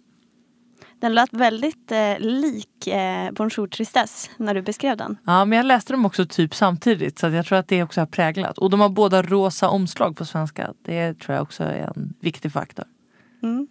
Den 1.00 1.14
lät 1.14 1.34
väldigt 1.34 1.92
eh, 1.92 2.20
lik 2.20 2.88
eh, 2.88 3.32
Bonjour 3.32 3.68
Tristesse 3.68 4.32
när 4.38 4.54
du 4.54 4.62
beskrev 4.62 4.98
den. 4.98 5.18
ja, 5.26 5.46
men 5.46 5.58
jag 5.58 5.66
läste 5.66 5.94
dem 5.94 6.06
också 6.06 6.26
typ 6.26 6.56
samtidigt 6.56 7.20
så 7.20 7.28
jag 7.28 7.46
tror 7.46 7.58
att 7.58 7.68
det 7.68 7.84
också 7.84 8.02
har 8.02 8.06
präglat. 8.06 8.58
Och 8.58 8.70
de 8.70 8.80
har 8.80 8.90
båda 8.90 9.24
rosa 9.24 9.70
omslag 9.70 10.18
på 10.18 10.26
svenska. 10.26 10.74
Det 10.82 11.14
tror 11.20 11.36
jag 11.36 11.44
också 11.44 11.64
är 11.64 11.92
en 11.96 12.14
viktig 12.20 12.52
faktor. 12.52 12.86
Mm. 13.44 13.68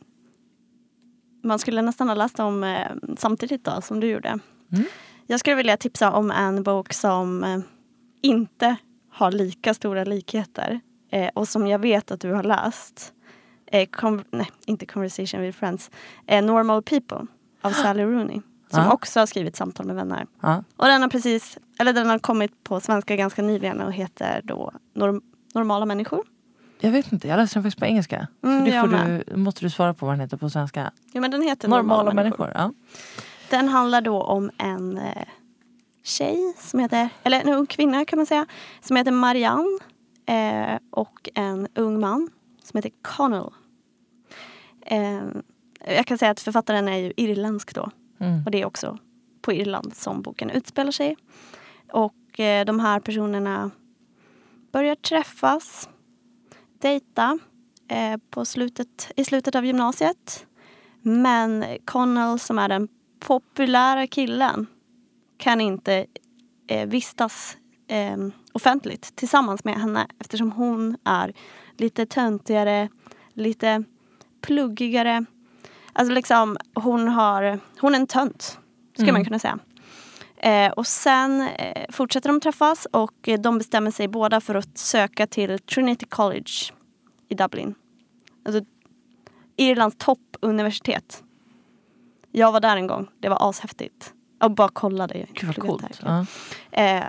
Man 1.43 1.59
skulle 1.59 1.83
nästan 1.83 2.09
ha 2.09 2.15
läst 2.15 2.37
dem 2.37 2.65
eh, 2.65 2.87
samtidigt 3.17 3.65
då, 3.65 3.81
som 3.81 4.01
du 4.01 4.07
gjorde. 4.07 4.29
Mm. 4.73 4.85
Jag 5.27 5.41
skulle 5.41 5.57
vilja 5.57 5.77
tipsa 5.77 6.13
om 6.13 6.31
en 6.31 6.63
bok 6.63 6.93
som 6.93 7.45
eh, 7.45 7.59
inte 8.23 8.77
har 9.11 9.33
lika 9.33 9.75
stora 9.75 10.05
likheter 10.05 10.81
eh, 11.15 11.29
och 11.35 11.49
som 11.49 11.67
jag 11.67 11.79
vet 11.79 12.11
att 12.11 12.21
du 12.21 12.33
har 12.33 12.43
läst. 12.43 13.13
Eh, 13.67 13.89
nej, 14.31 14.51
inte 14.67 14.87
Conversation 14.87 15.41
with 15.41 15.59
Friends. 15.59 15.91
Eh, 16.27 16.45
Normal 16.45 16.83
People 16.83 17.27
av 17.63 17.71
Sally 17.83 18.03
Rooney. 18.05 18.41
Som 18.71 18.83
Ja. 18.83 18.93
också 18.93 19.21
har 19.21 19.27
skrivit 19.27 19.57
Samtal 19.57 19.87
med 19.87 19.97
vänner. 19.97 20.27
Ja. 20.41 20.65
Och 20.77 20.87
den 20.87 21.03
har 21.03 21.09
precis, 21.09 21.59
eller 21.79 21.93
den 21.93 22.07
har 22.07 22.19
kommit 22.19 22.65
på 22.65 22.81
svenska 22.81 23.17
ganska 23.17 23.43
nyligen 23.43 23.81
och 23.81 23.93
heter 23.93 24.41
då 24.45 24.73
Norm- 24.95 25.23
Normala 25.55 25.87
människor. 25.87 26.23
Jag 26.81 26.91
vet 26.91 27.13
inte, 27.13 27.29
jag 27.29 27.37
läste 27.37 27.57
den 27.59 27.63
faktiskt 27.63 27.79
på 27.81 27.85
engelska. 27.87 28.27
Mm, 28.45 28.59
så 28.67 28.71
det 28.71 28.81
får 28.81 28.89
med. 28.89 29.25
du, 29.27 29.37
måste 29.37 29.61
du 29.65 29.71
svara 29.71 29.95
på 29.95 30.07
vad 30.07 30.13
den 30.15 30.21
heter 30.21 30.37
på 30.37 30.51
svenska. 30.51 30.91
Ja 31.13 31.21
men 31.21 31.31
den 31.31 31.43
heter 31.43 31.69
Normala, 31.69 32.13
människor. 32.13 32.53
Ja. 32.55 32.73
Den 33.51 33.69
handlar 33.69 34.01
då 34.01 34.23
om 34.23 34.51
en 34.59 34.99
eh, 34.99 35.25
tjej 36.03 36.55
som 36.59 36.81
heter, 36.81 37.09
eller 37.23 37.41
en 37.41 37.49
ung 37.49 37.67
kvinna 37.67 38.05
kan 38.05 38.17
man 38.19 38.27
säga, 38.27 38.47
som 38.81 38.97
heter 38.97 39.11
Marianne 39.13 39.79
eh, 40.27 40.79
och 40.91 41.29
en 41.35 41.69
ung 41.75 42.01
man 42.01 42.31
som 42.63 42.79
heter 42.79 42.93
Connell. 43.03 43.51
Eh, 44.87 45.23
jag 45.87 46.07
kan 46.07 46.19
säga 46.19 46.31
att 46.31 46.41
författaren 46.41 46.89
är 46.89 46.97
ju 46.97 47.13
irländsk 47.17 47.75
då 47.75 47.91
Mm. 48.21 48.43
och 48.45 48.51
det 48.51 48.61
är 48.61 48.67
också 48.67 48.99
på 49.43 49.53
Irland 49.53 49.95
som 49.97 50.23
boken 50.23 50.51
utspelar 50.51 50.91
sig. 50.91 51.17
Och 51.93 52.41
eh, 52.41 52.65
de 52.65 52.81
här 52.81 53.01
personerna 53.01 53.71
börjar 54.73 54.95
träffas, 54.95 55.89
dejta 56.81 57.39
eh, 57.89 58.17
på 58.31 58.45
slutet, 58.45 59.13
i 59.17 59.25
slutet 59.25 59.55
av 59.55 59.65
gymnasiet. 59.67 60.47
Men 61.03 61.65
Connell 61.85 62.39
som 62.39 62.59
är 62.59 62.69
den 62.69 62.89
populära 63.21 64.07
killen 64.07 64.67
kan 65.37 65.61
inte 65.61 66.07
eh, 66.67 66.89
vistas 66.89 67.57
eh, 67.89 68.17
offentligt 68.53 69.17
tillsammans 69.17 69.65
med 69.65 69.75
henne 69.75 70.07
eftersom 70.19 70.53
hon 70.53 70.97
är 71.05 71.33
lite 71.77 72.07
töntigare, 72.07 72.89
lite 73.35 73.85
pluggigare. 74.41 75.25
Alltså 75.93 76.15
liksom 76.15 76.57
hon 76.75 77.09
har, 77.09 77.59
hon 77.81 77.95
är 77.95 77.99
en 77.99 78.07
tönt 78.07 78.59
skulle 78.95 79.09
Mm. 79.09 79.15
man 79.21 79.25
kunna 79.25 79.39
säga. 79.39 79.59
Eh, 80.37 80.73
och 80.73 80.87
sen 80.87 81.41
eh, 81.41 81.85
fortsätter 81.91 82.29
de 82.29 82.41
träffas 82.41 82.87
och 82.91 83.29
eh, 83.29 83.41
de 83.41 83.59
bestämmer 83.59 83.91
sig 83.91 84.09
båda 84.09 84.41
för 84.41 84.55
att 84.55 84.79
söka 84.79 85.27
till 85.27 85.59
Trinity 85.59 86.07
College 86.07 86.51
i 87.29 87.35
Dublin. 87.35 87.75
Alltså 88.45 88.65
Irlands 89.57 89.97
toppuniversitet. 89.99 91.23
Jag 92.33 92.53
var 92.53 92.61
där 92.61 92.77
en 92.77 92.87
gång. 92.87 93.09
Det 93.21 93.29
var 93.29 93.49
ashäftigt. 93.51 94.13
Jag 94.41 94.55
bara 94.55 94.69
kollade. 94.69 95.27
Gud 95.33 95.47
vad 95.47 95.57
coolt. 95.57 96.01
där. 96.01 96.27
Ja. 96.73 96.83
Eh, 96.83 97.05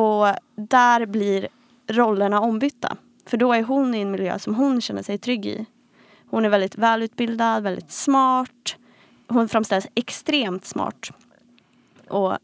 och 0.00 0.36
där 0.54 1.06
blir 1.06 1.48
rollerna 1.88 2.40
ombytta. 2.40 2.96
För 3.26 3.36
då 3.36 3.52
är 3.52 3.62
hon 3.62 3.94
i 3.94 4.00
en 4.00 4.10
miljö 4.10 4.38
som 4.38 4.54
hon 4.54 4.80
känner 4.80 5.02
sig 5.02 5.18
trygg 5.18 5.46
i. 5.46 5.66
Hon 6.30 6.44
är 6.44 6.48
väldigt 6.48 6.78
välutbildad, 6.78 7.62
väldigt 7.62 7.90
smart. 7.90 8.76
Hon 9.28 9.48
framställs 9.48 9.86
extremt 9.94 10.64
smart. 10.64 11.10
Och 12.08 12.38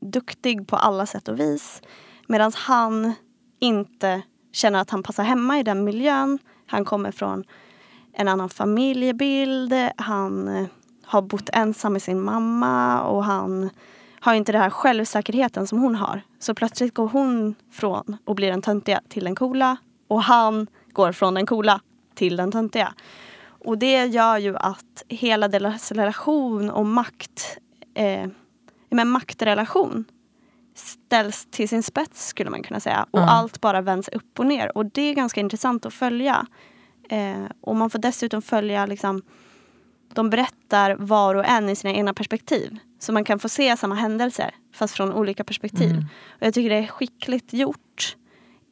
duktig 0.00 0.66
på 0.66 0.76
alla 0.76 1.06
sätt 1.06 1.28
och 1.28 1.40
vis. 1.40 1.82
Medan 2.26 2.52
han 2.54 3.12
inte 3.58 4.22
känner 4.52 4.80
att 4.80 4.90
han 4.90 5.02
passar 5.02 5.24
hemma 5.24 5.58
i 5.58 5.62
den 5.62 5.84
miljön. 5.84 6.38
Han 6.66 6.84
kommer 6.84 7.10
från 7.10 7.44
en 8.12 8.28
annan 8.28 8.48
familjebild. 8.48 9.74
Han 9.96 10.48
eh, 10.48 10.66
har 11.04 11.22
bott 11.22 11.48
ensam 11.52 11.92
med 11.92 12.02
sin 12.02 12.20
mamma 12.20 13.02
och 13.02 13.24
han 13.24 13.70
har 14.22 14.34
inte 14.34 14.52
den 14.52 14.60
här 14.62 14.70
självsäkerheten 14.70 15.66
som 15.66 15.78
hon 15.78 15.94
har. 15.94 16.22
Så 16.38 16.54
plötsligt 16.54 16.94
går 16.94 17.08
hon 17.08 17.54
från 17.70 18.16
och 18.24 18.34
blir 18.34 18.50
den 18.50 18.62
töntiga 18.62 19.00
till 19.08 19.24
den 19.24 19.34
coola 19.34 19.76
och 20.08 20.22
han 20.22 20.66
går 20.92 21.12
från 21.12 21.34
den 21.34 21.46
coola 21.46 21.80
till 22.14 22.36
den 22.36 22.52
töntiga. 22.52 22.94
Och 23.64 23.78
det 23.78 24.04
gör 24.06 24.38
ju 24.38 24.56
att 24.56 25.04
hela 25.08 25.48
deras 25.48 25.92
relation 25.92 26.70
och 26.70 26.86
makt, 26.86 27.58
eh, 27.94 28.28
men 28.90 29.08
maktrelation 29.08 30.04
ställs 30.74 31.46
till 31.50 31.68
sin 31.68 31.82
spets 31.82 32.26
skulle 32.26 32.50
man 32.50 32.62
kunna 32.62 32.80
säga. 32.80 33.06
Och 33.10 33.20
Ja. 33.20 33.30
allt 33.30 33.60
bara 33.60 33.80
vänds 33.80 34.08
upp 34.08 34.38
och 34.38 34.46
ner. 34.46 34.76
Och 34.78 34.86
det 34.86 35.02
är 35.02 35.14
ganska 35.14 35.40
intressant 35.40 35.86
att 35.86 35.94
följa. 35.94 36.46
Eh, 37.08 37.44
och 37.60 37.76
man 37.76 37.90
får 37.90 37.98
dessutom 37.98 38.42
följa 38.42 38.86
liksom, 38.86 39.22
de 40.14 40.30
berättar 40.30 40.96
var 40.98 41.34
och 41.34 41.44
en 41.44 41.68
i 41.68 41.76
sina 41.76 41.94
egna 41.94 42.14
perspektiv. 42.14 42.78
Så 43.02 43.12
man 43.12 43.24
kan 43.24 43.38
få 43.38 43.48
se 43.48 43.76
samma 43.76 43.94
händelser 43.94 44.54
fast 44.74 44.94
från 44.94 45.12
olika 45.12 45.44
perspektiv. 45.44 45.90
Mm. 45.90 46.04
Och 46.28 46.46
jag 46.46 46.54
tycker 46.54 46.70
det 46.70 46.76
är 46.76 46.86
skickligt 46.86 47.52
gjort. 47.52 48.16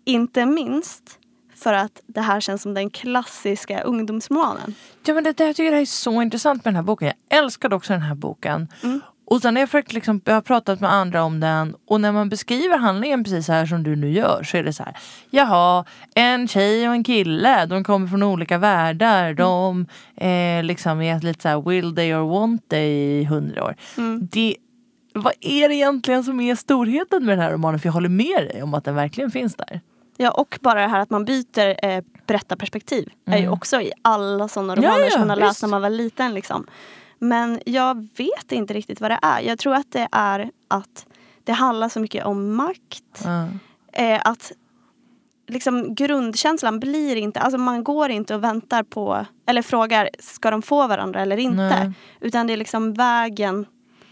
Inte 0.05 0.47
minst 0.47 1.19
för 1.55 1.73
att 1.73 2.01
det 2.07 2.21
här 2.21 2.41
känns 2.41 2.63
som 2.63 2.75
den 2.75 2.91
klassiska 2.91 3.83
ungdomsromanen. 3.83 4.75
Ja, 5.05 5.15
men 5.15 5.25
det, 5.25 5.33
det, 5.33 5.47
jag 5.47 5.57
tycker 5.57 5.73
det 5.73 5.79
är 5.79 5.87
så 5.87 6.23
intressant 6.23 6.65
med 6.65 6.75
den 6.75 6.77
här 6.77 6.83
boken. 6.83 7.13
Jag 7.29 7.39
älskade 7.39 7.77
också 7.77 7.93
den 7.93 8.03
här 8.03 8.15
boken. 8.15 8.69
Mm. 8.83 9.01
Och 9.31 9.41
sen 9.41 9.57
har 9.57 9.61
jag, 9.61 9.69
försökt 9.69 9.93
liksom, 9.93 10.21
jag 10.25 10.35
har 10.35 10.41
pratat 10.41 10.81
med 10.81 10.93
andra 10.93 11.23
om 11.23 11.41
den 11.41 11.75
och 11.87 12.01
när 12.01 12.13
man 12.13 12.29
beskriver 12.29 12.79
handlingen 12.79 13.25
precis 13.25 13.47
så 13.47 13.53
här 13.53 13.67
som 13.67 13.83
du 13.83 13.97
nu 13.97 14.13
gör 14.13 14.43
så 14.43 14.57
är 14.57 14.63
det 14.63 14.73
så 14.73 14.83
här. 14.83 14.97
Jaha, 15.31 15.85
en 16.15 16.49
tjej 16.49 16.89
och 16.89 16.95
en 16.95 17.05
kille, 17.05 17.67
de 17.67 17.85
kommer 17.85 18.07
från 18.07 18.23
olika 18.23 18.59
världar. 18.59 19.35
De 19.35 19.87
eh, 20.17 20.63
liksom 20.63 21.01
är 21.03 21.21
lite 21.21 21.43
så 21.43 21.49
här 21.49 21.61
will 21.71 21.95
they 21.95 22.15
or 22.15 22.29
want 22.41 22.69
they 22.69 23.21
i 23.21 23.25
hundra 23.25 23.65
år. 23.65 23.77
Mm. 23.97 24.29
Det, 24.33 24.57
vad 25.15 25.33
är 25.41 25.69
det 25.69 25.75
egentligen 25.75 26.25
som 26.25 26.41
är 26.41 26.55
storheten 26.55 27.25
med 27.25 27.39
den 27.39 27.45
här 27.45 27.53
romanen? 27.53 27.81
För 27.81 27.87
jag 27.87 27.93
håller 27.93 28.09
med 28.09 28.47
dig 28.51 28.63
om 28.63 28.75
att 28.75 28.85
den 28.85 28.95
verkligen 28.95 29.31
finns 29.31 29.55
där. 29.55 29.81
Ja, 30.17 30.31
och 30.31 30.59
bara 30.61 30.81
det 30.81 30.89
här 30.89 31.01
att 31.01 31.11
man 31.11 31.25
byter 31.25 31.85
eh, 31.87 32.05
berättarperspektiv 32.27 33.09
är 33.27 33.37
ju 33.37 33.43
Mm. 33.43 33.53
också 33.53 33.81
i 33.81 33.93
alla 34.03 34.49
sådana 34.49 34.77
romaner 34.77 35.05
ja, 35.05 35.11
som 35.11 35.21
man 35.21 35.31
har 35.31 35.37
läst 35.37 35.63
när 35.63 35.69
man 35.69 35.83
var 35.83 35.91
liten. 35.91 36.35
Liksom. 36.35 36.67
Men 37.23 37.61
jag 37.67 38.09
vet 38.17 38.53
inte 38.53 38.75
riktigt 38.75 39.01
vad 39.01 39.11
det 39.11 39.19
är. 39.23 39.41
Jag 39.41 39.59
tror 39.59 39.75
att 39.75 39.93
det 39.93 40.09
är 40.13 40.51
att 40.69 41.07
det 41.45 41.53
handlar 41.53 41.89
så 41.89 42.01
mycket 42.01 42.25
om 42.25 42.55
makt. 42.55 43.25
Ja. 43.25 43.49
Eh, 43.93 44.21
att 44.25 44.53
liksom 45.49 45.95
grundkänslan 45.95 46.81
blir 46.81 47.17
inte, 47.17 47.41
alltså 47.41 47.59
man 47.59 47.85
går 47.85 48.11
inte 48.11 48.35
och 48.35 48.45
väntar 48.45 48.83
på, 48.83 49.27
eller 49.47 49.63
frågar, 49.63 50.11
ska 50.19 50.51
de 50.51 50.63
få 50.63 50.87
varandra 50.87 51.21
eller 51.21 51.37
inte? 51.37 51.57
Nej. 51.57 51.93
Utan 52.21 52.47
det 52.47 52.53
är 52.53 52.57
liksom 52.57 52.95
vägen 52.95 53.67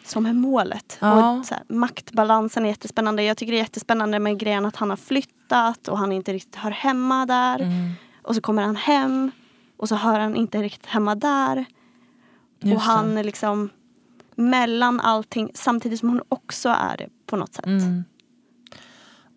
som 0.04 0.26
är 0.26 0.32
målet. 0.32 0.98
Ja. 1.00 1.30
Och 1.30 1.46
här, 1.50 1.62
maktbalansen 1.68 2.64
är 2.64 2.68
jättespännande. 2.68 3.22
Jag 3.22 3.36
tycker 3.36 3.52
det 3.52 3.58
är 3.58 3.62
jättespännande 3.62 4.18
med 4.18 4.38
grejen 4.38 4.66
att 4.66 4.76
han 4.76 4.90
har 4.90 4.96
flyttat 4.96 5.88
och 5.88 5.98
han 5.98 6.12
inte 6.12 6.32
riktigt 6.32 6.56
hör 6.56 6.70
hemma 6.70 7.26
där. 7.26 7.60
Mm. 7.60 7.92
Och 8.22 8.34
så 8.34 8.40
kommer 8.40 8.62
han 8.62 8.76
hem 8.76 9.30
och 9.76 9.88
så 9.88 9.94
hör 9.94 10.20
han 10.20 10.36
inte 10.36 10.62
riktigt 10.62 10.86
hemma 10.86 11.14
där. 11.14 11.64
Just 12.60 12.74
och 12.74 12.80
han 12.80 13.18
är 13.18 13.24
liksom 13.24 13.70
mellan 14.34 15.00
allting 15.00 15.50
samtidigt 15.54 16.00
som 16.00 16.08
hon 16.08 16.22
också 16.28 16.68
är 16.68 16.96
det 16.96 17.08
på 17.26 17.36
något 17.36 17.54
sätt. 17.54 17.66
Mm. 17.66 18.04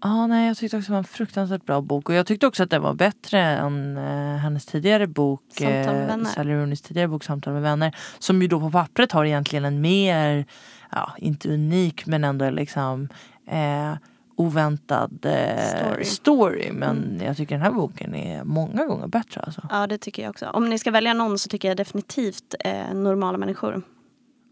Ja, 0.03 0.27
nej, 0.27 0.47
jag 0.47 0.57
tyckte 0.57 0.77
också 0.77 0.87
det 0.87 0.91
var 0.91 0.97
en 0.97 1.03
fruktansvärt 1.03 1.65
bra 1.65 1.81
bok. 1.81 2.09
Och 2.09 2.15
jag 2.15 2.25
tyckte 2.25 2.47
också 2.47 2.63
att 2.63 2.69
den 2.69 2.81
var 2.81 2.93
bättre 2.93 3.39
än 3.39 3.97
eh, 3.97 4.37
hennes 4.37 4.65
tidigare 4.65 5.07
bok. 5.07 5.41
Samtal 5.51 5.93
med 5.93 6.01
eh, 6.01 6.07
vänner. 6.07 6.25
Sally 6.25 6.53
Rooneys 6.53 6.81
tidigare 6.81 7.07
bok 7.07 7.23
Samtal 7.23 7.53
med 7.53 7.61
vänner. 7.61 7.95
Som 8.19 8.41
ju 8.41 8.47
då 8.47 8.59
på 8.59 8.71
pappret 8.71 9.11
har 9.11 9.25
egentligen 9.25 9.65
en 9.65 9.81
mer, 9.81 10.45
ja 10.91 11.13
inte 11.17 11.49
unik 11.49 12.05
men 12.05 12.23
ändå 12.23 12.49
liksom 12.49 13.09
eh, 13.47 13.93
oväntad 14.41 15.25
eh, 15.25 15.67
Story. 15.79 16.05
story. 16.05 16.71
Men 16.71 16.97
Mm. 17.03 17.25
jag 17.25 17.37
tycker 17.37 17.55
den 17.55 17.61
här 17.63 17.71
boken 17.71 18.15
är 18.15 18.43
många 18.43 18.85
gånger 18.85 19.07
bättre 19.07 19.41
alltså. 19.41 19.67
Ja, 19.69 19.87
det 19.87 19.97
tycker 19.97 20.23
jag 20.23 20.29
också. 20.29 20.45
Om 20.45 20.69
ni 20.69 20.79
ska 20.79 20.91
välja 20.91 21.13
någon 21.13 21.39
så 21.39 21.49
tycker 21.49 21.67
jag 21.67 21.77
definitivt 21.77 22.55
eh, 22.59 22.93
Normala 22.93 23.37
människor. 23.37 23.81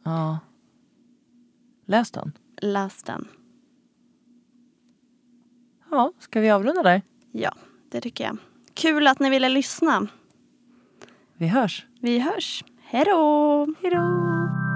Ja. 0.05 0.39
Läs 1.85 2.11
den. 2.11 2.31
Läs 2.61 3.03
den. 3.03 3.27
Ja, 5.91 6.11
ska 6.19 6.39
vi 6.39 6.49
avrunda 6.49 6.83
där? 6.83 7.01
Ja, 7.31 7.53
det 7.91 8.01
tycker 8.01 8.23
jag. 8.23 8.37
Kul 8.73 9.07
att 9.07 9.19
ni 9.19 9.29
ville 9.29 9.49
lyssna. 9.49 10.07
Vi 11.37 11.47
hörs. 11.47 11.85
Vi 12.01 12.19
hörs. 12.19 12.63
Hej 12.83 13.05
då! 13.05 13.67
Hej 13.81 13.91
då! 13.91 14.68